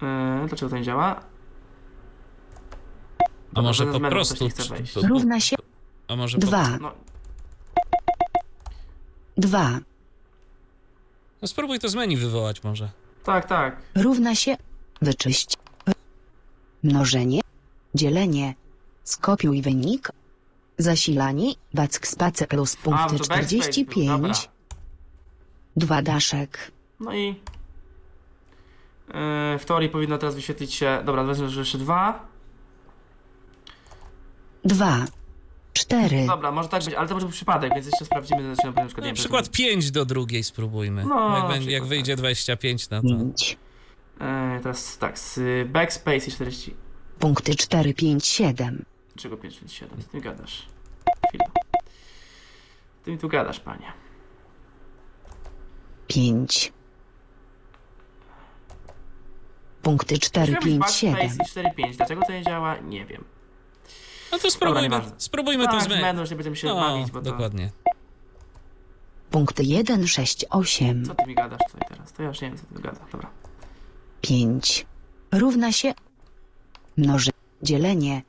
[0.03, 1.21] Yy, dlaczego to nie działa?
[3.55, 4.35] A może po prostu...
[4.35, 4.93] coś nie chce wejść.
[4.95, 5.57] po- po- Równa się
[6.09, 6.79] A może po, 2.
[6.81, 6.93] No,
[9.37, 9.79] 2.
[11.43, 12.89] no spróbuj to z menu wywołać może.
[13.25, 13.77] tak, tak.
[13.95, 14.57] Równa się
[15.03, 15.55] wyczyść.
[16.83, 17.41] Mnożenie.
[17.95, 18.55] Dzielenie.
[19.05, 20.09] Skopiuj wynik.
[20.79, 21.53] Zasilanie.
[21.75, 24.09] Wack space plus A, punkty backspace był, 45.
[24.09, 24.35] dobra.
[25.77, 26.73] 2 daszek.
[27.01, 27.27] No i...
[27.27, 27.35] Yy,
[29.59, 31.03] w teorii powinno teraz wyświetlić się...
[31.05, 32.29] Dobra, wezmę jeszcze dwa.
[34.65, 35.05] 2.
[35.73, 36.27] 4.
[36.27, 39.07] Dobra, może tak być, ale to może być przypadek, więc jeszcze sprawdzimy, zaczynam na przykład...
[39.07, 41.05] Na przykład 5 do drugiej spróbujmy.
[41.05, 42.21] No, jak, na będzie, jak przykład, wyjdzie tak.
[42.21, 43.09] 25, no to...
[43.09, 43.59] 5.
[44.21, 44.27] Yy,
[44.63, 46.75] teraz tak, z backspace i 40...
[47.19, 48.85] Punkty 4, 5, 7.
[49.17, 50.03] Czego 5, 5, 7?
[50.03, 50.67] Co ty mi gadasz?
[51.29, 51.45] Chwila.
[53.05, 53.93] Ty mi tu gadasz, panie.
[56.07, 56.73] 5.
[59.83, 61.15] Punkty 4, Musimy być 5, 7.
[61.17, 61.97] backspace i 4, 5.
[61.97, 62.77] Dlaczego to nie działa?
[62.79, 63.25] Nie wiem.
[64.33, 65.13] No to spróbujmy, nieważne.
[65.19, 66.03] spróbujmy to tak, z z menu.
[66.03, 67.31] menu, już nie będziemy się No, bawić, bo to...
[67.31, 67.71] dokładnie.
[69.31, 71.05] Punkty 1, 6, 8.
[71.05, 72.13] Co ty mi gadasz tutaj teraz?
[72.13, 73.01] To ja już nie wiem, co ty mi gada.
[73.13, 73.31] Dobra.
[74.21, 74.87] 5
[75.33, 75.95] równa się
[76.99, 77.31] mnoży
[77.63, 78.23] dzielenie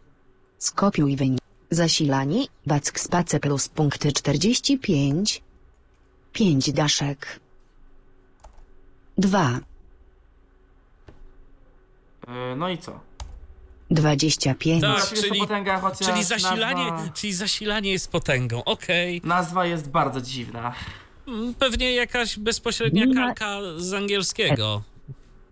[0.57, 1.41] skopiuj wynik
[1.72, 5.41] zasilanie wack space plus punkty 45
[6.34, 7.39] 5 daszek
[9.17, 9.59] 2,
[12.28, 12.99] Yy, no i co?
[13.91, 18.63] 25, Tak, Właściwie jest to czyli- potęga, chociaż Czyli zasilanie, Nazwa, czyli zasilanie jest potęgą.
[18.63, 19.22] Okej.
[19.24, 20.74] nazwa jest bardzo dziwna.
[21.28, 24.82] Mm, Pewnie jakaś bezpośrednia Nie ma- kalka z angielskiego.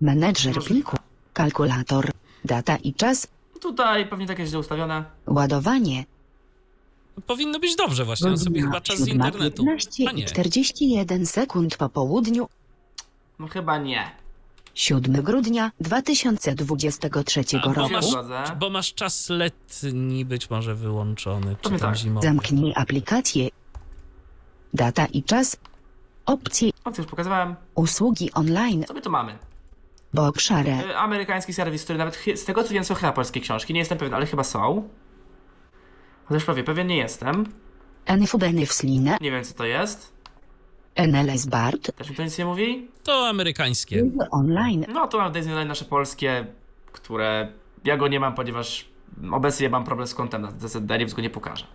[0.02, 0.98] menedżer pliku,
[1.34, 2.12] kalkulator,
[2.46, 3.28] data i czas,
[3.62, 5.04] Tutaj pewnie takie źle ustawione.
[5.28, 6.06] ładowanie,
[7.28, 9.64] Powinno być dobrze właśnie, on sobie chyba czas z internetu.
[9.66, 10.26] 15 A i nie.
[10.26, 12.48] 41 sekund po południu,
[13.40, 14.12] No chyba nie.
[14.74, 17.94] 7 grudnia 2023 A, bo roku.
[17.94, 18.44] masz, Zgodzę.
[18.60, 21.98] bo masz czas letni być może wyłączony, czy Pewnie tam tak.
[22.00, 22.28] zimowy.
[22.28, 23.50] Zamknij aplikację.
[24.74, 25.58] Data i czas.
[26.26, 27.56] Opcje O, co już pokazywałem.
[27.76, 29.38] usługi online, Co my tu mamy?
[30.14, 33.40] Bo obszary Y, Amerykański serwis, który nawet chy- z tego co wiem są chyba polskie
[33.40, 33.74] książki.
[33.74, 34.90] Nie jestem pewien, ale chyba są.
[36.26, 37.46] Chociaż prawie pewien nie jestem.
[38.06, 40.14] NFBNFSLINE, Nie wiem co to jest.
[40.96, 42.88] NLS BART, Też mi to nic nie mówi.
[43.04, 44.04] To amerykańskie.
[44.32, 46.46] online, No to mam Disneyland nasze polskie,
[46.92, 47.52] które
[47.86, 48.86] ja go nie mam, ponieważ
[49.32, 50.42] obecnie mam problem z kontem
[51.00, 51.66] więc go nie pokażę.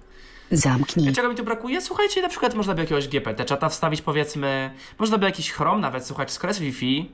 [0.51, 1.13] zamknij.
[1.13, 1.81] Czego mi tu brakuje?
[1.81, 6.07] Słuchajcie, na przykład można by jakiegoś GPT czata wstawić powiedzmy, można by jakiś Chrome nawet,
[6.07, 7.11] słuchać, skres Wi-Fi.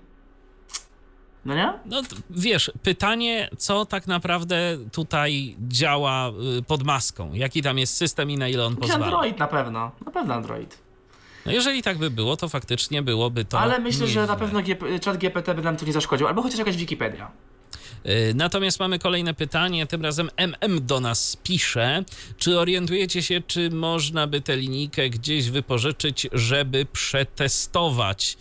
[1.44, 1.72] No nie?
[1.86, 7.34] No wiesz, pytanie, co tak naprawdę tutaj działa y, pod maską?
[7.34, 9.04] Jaki tam jest system i na ile on Jakiś pozwala?
[9.06, 10.78] Android na pewno, na pewno Android.
[11.46, 13.60] No jeżeli tak by było, to faktycznie byłoby to.
[13.60, 14.60] Ale myślę, że na pewno
[15.00, 17.30] czat GPT by nam tu nie zaszkodził, albo chociaż jakaś Wikipedia.
[18.06, 22.04] Y, Natomiast mamy kolejne pytanie, tym razem MM do nas pisze.
[22.38, 28.36] Czy orientujecie się, czy można by tę linijkę gdzieś wypożyczyć, żeby przetestować?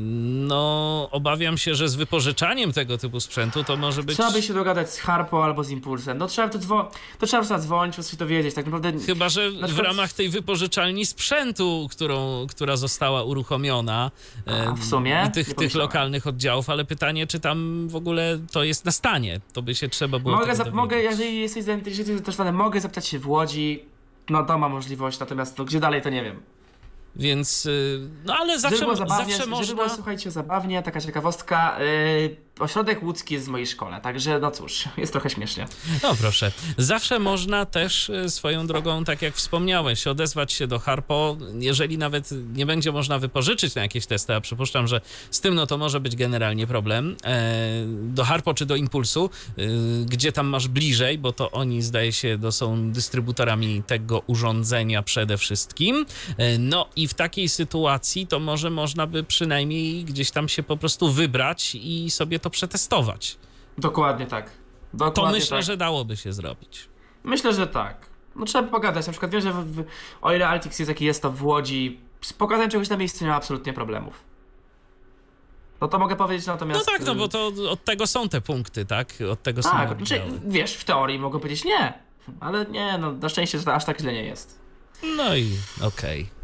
[0.00, 4.14] No, obawiam się, że z wypożyczaniem tego typu sprzętu to może być.
[4.16, 6.18] Trzeba by się dogadać z Harpo albo z Impulsem.
[6.18, 6.86] No trzeba to, dzwo-
[7.18, 8.92] to trzeba zadzwonić, po się dowiedzieć, tak naprawdę...
[9.06, 14.10] Chyba, że Na w przykład- ramach tej wypożyczalni sprzętu, którą, która została uruchomiona
[14.68, 15.24] A, w sumie?
[15.28, 19.40] i tych, tych lokalnych oddziałów, ale pytanie, czy tam w ogóle to jest na stanie.
[19.52, 20.36] To by się trzeba było.
[20.36, 23.82] Mogę, zap- mogę, jeżeli jesteś zainteresowany, mogę zapytać się w Łodzi.
[24.30, 26.40] No to ma możliwość, natomiast no, gdzie dalej to nie wiem.
[27.18, 29.74] Więc, y, no ale zawsze, żeby było zabawnie, zawsze żeby można.
[29.74, 34.84] było, słuchajcie, zabawnie, taka ciekawostka, yy, ośrodek łódzki jest w mojej szkole, także no cóż,
[34.96, 35.66] jest trochę śmiesznie.
[36.02, 36.52] No proszę.
[36.78, 42.30] Zawsze można też y, swoją drogą, tak jak wspomniałeś, odezwać się do Harpo, jeżeli nawet
[42.54, 45.00] nie będzie można wypożyczyć na jakieś testy, a przypuszczam, że
[45.30, 50.04] z tym no to może być generalnie problem, e, do Harpo czy do Impulsu, y,
[50.06, 55.38] gdzie tam masz bliżej, bo to oni zdaje się do, są dystrybutorami tego urządzenia przede
[55.38, 56.06] wszystkim.
[56.36, 60.76] E, No i w takiej sytuacji to może można by przynajmniej gdzieś tam się po
[60.76, 63.38] prostu wybrać i sobie to przetestować.
[63.78, 64.50] Dokładnie tak.
[64.50, 65.66] To Dokładnie myślę, tak.
[65.66, 66.88] że dałoby się zrobić.
[67.24, 68.06] Myślę, że tak.
[68.36, 69.84] No trzeba by pogadać, na przykład wiem, że w, w,
[70.22, 73.30] o ile Altix jest jaki jest to w Łodzi, z pokazaniem czegoś na miejscu nie
[73.30, 74.24] ma absolutnie problemów.
[75.80, 76.86] No to mogę powiedzieć No natomiast...
[76.86, 79.14] tak, no y, bo to od tego są te punkty, tak?
[79.32, 81.92] Od tego są Tak, znaczy, wiesz, w teorii mogą powiedzieć nie,
[82.40, 84.58] ale nie, no na szczęście że to aż tak źle nie jest.
[85.16, 85.50] No i
[85.82, 86.37] okej.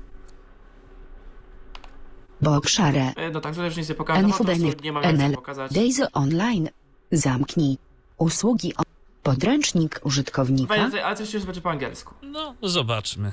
[2.40, 5.34] Bo obszary E, No tak, nic nie pokażę, bo po prostu nie mam jak NL,
[5.34, 5.72] pokazać.
[5.72, 6.68] Daisy Online,
[7.12, 7.78] zamknij.
[8.18, 8.82] Usługi, o-
[9.22, 12.14] podręcznik użytkownika, tutaj, ale coś już będzie po angielsku.
[12.22, 13.32] No, zobaczmy.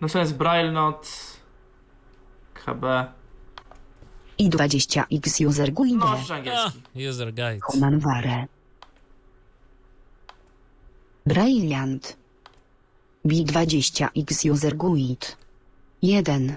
[0.00, 1.08] No co jest Braille Note,
[2.54, 2.84] KB,
[4.38, 6.82] i 20x User Guide, no już A, angielski.
[7.08, 7.58] user guide.
[7.80, 8.46] Manware.
[11.26, 12.16] Brilliant.
[13.26, 15.26] B20X User Guide.
[16.02, 16.56] 1.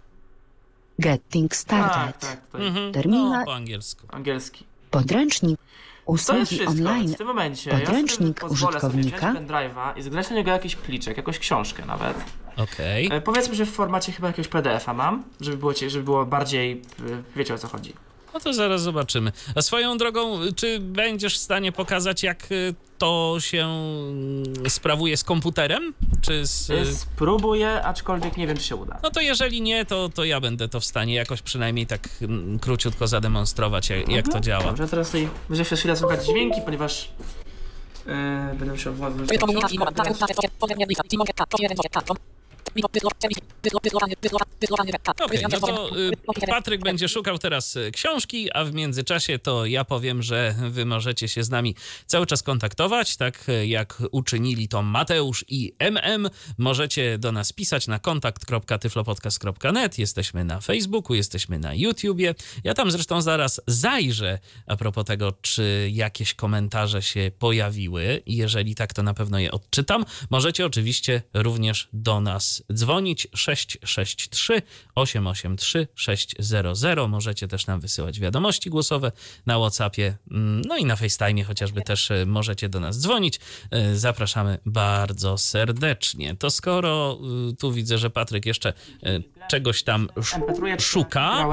[1.00, 2.20] Getting Tak, Started.
[2.20, 4.08] tak, tutaj Mhm, Terminal- no, po angielsku.
[4.10, 4.66] angielski.
[4.92, 5.60] Podręcznik.
[6.06, 6.70] To jest Usługi wszystko.
[6.72, 7.14] online.
[7.14, 9.34] W tym momencie Podręcznik ja sobie pozwolę sobie użytkownika.
[9.40, 12.18] pendrive'a i zgrać na niego jakiś pliczek, jakąś książkę nawet.
[12.58, 13.10] Okej.
[13.12, 16.72] E, powiedzmy, że w formacie chyba jakiegoś PDF-a mam, żeby było, cie- żeby było bardziej,
[16.72, 17.94] e, wiecie o co chodzi.
[18.34, 19.32] No to zaraz zobaczymy.
[19.56, 25.24] A swoją drogą, czy będziesz w stanie pokazać, jak y, to się mm, sprawuje z
[25.24, 25.94] komputerem?
[26.22, 26.70] Czy z.
[26.70, 29.00] E, Spróbuję, aczkolwiek nie wiem, czy się uda.
[29.04, 32.60] No to jeżeli nie, to, to ja będę to w stanie jakoś przynajmniej tak mm,
[32.60, 34.64] króciutko zademonstrować, jak, jak to działa.
[34.64, 37.12] Dobrze, teraz tutaj będzie przez chwilę słuchać dźwięki, ponieważ
[38.60, 39.30] będę musiał włożyć...
[45.26, 46.12] Okej, no to y,
[46.48, 51.28] Patryk będzie szukał teraz y, książki, a w międzyczasie to ja powiem, że wy możecie
[51.28, 51.76] się z nami
[52.06, 56.30] cały czas kontaktować, tak y, jak uczynili to Mateusz i MM.
[56.58, 60.00] Możecie do nas pisać na kontakt.tyflopodcast.net.
[60.00, 62.36] Jesteśmy na Facebooku, jesteśmy na YouTubie.
[62.64, 68.22] Ja tam zresztą zaraz zajrzę a propos tego, czy jakieś komentarze się pojawiły.
[68.26, 70.06] Jeżeli tak, to na pewno je odczytam.
[70.30, 74.62] Możecie oczywiście również do nas dzwonić 663
[74.96, 76.66] 883 600.
[77.08, 79.12] Możecie też nam wysyłać wiadomości głosowe
[79.46, 83.40] na WhatsAppie, mm, no i na FaceTime chociażby też e, możecie do nas dzwonić.
[83.72, 86.36] E, Zapraszamy bardzo serdecznie.
[86.36, 87.20] To skoro
[87.52, 88.74] y, tu widzę, że Patryk jeszcze
[89.04, 89.20] e,
[89.50, 91.46] czegoś tam sz- MP3 szuka.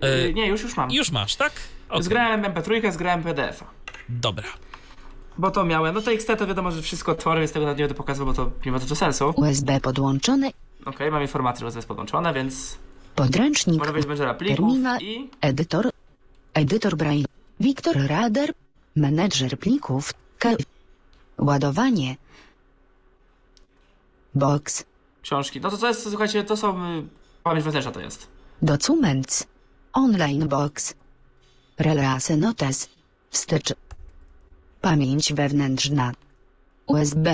[0.00, 0.90] E, nie, już, już mam.
[0.90, 1.52] już masz, tak?
[1.88, 3.66] Okej, Zgrałem MP3, zgrałem PDF-a.
[4.08, 4.48] Dobra.
[5.40, 5.94] Bo to miałem.
[5.94, 8.32] No to XT to wiadomo, że wszystko otwory, więc tego nawet nie będę pokazywał, bo
[8.34, 9.28] to nie ma dużo sensu.
[9.28, 10.50] Okej, USB podłączony,
[11.10, 12.76] mam informację, że to jest podłączone, więc
[13.14, 15.00] podręcznik, może menedżera plików Terminal.
[15.00, 15.90] i edytor,
[16.54, 17.24] edytor Braille,
[17.60, 18.52] Wiktor Rader,
[18.96, 20.50] menedżer plików, K,
[21.38, 22.16] ładowanie,
[24.34, 24.84] box,
[25.22, 25.60] książki.
[25.60, 26.84] No to co jest, słuchajcie, to są...
[26.98, 27.02] y,
[27.42, 28.26] Pamięć wewnętrzna to jest.
[28.62, 29.46] documents,
[29.92, 30.94] online box,
[31.78, 32.88] relase notes,
[33.30, 33.72] wstecz,
[34.80, 36.12] pamięć wewnętrzna,
[36.86, 37.30] USB,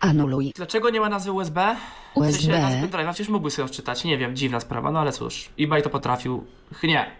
[0.00, 1.76] anuluj, Dlaczego nie ma nazwy USB?
[2.16, 2.60] W sensie USB.
[2.60, 4.04] nazwy pendrive'a przecież mógłby sobie odczytać.
[4.04, 5.48] Nie wiem, dziwna sprawa, no ale cóż.
[5.60, 6.44] eBay to potrafił.
[6.74, 7.10] Ch, Nie.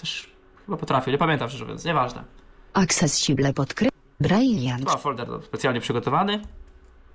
[0.00, 0.30] Też
[0.66, 2.24] chyba potrafił, nie pamiętam szczerze mówiąc, nieważne.
[2.72, 3.88] accessible podkry,
[4.20, 6.42] Brailleant, Tu ma folder specjalnie przygotowany.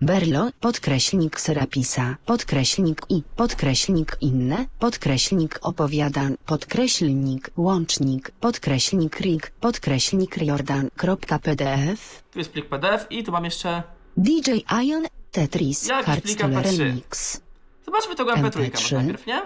[0.02, 12.24] Berlo, podkreślnik Serapisa, podkreślnik i, podkreślnik inne, podkreślnik opowiadań, podkreślnik łącznik, podkreślnik RIG, podkreślnik Riordan.pdf,
[12.32, 13.84] Tu jest plik PDF i tu mam jeszcze...
[14.18, 14.52] DJ
[14.84, 16.78] Ion, Tetris, Jakiś plik Hardstyle MP3.
[16.80, 17.42] Remix.
[17.86, 18.96] Zobaczmy tego MP3 może MP3.
[18.96, 19.42] najpierw, nie?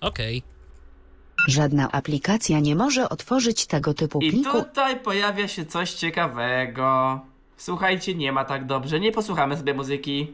[0.00, 0.42] Okej.
[1.48, 4.52] Żadna aplikacja nie może otworzyć tego typu I pliku.
[4.52, 7.20] tutaj pojawia się coś ciekawego.
[7.60, 10.32] Słuchajcie, nie ma tak dobrze, nie posłuchamy sobie muzyki.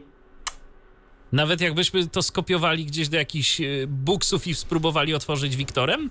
[1.31, 6.09] Nawet jakbyśmy to skopiowali gdzieś do jakichś e, buksów i spróbowali otworzyć Wiktorem?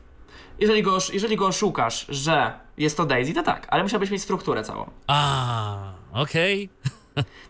[0.60, 4.62] Jeżeli go, jeżeli go oszukasz, że jest to Daisy, to tak, ale musiałbyś mieć strukturę
[4.62, 4.90] całą.
[5.06, 6.68] A, okej.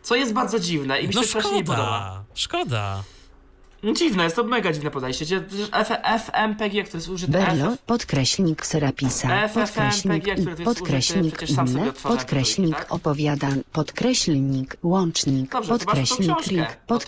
[0.02, 1.84] Co jest bardzo dziwne i mi się No strasznie nie podoba.
[1.84, 3.02] szkoda, szkoda.
[3.94, 5.24] Dziwne, jest to mega dziwne podejście.
[5.24, 10.38] Gdzie- Przecież F, FMPG, który jest użyty Berlo, F, podkreślnik Serapisa, FFmpeg, podkreślnik który i,
[10.40, 12.92] jest użyty, podkreślnik przecież sam sobie inne, odtwarzam podkreślnik tak?
[12.92, 16.50] opowiadań, podkreślnik łącznik, Dobrze, zobaczmy tą książkę.
[16.50, 16.98] RIG, No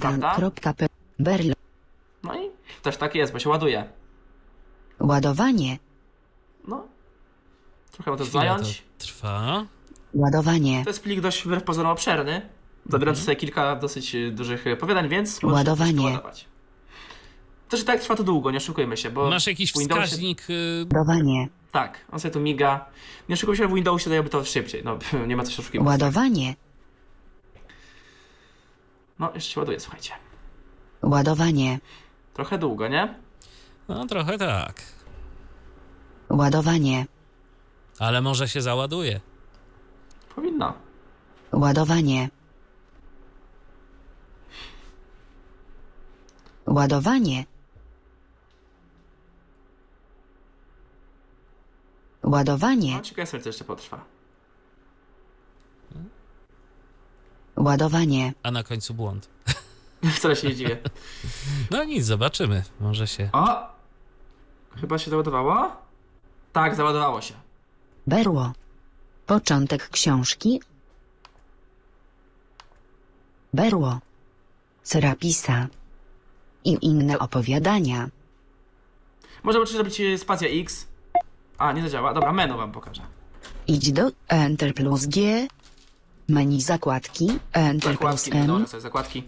[0.00, 0.36] prawda?
[0.38, 0.86] Riordan.p.
[1.18, 1.54] Berlo,
[2.22, 2.50] No i
[2.82, 3.84] też tak jest, bo się ładuje.
[5.00, 5.78] ładowanie,
[6.68, 6.86] No.
[7.92, 8.82] Trochę ma to Chwila zająć.
[8.98, 9.64] to trwa.
[10.14, 12.42] ładowanie, To jest plik dość wbrew pozorom obszerny,
[12.88, 16.04] zawierający sobie kilka dosyć y, dużych y, opowiadań, więc Ładowanie.
[16.04, 16.44] ładować.
[17.68, 20.50] Też i tak trwa to długo, nie oszukujmy się, bo Masz jakiś Windowsie- wskaźnik.
[20.50, 22.84] y, ładowanie, Tak, on sobie tu miga.
[23.28, 24.98] Nie oszukujmy się, w Windowsie dałoby to szybciej, no
[25.28, 25.86] nie ma co się oszukiwać.
[25.86, 26.54] ładowanie,
[29.18, 30.12] No, jeszcze się ładuje, słuchajcie.
[31.02, 31.78] ładowanie,
[32.34, 33.14] Trochę długo, nie?
[33.88, 34.82] No trochę tak.
[36.30, 37.06] ładowanie,
[37.98, 39.20] Ale może się załaduje.
[40.34, 40.74] Powinno.
[41.52, 42.28] ładowanie,
[46.66, 47.44] ładowanie,
[52.22, 54.04] ładowanie, No, ciekawe jestem, co jeszcze potrwa.
[57.56, 59.28] ładowanie, A na końcu błąd.
[60.16, 60.78] Wcale się nie dziwię.
[61.70, 62.62] No nic, zobaczymy.
[62.80, 63.28] Może się.
[63.32, 63.66] O!
[64.80, 65.76] Chyba się załadowało?
[66.52, 67.34] Tak, załadowało się.
[68.06, 68.52] berło,
[69.26, 70.60] początek książki,
[73.54, 73.98] berło,
[74.82, 75.66] Serapisa
[76.64, 78.08] i inne opowiadania.
[79.42, 80.86] Może muszę zrobić y, spacja X.
[81.58, 82.14] A, nie zadziała.
[82.14, 83.02] Dobra, menu wam pokażę.
[83.66, 85.46] Idź do Enter plus G,
[86.28, 89.22] menu zakładki, Enter plus Zakładki, M, sobie zakładki.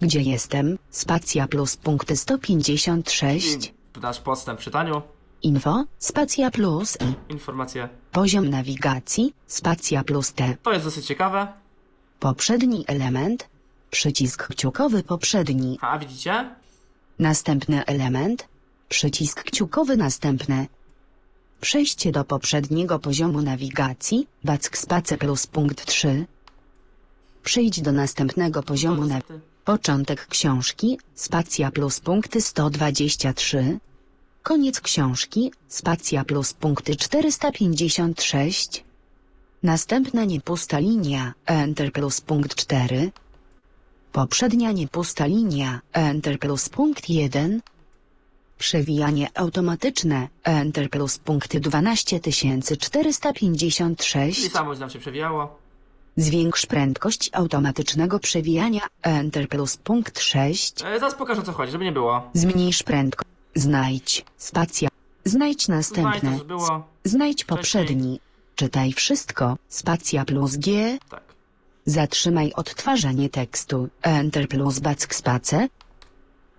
[0.00, 5.02] gdzie jestem, spacja plus punkty 156, I dasz podstęp w czytaniu.
[5.42, 6.98] info, spacja plus
[7.28, 7.88] i Informacje.
[8.12, 11.48] poziom nawigacji, spacja plus T, To jest dosyć ciekawe.
[12.20, 13.48] poprzedni element,
[13.90, 16.50] przycisk kciukowy poprzedni, A, widzicie?
[17.20, 18.48] Następny element,
[18.88, 20.66] przycisk kciukowy następny.
[21.60, 26.26] Przejście do poprzedniego poziomu nawigacji, back space plus punkt 3.
[27.44, 29.20] Przyjdź do następnego poziomu na
[29.64, 33.78] początek książki, spacja plus punkty 123.
[34.42, 38.84] Koniec książki, spacja plus punkty 456.
[39.62, 43.10] Następna niepusta linia, enter plus punkt 4.
[44.12, 47.60] Poprzednia niepusta linia, enter plus punkt 1.
[48.58, 51.70] Przewijanie automatyczne, enter plus punkty Czyli
[52.76, 54.52] 12456.
[54.52, 55.58] samo nam się przewijało.
[56.16, 60.82] Zwiększ prędkość automatycznego przewijania, enter plus punkt 6.
[60.82, 62.30] E, zaraz pokażę o co chodzi, żeby nie było.
[62.34, 63.30] Zmniejsz prędkość.
[63.54, 64.24] Znajdź.
[64.36, 64.88] Spacja.
[65.24, 66.38] Znajdź Znajdź następne.
[66.38, 66.86] że było.
[67.04, 68.20] Znajdź poprzedni.
[68.56, 69.56] Czytaj wszystko.
[69.68, 70.98] Spacja plus G.
[71.10, 71.29] Tak.
[71.86, 73.88] Zatrzymaj odtwarzanie tekstu.
[74.02, 75.68] Enter plus backspace.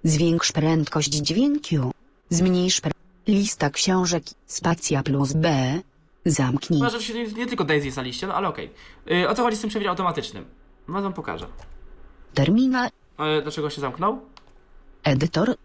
[0.03, 1.91] Zwiększ prędkość dźwięku.
[2.29, 2.91] Zmniejsz pre...
[3.27, 4.23] Lista książek.
[4.45, 5.79] Spacja plus B.
[6.25, 6.79] Zamknij.
[6.79, 8.71] Chyba, że się nie, nie tylko Daisy jest na liście, no ale okej.
[9.11, 10.45] Y, o co chodzi z tym przewidział automatycznym?
[10.87, 11.47] No wam pokażę.
[12.33, 12.89] Terminal.
[13.19, 14.21] E, dlaczego się zamknął?
[15.03, 15.55] Edytor.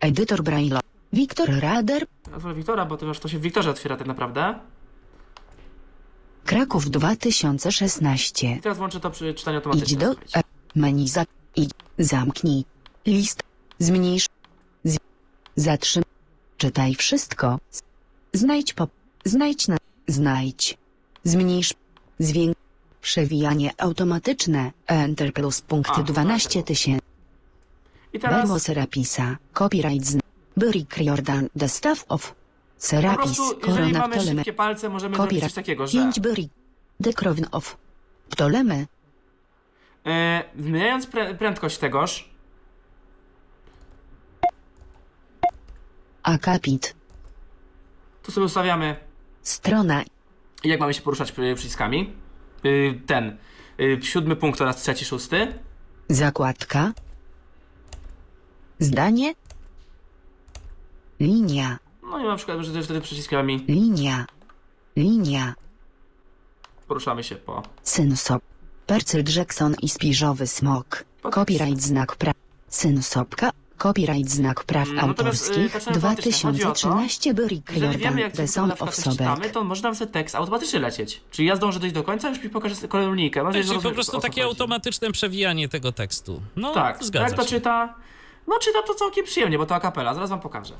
[0.00, 0.80] Edytor Braille.
[1.12, 2.06] Wiktor Rader.
[2.30, 4.54] Nazwę Wiktora, bo to to się w Wiktorze otwiera tak naprawdę.
[6.44, 8.56] Kraków 2016.
[8.56, 10.00] I teraz włączę to przy czytaniu Idź automatycznym.
[10.00, 10.38] do słuchajcie.
[10.38, 11.24] e, menu za
[11.56, 12.64] idź, zamknij
[13.06, 13.40] list
[13.78, 14.26] zmniejsz
[14.84, 14.96] z,
[15.56, 16.02] zatrzym
[16.58, 17.80] czytaj wszystko Z-
[18.32, 18.88] znajdź po
[19.24, 19.76] znajdź na
[20.08, 20.78] znajdź
[21.24, 21.74] zmniejsz
[22.18, 22.58] zwiększ
[23.00, 26.66] przewijanie automatyczne enter plus A, punkty to 12 tak.
[26.68, 27.06] tysięcy
[28.12, 30.18] I teraz Bermo Serapisa copyright z
[30.56, 32.34] Burik Riordan the staff of
[32.82, 34.40] po Serapis prostu, jeżeli Corona mamy Ptolemy.
[34.40, 36.50] szybkie palce, możemy zrobić coś takiego, że 5 Burik
[37.04, 37.76] the Crown of
[38.30, 38.86] Ptolemy.
[40.06, 42.30] E, zmieniając pre prędkość tegoż,
[46.22, 46.94] akapit.
[48.22, 48.96] Tu sobie ustawiamy
[49.42, 50.02] strona.
[50.64, 52.12] jak mamy się poruszać przy- przyciskami.
[52.64, 53.36] Y, ten.
[53.80, 55.58] Y, siódmy punkt oraz trzeci, szósty.
[56.08, 56.92] Zakładka.
[58.78, 59.34] Zdanie.
[61.20, 61.78] Linia,
[62.12, 64.26] No i na przykład, że wtedy przyciskami linia,
[64.96, 65.54] linia.
[66.88, 67.62] poruszamy się po.
[67.82, 68.42] Synsop.
[68.86, 71.04] Percyl Jackson i spiżowy smok.
[71.32, 72.34] Copyright znak praw.
[72.68, 73.50] Synsopka.
[73.78, 75.72] Copyright znak praw Mm, natomiast, y, autorskich.
[75.72, 76.50] tak samo automatyczne.
[76.50, 78.18] Chodzi o to, 2013 Burik Jeżeli wiemy, Jordan.
[78.18, 79.52] jak The to na Son przykład of coś czytamy, Sobek.
[79.52, 81.20] to może nam sobie tekst automatycznie lecieć.
[81.30, 83.40] Czyli ja zdążę dojść do końca, już mi pokaże kolejną linijkę.
[83.40, 84.50] Mam nadzieję, że Czyli po rozumiesz, prostu o co takie chodzi.
[84.52, 86.42] automatyczne przewijanie tego tekstu.
[86.56, 87.48] No, Tak, zgadza jak to się.
[87.48, 87.94] czyta?
[88.46, 90.14] No czyta to całkiem przyjemnie, bo to akapela.
[90.14, 90.74] Zaraz wam pokażę.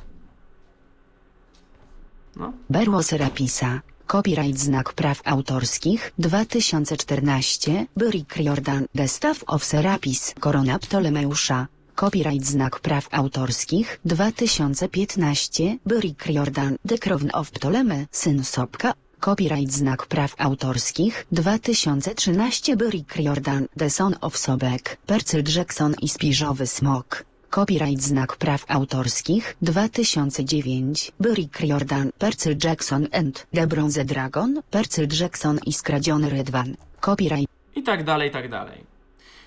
[2.42, 2.52] No.
[2.70, 3.80] Berło Serapisa.
[4.06, 6.12] Copyright znak praw autorskich.
[6.18, 10.34] 2014 Burik Riordan The Staff of Serapis.
[10.40, 11.66] Korona Ptolemeusza.
[11.94, 14.00] Copyright znak praw autorskich.
[14.04, 18.06] 2015 Burik Riordan The Crown of Ptolemy.
[18.10, 21.26] Syn Sopka Copyright znak praw autorskich.
[21.30, 24.98] 2013 Burik Riordan The Son of Sobek.
[25.06, 33.46] Percyl Jackson i Spiżowy Smok Copyright znak praw autorskich 2009 Burik Riordan Percyl Jackson and
[33.54, 38.84] The Bronze Dragon Percyl Jackson i Skradziony Rydwan Copyright I tak dalej, i tak dalej.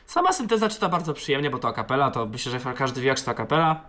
[0.05, 3.31] Sama synteza czyta bardzo przyjemnie, bo to akapela, to myślę, że każdy wie, jak to
[3.31, 3.81] akapela.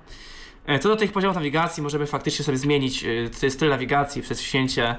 [0.67, 3.05] E, Co do tych poziomów nawigacji, możemy faktycznie sobie zmienić
[3.45, 4.97] y, styl nawigacji przez wcięcie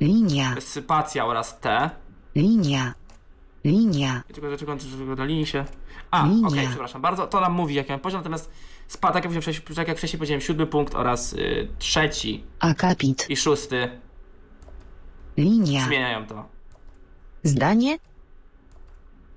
[0.00, 1.90] Linia spacja oraz T.
[2.36, 2.94] Linia
[3.64, 5.64] Linia Tylko dlaczego tylko na linii się.
[6.14, 6.68] A, okej, Linia.
[6.68, 7.26] przepraszam bardzo.
[7.26, 8.50] To nam mówi, jaki mam poziom, natomiast
[8.88, 13.36] spa, tak, jak wcześniej, tak jak wcześniej powiedziałem, siódmy punkt oraz y, trzeci Akapit i
[13.36, 13.88] szósty
[15.36, 16.48] Linia zmieniają to.
[17.42, 17.98] Zdanie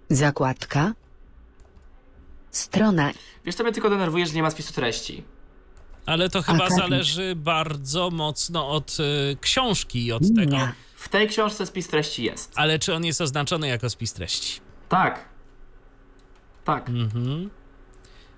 [0.09, 0.93] Zakładka
[2.51, 3.11] Strona
[3.45, 5.23] Wiesz, co mnie tylko denerwuje, że nie ma spisu treści.
[6.05, 6.77] Ale to chyba Akapit.
[6.77, 10.41] zależy bardzo mocno od y, książki i od tego.
[10.41, 12.53] Linia W tej książce spis treści jest.
[12.55, 14.59] Ale czy on jest oznaczony jako spis treści?
[14.89, 15.25] Tak.
[16.67, 16.89] Tak.
[16.89, 17.49] Mhm.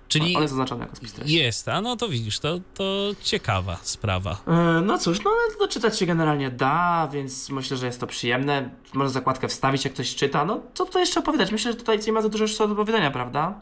[0.08, 1.34] Czyli On jest oznaczony jako spis treści.
[1.34, 4.36] jest, a no to widzisz, to, to ciekawa sprawa.
[4.46, 8.06] E, No cóż, no ale to czytać się generalnie da, więc myślę, że jest to
[8.06, 8.70] przyjemne.
[8.94, 10.44] Można zakładkę wstawić, jak ktoś czyta.
[10.44, 11.52] No co tutaj jeszcze opowiadać?
[11.52, 13.60] Myślę, że tutaj nie ma za dużo jeszcze do opowiedzenia, prawda?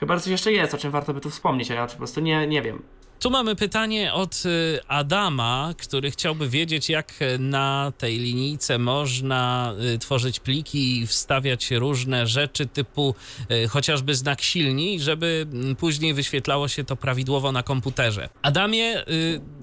[0.00, 2.46] Chyba coś jeszcze jest, o czym warto by tu wspomnieć, a ja po prostu nie,
[2.46, 2.82] nie wiem.
[3.20, 9.98] Tu mamy pytanie od y, Adama, który chciałby wiedzieć, jak na tej linijce można y,
[9.98, 13.14] tworzyć pliki i wstawiać różne rzeczy typu
[13.50, 18.28] y, chociażby znak silni, żeby mm, później wyświetlało się to prawidłowo na komputerze.
[18.42, 19.04] Adamie,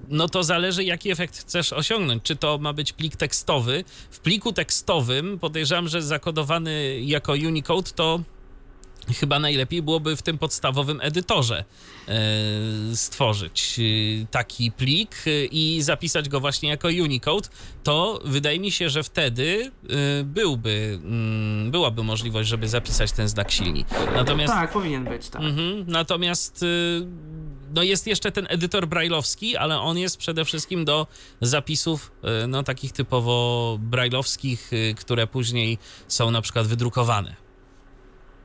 [0.09, 2.23] no to zależy, jaki efekt chcesz osiągnąć.
[2.23, 3.83] Czy to ma być plik tekstowy?
[4.11, 8.19] W pliku tekstowym podejrzewam, że zakodowany jako Unicode to
[9.19, 11.63] chyba najlepiej byłoby w tym podstawowym edytorze
[12.07, 12.13] e,
[12.95, 17.49] stworzyć e, taki plik e, i zapisać go właśnie jako Unicode,
[17.83, 19.71] to wydaje mi się, że wtedy
[20.23, 23.85] byłby, mm, byłaby możliwość, żeby zapisać ten znak silni.
[24.15, 25.41] Natomiast, Tak, powinien być, tak.
[25.41, 26.65] mhm, natomiast
[27.75, 31.07] no jest jeszcze ten edytor brajlowski, ale on jest przede wszystkim do
[31.41, 32.11] zapisów
[32.47, 35.77] no, takich typowo brajlowskich, które później
[36.07, 37.42] są na przykład wydrukowane.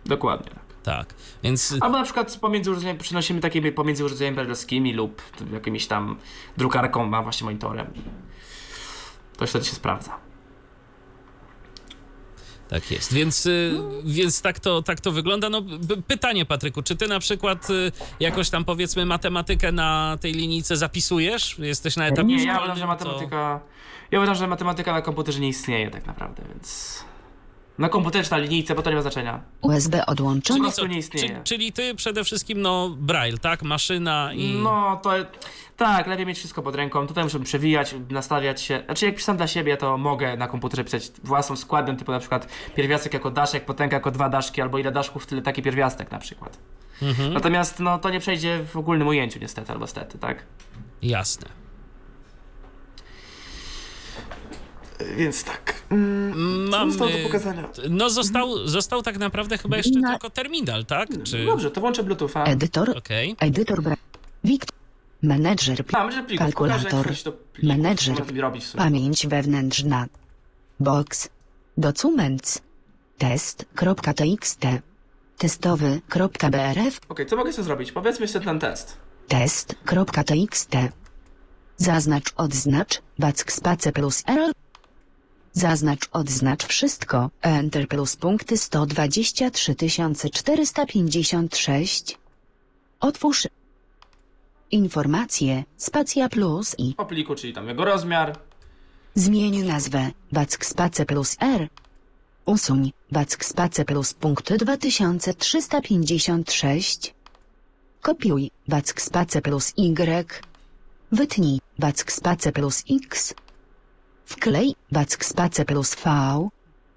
[0.09, 0.69] Dokładnie tak.
[0.83, 5.23] Tak, więc Albo na przykład pomiędzy urządzeniami, przynosimy takie pomiędzy urządzeniami brajlowskimi lub
[5.53, 6.17] jakimiś tam
[6.57, 7.87] drukarką, a właśnie monitorem.
[9.37, 10.17] To wtedy się sprawdza.
[12.69, 15.49] Tak jest, więc, y, więc tak, to, tak to wygląda.
[15.51, 15.63] No,
[16.07, 21.59] pytanie, Patryku, czy ty na przykład y, jakoś tam powiedzmy matematykę na tej linijce zapisujesz?
[21.59, 23.61] Jesteś na etapie Nie, ja szkolnym, uważam, że to- matematyka.
[24.11, 26.99] Ja uważam, że matematyka na komputerze nie istnieje tak naprawdę, więc.
[27.79, 29.41] Na komputerze czy na linijce, bo to nie ma znaczenia.
[29.61, 30.61] USB odłączony.
[30.61, 31.29] prostu nie istnieje.
[31.29, 33.63] Czy, czyli ty przede wszystkim, no, braille, tak?
[33.63, 34.55] Maszyna i...
[34.55, 35.11] No to.
[35.77, 37.07] Tak, lepiej mieć wszystko pod ręką.
[37.07, 38.83] Tutaj muszę przewijać, nastawiać się.
[38.85, 42.49] Znaczy, jak pisam dla siebie, to mogę na komputerze pisać własną składem, typu na przykład
[42.77, 46.59] pierwiastek jako daszek, potęga jako dwa daszki, albo ile daszków, tyle taki pierwiastek na przykład.
[47.03, 50.43] Mhm, Natomiast no, to nie przejdzie w ogólnym ujęciu, niestety, albo stety, tak?
[51.03, 51.47] jasne.
[55.17, 55.83] Więc tak.
[56.71, 56.91] Mamy...
[56.93, 57.69] zostało do pokazania?
[57.91, 61.09] No został, został tak naprawdę chyba jeszcze Na- tylko terminal, tak?
[61.25, 61.45] Czy...
[61.47, 62.45] Dobrze, to włączę Bluetootha.
[62.45, 62.99] Edytor.
[62.99, 63.37] Okej.
[63.41, 63.97] Edytor bra...
[64.45, 64.79] Wiktor.
[65.23, 65.85] Menedżer.
[65.93, 66.47] A, może plików.
[66.47, 67.13] Kalkulator.
[67.63, 68.17] Menedżer.
[68.77, 70.07] Pamięć wewnętrzna.
[70.81, 71.29] Box.
[71.77, 72.61] Documents.
[73.19, 74.61] Test.txt.
[75.39, 77.01] Testowy.brf.
[77.09, 77.93] Okej, co mogę sobie zrobić?
[77.93, 78.97] Powiedzmy jeszcze ten test.
[79.29, 80.71] Test.txt.
[81.77, 83.03] Zaznacz odznacz.
[83.19, 84.53] Back space plus R.
[85.59, 87.31] Zaznacz odznacz wszystko.
[87.43, 89.75] Enter plus punkty 123
[90.33, 92.19] 456.
[93.01, 93.49] Otwórz.
[94.71, 95.65] Informacje.
[95.77, 96.95] Spacja plus i.
[96.97, 98.39] O pliku, czyli tam jego rozmiar.
[99.15, 100.11] Zmień nazwę.
[100.33, 101.69] Backspace plus R.
[102.47, 102.93] Usuń.
[103.13, 107.15] Backspace plus punkty 2356.
[108.03, 108.51] Kopiuj.
[108.69, 110.43] Backspace plus Y.
[111.13, 111.61] Wytnij.
[111.79, 113.35] Backspace plus X.
[114.33, 114.75] Wklej.
[114.93, 116.05] Backspace plus V.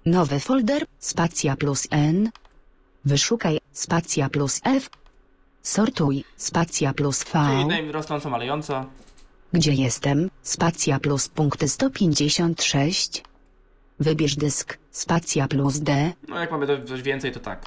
[0.06, 0.86] Nowy folder.
[0.98, 2.30] Spacja plus N.
[3.04, 3.58] Wyszukaj.
[3.72, 4.90] Spacja plus F.
[5.62, 6.24] Sortuj.
[6.36, 7.30] Spacja plus V.
[7.50, 8.86] Czyli name rosnąco, malejąco.
[9.52, 10.30] Gdzie jestem?
[10.42, 13.22] Spacja plus punkty 156.
[14.00, 14.78] Wybierz dysk.
[14.90, 16.12] Spacja plus D.
[16.28, 17.66] No jak mamy do- coś więcej, to tak.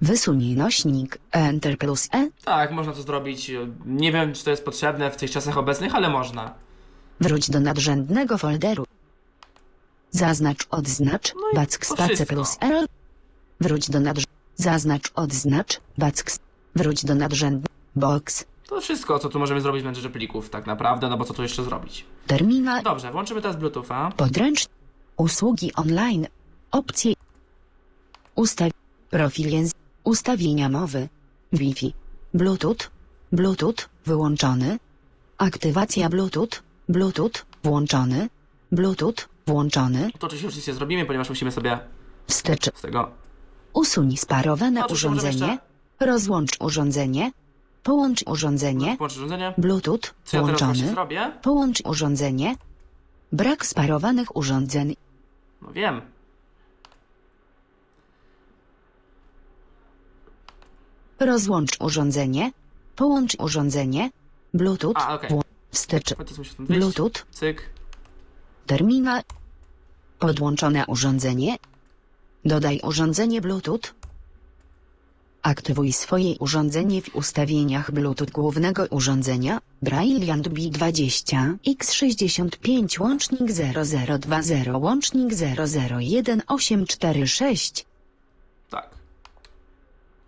[0.00, 1.18] Wysuń nośnik.
[1.32, 2.28] Enter plus E.
[2.44, 3.50] Tak, można to zrobić.
[3.86, 6.54] Nie wiem, czy to jest potrzebne w tych czasach obecnych, ale można.
[7.20, 8.84] Wróć do nadrzędnego folderu.
[10.10, 11.34] Zaznacz odznacz.
[11.34, 12.34] No i Back to space wszystko.
[12.34, 12.86] plus R.
[13.60, 14.24] Wróć do nadrz...
[14.56, 15.80] Zaznacz odznacz.
[15.98, 16.38] Back...
[16.74, 17.74] Wróć do nadrzędnego.
[17.96, 18.44] Box.
[18.68, 21.42] To wszystko, co tu możemy zrobić w menedżerze plików, tak naprawdę, no bo co tu
[21.42, 22.04] jeszcze zrobić?
[22.26, 22.82] Terminal.
[22.82, 24.12] Dobrze, włączymy teraz Bluetootha.
[24.16, 24.66] Podręcz.
[25.16, 26.26] Usługi online.
[26.70, 27.12] Opcje.
[28.34, 28.70] Ustaw.
[29.10, 29.74] Profil język.
[30.04, 31.08] Ustawienia mowy.
[31.52, 31.94] Wi-Fi.
[32.34, 32.90] Bluetooth.
[33.32, 33.74] Bluetooth.
[34.06, 34.78] Wyłączony.
[35.38, 36.48] Aktywacja Bluetooth.
[36.88, 37.32] Bluetooth.
[37.62, 38.28] Włączony.
[38.72, 39.14] Bluetooth.
[39.46, 40.10] Włączony.
[40.18, 41.78] To oczywiście nie zrobimy, ponieważ musimy sobie
[42.26, 42.70] Wstecz.
[42.74, 43.10] z tego...
[43.72, 45.58] Usuń sparowane No, to co, możemy urządzenie.
[46.00, 47.32] Rozłącz urządzenie.
[47.82, 48.96] Połącz urządzenie.
[48.96, 49.54] Włączyć urządzenie.
[49.58, 49.98] Bluetooth.
[50.24, 50.88] Co ja teraz właśnie Włączony.
[50.88, 51.32] zrobię?
[51.42, 52.56] Połącz urządzenie.
[53.32, 54.96] Brak sparowanych urządzeń.
[55.62, 56.00] No wiem.
[61.20, 62.52] Rozłącz urządzenie.
[62.96, 64.10] Połącz urządzenie.
[64.54, 64.92] Bluetooth.
[64.96, 65.30] A, okej.
[65.74, 66.08] Wstecz.
[66.08, 66.54] Stąd wyjść.
[66.58, 67.12] Bluetooth.
[67.32, 67.62] Cyk.
[68.66, 69.22] Terminal.
[70.18, 71.56] Podłączone urządzenie.
[72.44, 73.80] Dodaj urządzenie Bluetooth.
[75.42, 79.60] Aktywuj swoje urządzenie w ustawieniach Bluetooth głównego urządzenia.
[79.82, 87.86] Brilliant B20 X65 łącznik 0020 łącznik 001846.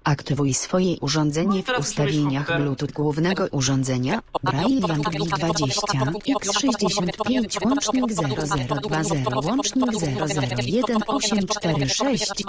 [0.06, 0.20] Tak.
[0.20, 2.60] Aktywuj swoje urządzenie No, w ustawieniach.
[2.60, 4.22] Bluetooth głównego urządzenia.
[4.42, 9.14] Brilliant B20 X65 łącznik 0020
[9.44, 12.44] łącznik 0011846.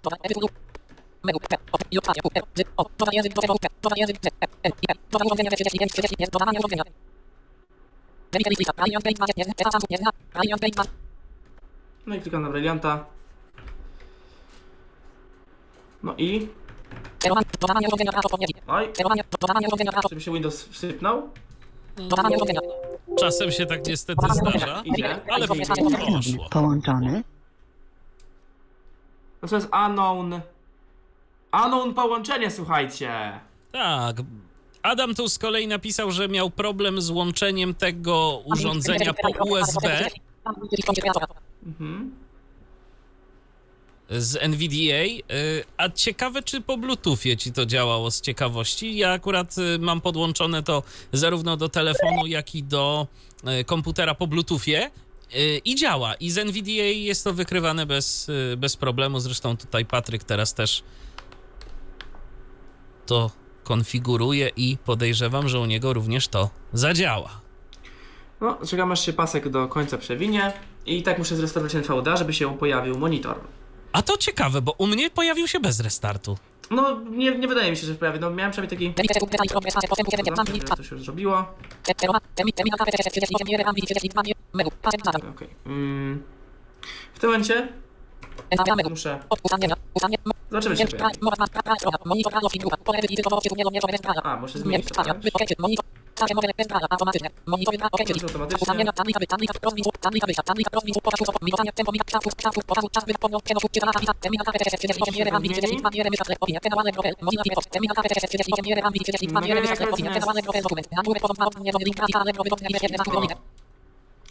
[12.06, 13.06] No i klikam na Brillianta.
[16.04, 16.48] No i...
[18.50, 18.56] I...
[20.10, 21.30] Żeby się Windows wsypnął.
[23.20, 25.20] Czasem się tak niestety zdarza, Idzie.
[25.32, 26.50] ale poszło.
[26.50, 27.24] Połączony.
[29.42, 30.42] No to jest unknown...
[31.64, 33.40] Unknown połączenie, słuchajcie.
[33.72, 34.16] Tak.
[34.84, 40.10] Adam tu z kolei napisał, że miał problem z łączeniem tego urządzenia po USB
[41.66, 42.16] Mhm.
[44.10, 45.04] Z NVDA.
[45.04, 48.98] y, A ciekawe, czy po Bluetoothie ci to działało z ciekawości.
[48.98, 53.08] Ja akurat y, mam podłączone to zarówno do telefonu, jak i do
[53.62, 54.92] y, komputera po Bluetoothie.
[55.66, 56.14] I działa.
[56.14, 58.28] I z NVDA jest to wykrywane bez,
[58.58, 59.20] bez problemu.
[59.20, 60.84] Zresztą tutaj Patryk teraz też
[63.06, 63.32] to
[63.64, 67.42] konfiguruje i podejrzewam, że u niego również to zadziała.
[68.42, 70.54] No, czekam aż się pasek do końca przewinie.
[70.86, 73.40] I tak muszę zresetować NVDA, żeby się pojawił monitor.
[73.98, 76.38] A to ciekawe, bo u mnie pojawił się bez restartu.
[76.72, 78.20] No, nie, nie wydaje mi się, że się pojawi.
[78.20, 78.94] No, miałem przynajmniej taki...
[80.76, 81.46] To się już zrobiło.
[85.30, 85.48] Okej.
[85.66, 86.24] Mm.
[87.14, 87.68] W tym momencie
[88.90, 89.20] muszę...
[90.50, 90.98] Zobaczymy, czy się.
[94.24, 95.24] A, muszę zmienić to, tak?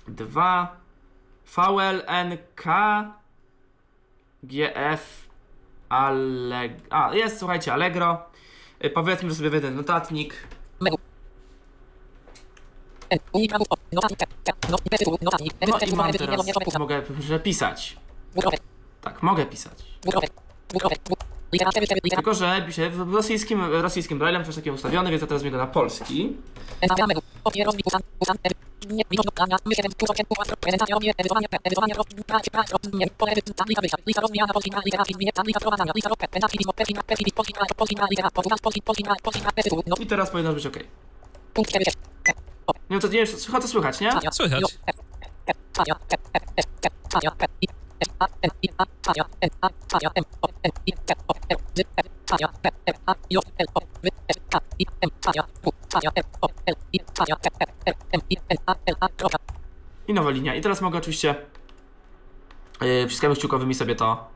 [0.08, 0.76] Dwa
[1.56, 2.64] VLNK
[4.42, 5.26] GF
[5.88, 6.72] Alleg...
[6.90, 8.24] A, jest, słuchajcie, Allegro.
[8.84, 10.34] Y, Powiedzmy, że sobie wejdę notatnik.
[10.80, 10.90] No
[15.96, 16.78] mam teraz...
[16.78, 17.96] Mogę że pisać.
[19.02, 19.72] Tak, mogę pisać.
[22.10, 25.66] Tylko, że piszę w rosyjskim, rosyjskim braillem coś takiego ustawione, więc ja teraz zmienię na
[25.66, 26.36] polski.
[40.00, 40.78] I teraz powinno być ok.
[42.68, 44.10] Nie wiem, co, nie wiem, słucha to słychać, nie?
[44.32, 44.64] Słychać.
[60.08, 60.54] I nowa linia.
[60.54, 61.34] I teraz mogę oczywiście
[62.80, 64.28] yy, przyciskami kciukowymi sobie to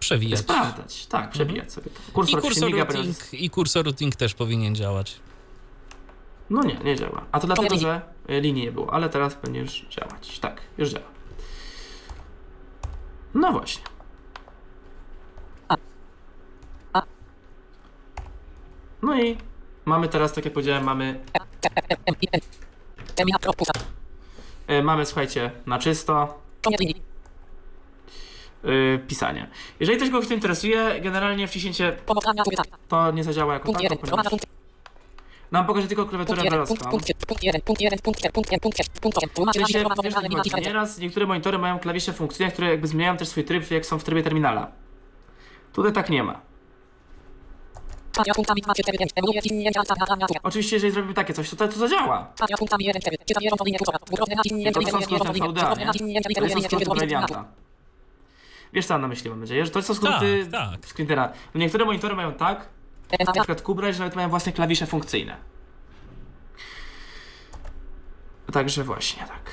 [0.00, 0.40] Przewijać.
[0.40, 1.06] sprawdzać.
[1.06, 2.00] Tak, przebijać sobie to.
[2.10, 5.20] I Kursor, kursor silnika, routing, ponieważ- I kursor routing też powinien działać.
[6.50, 7.24] No nie, nie działa.
[7.32, 8.00] A to dlatego, że
[8.30, 10.38] y, linii nie było, ale teraz już działać.
[10.38, 11.06] Tak, już działa.
[13.34, 13.84] No właśnie.
[19.02, 19.36] No i
[19.84, 21.20] mamy teraz, tak jak powiedziałem, mamy,
[24.70, 26.38] y, mamy słuchajcie, na czysto
[28.64, 29.50] y, pisanie.
[29.80, 31.96] Jeżeli ktoś kogoś to interesuje, generalnie wciśnięcie
[32.88, 33.98] to nie zadziała jako ponieważ
[35.54, 36.42] nam pokaże tylko klawiaturę.
[39.52, 40.66] Czyli się, wiesz, co chodzi.
[40.66, 44.04] Nieraz niektóre monitory mają klawisze funkcyjne, które jakby zmieniają też swój tryb, jak są w
[44.04, 44.70] trybie terminala.
[45.72, 46.40] Tutaj tak nie ma.
[50.42, 52.32] Oczywiście, jeżeli zrobimy takie coś, to to, to zadziała.
[54.72, 55.86] To są skróty VDA, nie?
[55.86, 57.44] To Brailleanta.
[58.72, 60.70] Wiesz co mam na myśli, mam nadzieję, że to są skróty Tak,
[61.06, 61.32] tak.
[61.54, 62.68] No niektóre monitory mają tak,
[63.26, 65.36] na przykład Kubright, że nawet mają własne klawisze funkcyjne.
[68.52, 69.50] Także właśnie tak.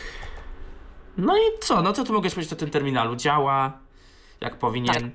[1.17, 1.81] No i co?
[1.81, 3.15] No co tu mogę powiedzieć o tym terminalu?
[3.15, 3.79] Działa
[4.41, 5.11] jak powinien.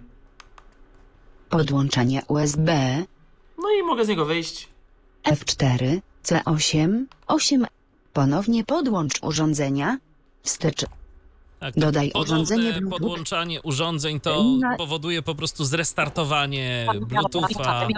[1.49, 2.73] Podłączenie USB
[3.59, 4.69] No i mogę z niego wyjść.
[5.25, 7.67] F4 C8 8
[8.13, 9.99] Ponownie podłącz urządzenia.
[10.43, 10.85] Wstecz.
[11.61, 12.91] Tak, Dodaj ponowne urządzenie Bluetooth.
[12.91, 14.45] podłączanie urządzeń to
[14.79, 17.89] powoduje po prostu zrestartowanie Bluetootha.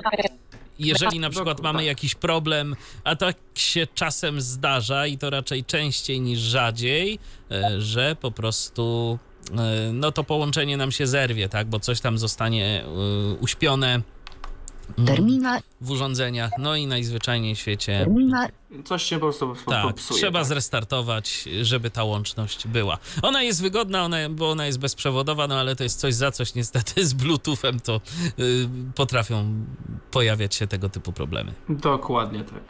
[0.79, 1.87] Jeżeli na przykład mamy tak.
[1.87, 7.19] jakiś problem, a tak się czasem zdarza i to raczej częściej niż rzadziej,
[7.51, 9.19] e, że po prostu
[9.59, 14.03] e, no to połączenie nam się zerwie, tak, bo coś tam zostanie e, uśpione
[14.99, 18.07] mm, w urządzeniach, no i najzwyczajniej w świecie.
[18.85, 20.21] Coś się po prostu tak, popsuje.
[20.21, 20.49] trzeba tak.
[20.49, 22.99] zrestartować, żeby ta łączność była.
[23.23, 26.55] Ona jest wygodna, ona, bo ona jest bezprzewodowa, no ale to jest coś za coś
[26.55, 28.01] niestety z Bluetoothem to
[28.39, 29.65] y, potrafią
[30.11, 31.53] pojawiać się tego typu problemy.
[31.69, 32.61] Dokładnie tak.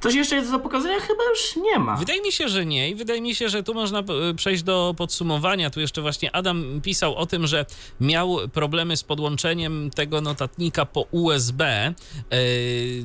[0.00, 1.00] Coś jeszcze jest do pokazania?
[1.00, 1.96] Chyba już nie ma.
[1.96, 4.00] Wydaje mi się, że nie i wydaje mi się, że tu można
[4.30, 5.70] y, przejść do podsumowania.
[5.70, 7.66] Tu jeszcze właśnie Adam pisał o tym, że
[8.00, 11.94] miał problemy z podłączeniem tego notatnika po USB.
[12.32, 13.04] y,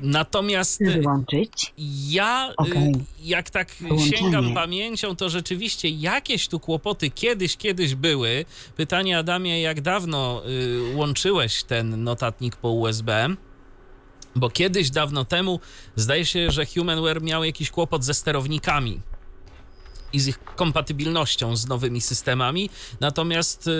[0.00, 1.72] Natomiast Wyłączyć.
[2.08, 2.92] Ja, y, Okej.
[3.22, 4.16] jak tak Połączenie.
[4.16, 8.44] sięgam pamięcią, to rzeczywiście jakieś tu kłopoty kiedyś, kiedyś były.
[8.76, 13.28] Pytanie, Adamie, jak dawno y, łączyłeś ten notatnik po USB?
[14.36, 15.60] Bo kiedyś, dawno temu,
[15.96, 19.00] zdaje się, że Humanware miał jakiś kłopot ze sterownikami
[20.12, 22.70] i z ich kompatybilnością z nowymi systemami.
[23.00, 23.70] Natomiast y,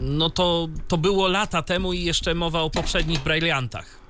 [0.00, 4.05] no to, to było lata temu i jeszcze mowa o poprzednich Brailleantach.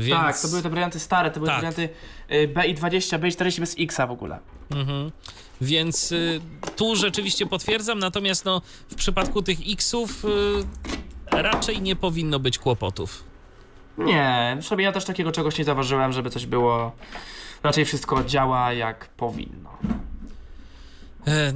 [0.00, 0.20] Więc...
[0.20, 1.56] Tak, to były te warianty stare, to były Tak.
[1.56, 1.88] warianty
[2.30, 4.38] y, BI20, BI40 bez X w ogóle.
[4.70, 5.10] Mhm.
[5.60, 6.40] Więc y,
[6.76, 10.28] tu rzeczywiście potwierdzam, natomiast no, w przypadku tych X-ów y,
[11.42, 13.24] raczej nie powinno być kłopotów.
[13.98, 16.92] Nie, przynajmniej ja też takiego czegoś nie zauważyłem, żeby coś było.
[17.62, 19.78] Raczej wszystko działa jak powinno.
[21.26, 21.52] E,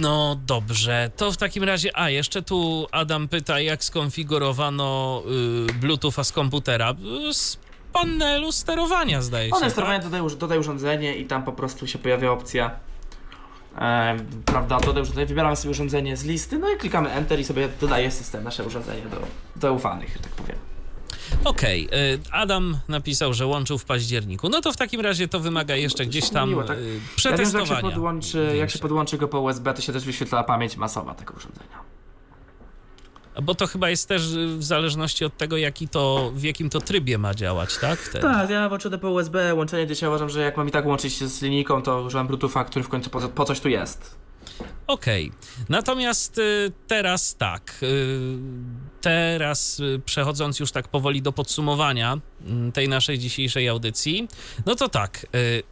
[0.00, 5.22] No dobrze, to w takim razie, a jeszcze tu Adam pyta, jak skonfigurowano
[5.70, 6.94] y, Bluetootha z komputera.
[7.30, 7.58] Y, Z
[7.92, 9.54] panelu sterowania zdaje się.
[9.54, 9.72] One tak?
[9.72, 12.70] sterowanie dodaj, urz- dodaj urządzenie i tam po prostu się pojawia opcja
[13.78, 17.68] e, prawda, dodaj urządzenie, wybieramy sobie urządzenie z listy, no i klikamy Enter i sobie
[17.80, 19.16] dodaje system nasze urządzenie do
[19.60, 20.56] zaufanych, że tak powiem.
[21.44, 24.48] Okej, y, Adam napisał, że łączył w październiku.
[24.48, 26.78] No to w takim razie to wymaga jeszcze gdzieś tam Miło, tak?
[26.78, 27.70] y, Ja wiem, przetestowania.
[27.74, 31.14] jak się, podłączy, jak się podłączy go po USB, to się też wyświetla pamięć masowa
[31.14, 31.78] tego urządzenia.
[33.42, 36.80] Bo to chyba jest też y, w zależności od tego, jaki to, w jakim to
[36.80, 37.98] trybie ma działać, tak?
[37.98, 38.22] Wtedy.
[38.24, 41.14] Tak, ja włączę po USB, łączenie gdzieś ja uważam, że jak mam i tak łączyć
[41.14, 44.16] się z linijką, to używam Bluetootha, który w końcu po, po coś tu jest.
[44.86, 45.32] Okej.
[45.68, 47.80] Natomiast y, teraz tak.
[49.08, 54.28] Teraz y, przechodząc już tak powoli do podsumowania mm, tej naszej dzisiejszej audycji,
[54.66, 55.26] no to tak.
[55.34, 55.62] y,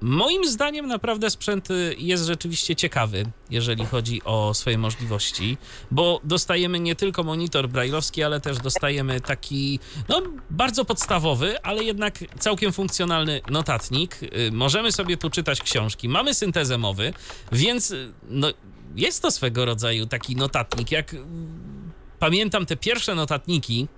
[0.00, 5.56] Moim zdaniem naprawdę sprzęt y, jest rzeczywiście ciekawy, jeżeli chodzi o swoje możliwości,
[5.90, 12.18] bo dostajemy nie tylko monitor brajlowski, ale też dostajemy taki, no, bardzo podstawowy, ale jednak
[12.38, 14.18] całkiem funkcjonalny notatnik.
[14.52, 17.12] Możemy sobie tu czytać książki, mamy syntezę mowy,
[17.52, 17.94] więc
[18.28, 18.48] no,
[18.96, 20.92] jest to swego rodzaju taki notatnik.
[20.92, 21.16] Jak
[22.24, 23.88] pamiętam te pierwsze notatniki,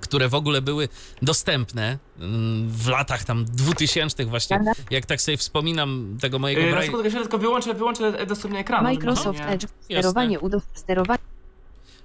[0.00, 0.88] które w ogóle były
[1.22, 4.60] dostępne mm, w latach tam 2000 właśnie,
[4.90, 7.10] jak tak sobie wspominam tego mojego Yy, na braj...
[7.10, 8.84] się tylko wyłączę, wyłączę dostępnie ekranu.
[8.84, 9.66] Microsoft nie- Edge.
[9.84, 10.38] Sterowanie.
[10.74, 11.18] Sterowanie.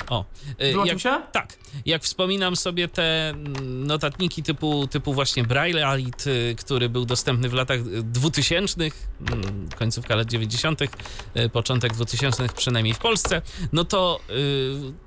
[0.09, 0.25] O,
[0.61, 1.21] y, Wyłączył jak, się?
[1.31, 7.05] tak, jak wspominam sobie te mm, notatniki typu, typu właśnie Braille Alit, y, który był
[7.05, 13.41] dostępny w latach y, 2000, mm, końcówka lat 90., y, początek 2000 przynajmniej w Polsce,
[13.73, 15.06] no to y,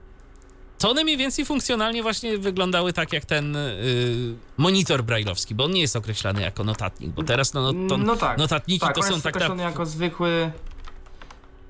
[0.80, 5.70] to one mniej więcej funkcjonalnie właśnie wyglądały tak jak ten y, monitor brajlowski, bo on
[5.70, 8.38] nie jest określany jako notatnik, bo teraz no, no, to no tak.
[8.38, 10.52] notatniki tak, to on są tak określony jako zwykły...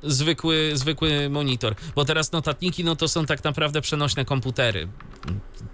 [0.03, 4.89] zwykły, zwykły monitor, bo teraz notatniki no to są tak naprawdę przenośne komputery.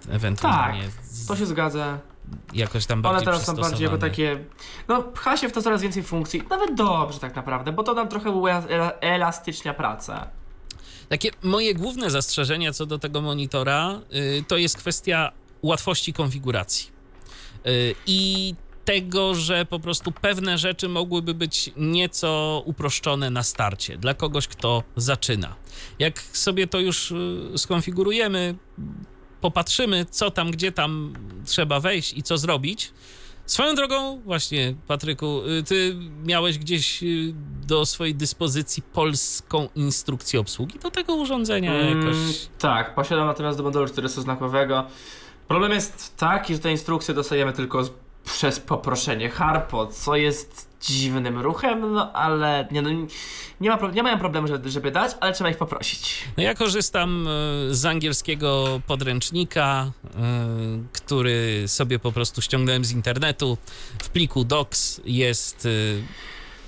[0.09, 0.89] Ewentualnie
[1.27, 1.99] To się zgadza.
[2.53, 4.43] jakoś tam One bardziej teraz są bardziej jako takie.
[4.87, 6.43] No, pcha się w to coraz więcej funkcji.
[6.49, 8.63] Nawet dobrze tak naprawdę, bo to nam trochę ua-
[9.01, 10.27] elastycznia pracę.
[11.09, 15.31] Takie moje główne zastrzeżenia co do tego monitora y, to jest kwestia
[15.61, 16.89] łatwości konfiguracji.
[17.67, 18.53] Y, I
[18.85, 24.83] tego, że po prostu pewne rzeczy mogłyby być nieco uproszczone na starcie dla kogoś, kto
[24.95, 25.55] zaczyna.
[25.99, 28.55] Jak sobie to już y, skonfigurujemy,
[29.41, 31.13] popatrzymy, co tam, gdzie tam
[31.45, 32.91] trzeba wejść i co zrobić.
[33.47, 35.95] Swoją drogą, właśnie, Patryku, y, ty
[36.25, 37.33] miałeś gdzieś y,
[37.67, 42.17] do swojej dyspozycji polską instrukcję obsługi do tego urządzenia Mm, jakoś.
[42.59, 44.83] tak, posiadam natomiast do modelu 400-znakowego.
[45.47, 47.91] Problem jest taki, że te instrukcje dostajemy tylko z,
[48.25, 52.89] przez poproszenie Harpo, co jest dziwnym ruchem, no ale nie, no,
[53.61, 56.23] nie, ma, nie mają problemu, żeby, żeby dać, ale trzeba ich poprosić.
[56.37, 60.09] No ja korzystam y, z angielskiego podręcznika, y,
[60.93, 63.57] który sobie po prostu ściągnąłem z internetu.
[64.03, 66.03] W pliku docs jest y,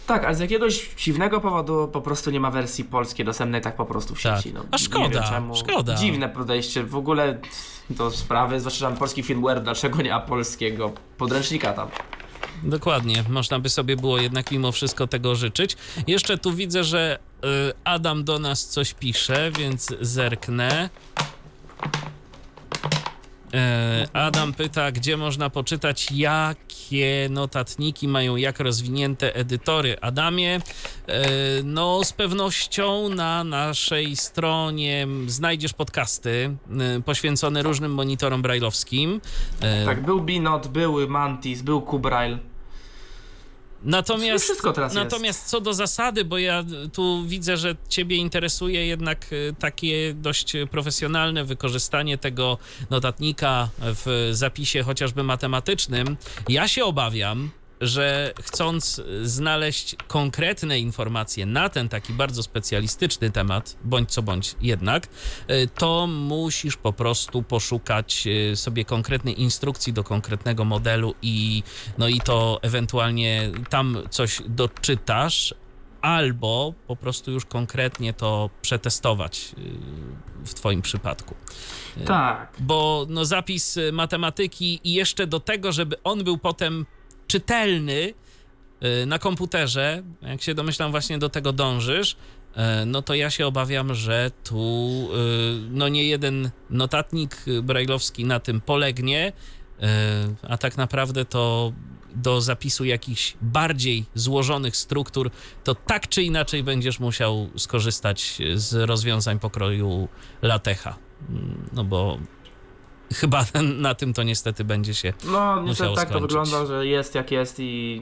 [0.07, 3.85] Tak, ale z jakiegoś dziwnego powodu po prostu nie ma wersji polskiej dostępnej tak po
[3.85, 4.37] prostu w Tak.
[4.37, 4.53] sieci.
[4.53, 5.55] No, A szkoda, czemu.
[5.55, 5.95] szkoda.
[5.95, 7.39] Dziwne podejście w ogóle
[7.89, 11.87] do sprawy, zwłaszcza, polski firmware, dlaczego nie ma polskiego podręcznika tam?
[12.63, 15.77] Dokładnie, można by sobie było jednak mimo wszystko tego życzyć.
[16.07, 17.47] Jeszcze tu widzę, że y,
[17.83, 20.89] Adam do nas coś pisze, więc zerknę.
[23.53, 29.97] E, Adam pyta, gdzie można poczytać, jakie notatniki mają jak rozwinięte edytory.
[30.01, 30.61] Adamie, e,
[31.63, 36.55] no z pewnością na naszej stronie znajdziesz podcasty
[36.97, 39.21] e, poświęcone różnym monitorom brajlowskim.
[39.61, 42.37] E, Tak, był Binot, były Mantis, był Kubrail.
[43.83, 45.03] Natomiast, Wszystko teraz jest.
[45.03, 50.53] natomiast co do zasady, bo ja tu widzę, że Ciebie interesuje jednak y, takie dość
[50.71, 52.57] profesjonalne wykorzystanie tego
[52.89, 56.17] notatnika w zapisie chociażby matematycznym.
[56.49, 57.49] Ja się obawiam,
[57.81, 65.07] że chcąc znaleźć konkretne informacje na ten taki bardzo specjalistyczny temat, bądź co bądź jednak,
[65.49, 71.63] y, to musisz po prostu poszukać y, sobie konkretnej instrukcji do konkretnego modelu i
[71.97, 75.53] no i to ewentualnie tam coś doczytasz,
[76.01, 81.35] albo po prostu już konkretnie to przetestować y, w Twoim przypadku.
[82.05, 82.53] Tak.
[82.59, 86.85] Bo no, zapis matematyki i jeszcze do tego, żeby on był potem
[87.29, 88.13] czytelny
[89.03, 93.47] y, na komputerze, jak się domyślam, właśnie do tego dążysz, y, no to ja się
[93.47, 99.31] obawiam, że tu y, no nie jeden notatnik brajlowski na tym polegnie,
[100.49, 101.73] a tak naprawdę to
[102.15, 105.31] do zapisu jakichś bardziej złożonych struktur,
[105.63, 110.07] to tak czy inaczej będziesz musiał skorzystać z rozwiązań pokroju
[110.41, 110.97] latecha.
[111.29, 112.19] Mm, No bo
[113.13, 113.45] chyba
[113.77, 116.37] na tym to niestety będzie się No, niestety tak to skończyć.
[116.37, 118.01] wygląda, że jest jak jest i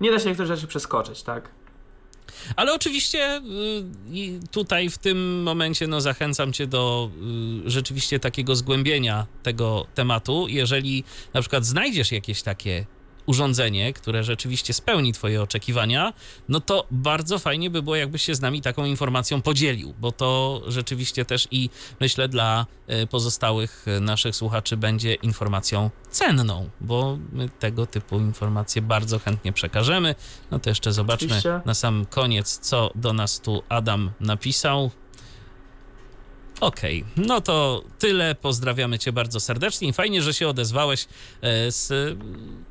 [0.00, 1.48] nie da się niektórych rzeczy przeskoczyć, tak?
[2.56, 3.36] Ale oczywiście
[4.14, 7.10] y, tutaj w tym momencie no, zachęcam cię do
[7.66, 10.46] y, rzeczywiście takiego zgłębienia tego tematu.
[10.48, 11.04] Jeżeli
[11.34, 12.86] na przykład znajdziesz jakieś takie
[13.26, 16.12] urządzenie, które rzeczywiście spełni twoje oczekiwania,
[16.48, 20.62] no to bardzo fajnie by było, jakbyś się z nami taką informacją podzielił, bo to
[20.66, 21.70] rzeczywiście też i
[22.00, 22.66] myślę dla
[23.02, 29.52] y, pozostałych y, naszych słuchaczy będzie informacją cenną, bo my tego typu informacje bardzo chętnie
[29.52, 30.14] przekażemy.
[30.50, 31.60] No to jeszcze zobaczmy Oczywiście.
[31.64, 34.90] na sam koniec, co do nas tu Adam napisał.
[36.60, 38.34] Okej, no to tyle.
[38.34, 42.18] Pozdrawiamy Cię bardzo serdecznie i fajnie, że się odezwałeś e, z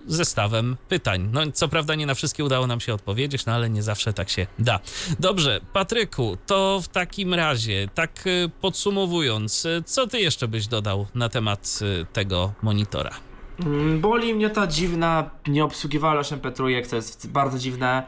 [0.08, 1.30] zestawem pytań.
[1.34, 4.30] No, co prawda, nie na wszystkie udało nam się odpowiedzieć, no ale nie zawsze tak
[4.30, 4.80] się da.
[5.20, 11.08] Dobrze, Patryku, to w takim razie, tak e, podsumowując, e, co Ty jeszcze byś dodał
[11.16, 13.12] na temat e, tego monitora?
[13.60, 18.04] Mm, Boli mnie ta dziwna nieobsługiwalność MP3, to jest bardzo dziwne.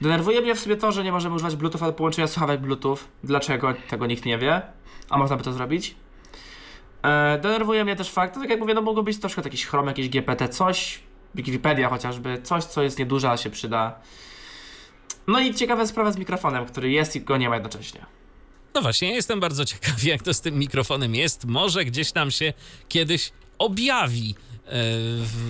[0.00, 2.96] Denerwuje mnie w sobie to, że nie możemy używać Bluetooth, ale połączenia słuchawek Bluetooth.
[3.24, 3.74] Dlaczego?
[3.88, 4.62] Tego nikt nie wie.
[5.10, 5.94] A można by to zrobić.
[7.02, 10.08] E, denerwuje mnie też fakt, tak jak mówię, no mogło być przykład jakiś Chrome, jakieś
[10.08, 11.00] GPT, coś,
[11.34, 13.98] Wikipedia chociażby, coś, co jest nieduże, a się przyda.
[15.26, 18.06] No i ciekawa sprawa z mikrofonem, który jest i go nie ma jednocześnie.
[18.74, 21.44] No właśnie, jestem bardzo ciekaw, jak to z tym mikrofonem jest.
[21.44, 22.52] Może gdzieś nam się
[22.88, 24.34] kiedyś objawi,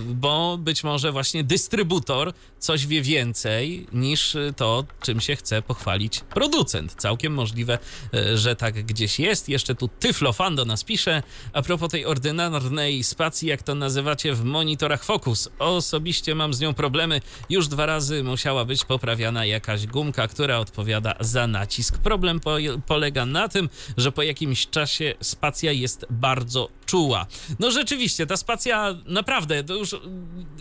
[0.05, 6.95] bo być może właśnie dystrybutor coś wie więcej niż to, czym się chce pochwalić producent.
[6.97, 7.79] Całkiem możliwe,
[8.13, 9.49] e, że tak gdzieś jest.
[9.49, 11.23] Jeszcze tu Tyflofan do nas pisze.
[11.53, 15.49] A propos tej ordynarnej spacji, jak to nazywacie w monitorach Focus.
[15.59, 17.21] Osobiście mam z nią problemy.
[17.49, 21.97] Już dwa razy musiała być poprawiana jakaś gumka, która odpowiada za nacisk.
[21.97, 27.25] Problem po, polega na tym, że po jakimś czasie spacja jest bardzo czuła.
[27.59, 29.95] No rzeczywiście, ta spacja naprawdę, to już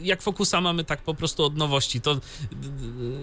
[0.03, 2.21] jak Focusa mamy tak po prostu od nowości, to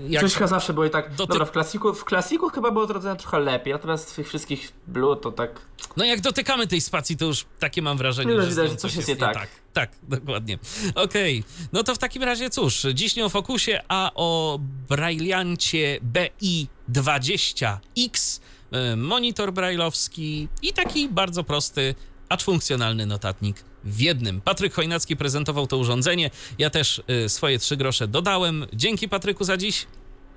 [0.10, 0.30] jak...
[0.30, 1.16] Coś zawsze było i tak.
[1.16, 2.88] Dotyk- Dobra, w klasiku, w klasiku chyba było
[3.18, 5.62] trochę lepiej, natomiast w tych wszystkich Blue to tak.
[5.98, 8.96] No jak dotykamy tej spacji, to już takie mam wrażenie, Już że, widać, że coś
[8.96, 9.48] jest nie tak.
[9.74, 10.60] Tak, dokładnie.
[10.96, 11.44] Okej,
[11.74, 18.40] no to w takim razie cóż, dziś nie o Focusie, a o Brailleancie BI20X,
[18.72, 21.96] e, monitor brailleowski i taki bardzo prosty,
[22.30, 24.42] acz funkcjonalny notatnik w jednym.
[24.42, 26.30] Patryk Chojnacki prezentował to urządzenie,
[26.60, 28.66] ja też e, swoje trzy grosze dodałem.
[28.74, 29.86] Dzięki Patryku za dziś.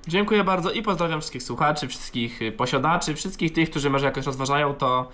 [0.09, 4.75] Dziękuję bardzo i pozdrawiam wszystkich słuchaczy, wszystkich y, posiadaczy, wszystkich tych, którzy może jakoś rozważają
[4.75, 5.09] to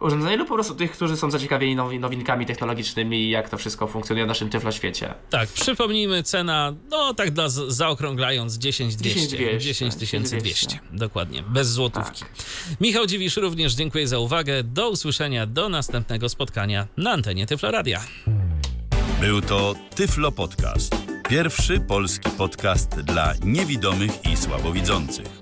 [0.00, 3.86] urządzenie lub po prostu tych, którzy są zaciekawieni nowi, nowinkami technologicznymi i jak to wszystko
[3.86, 5.14] funkcjonuje w naszym tyflo świecie.
[5.30, 9.58] Tak, przypomnijmy, cena, no tak dla, zaokrąglając 10 200.
[9.58, 10.38] 10 10 200.
[10.38, 10.78] 200.
[10.92, 12.20] Dokładnie, bez złotówki.
[12.20, 12.30] Tak.
[12.80, 14.62] Michał Dziwisz również dziękuję za uwagę.
[14.62, 18.00] Do usłyszenia, do następnego spotkania na antenie Tyfloradia.
[19.20, 20.96] Był to Tyflo Podcast.
[21.28, 25.41] Pierwszy polski podcast dla niewidomych i słabowidzących.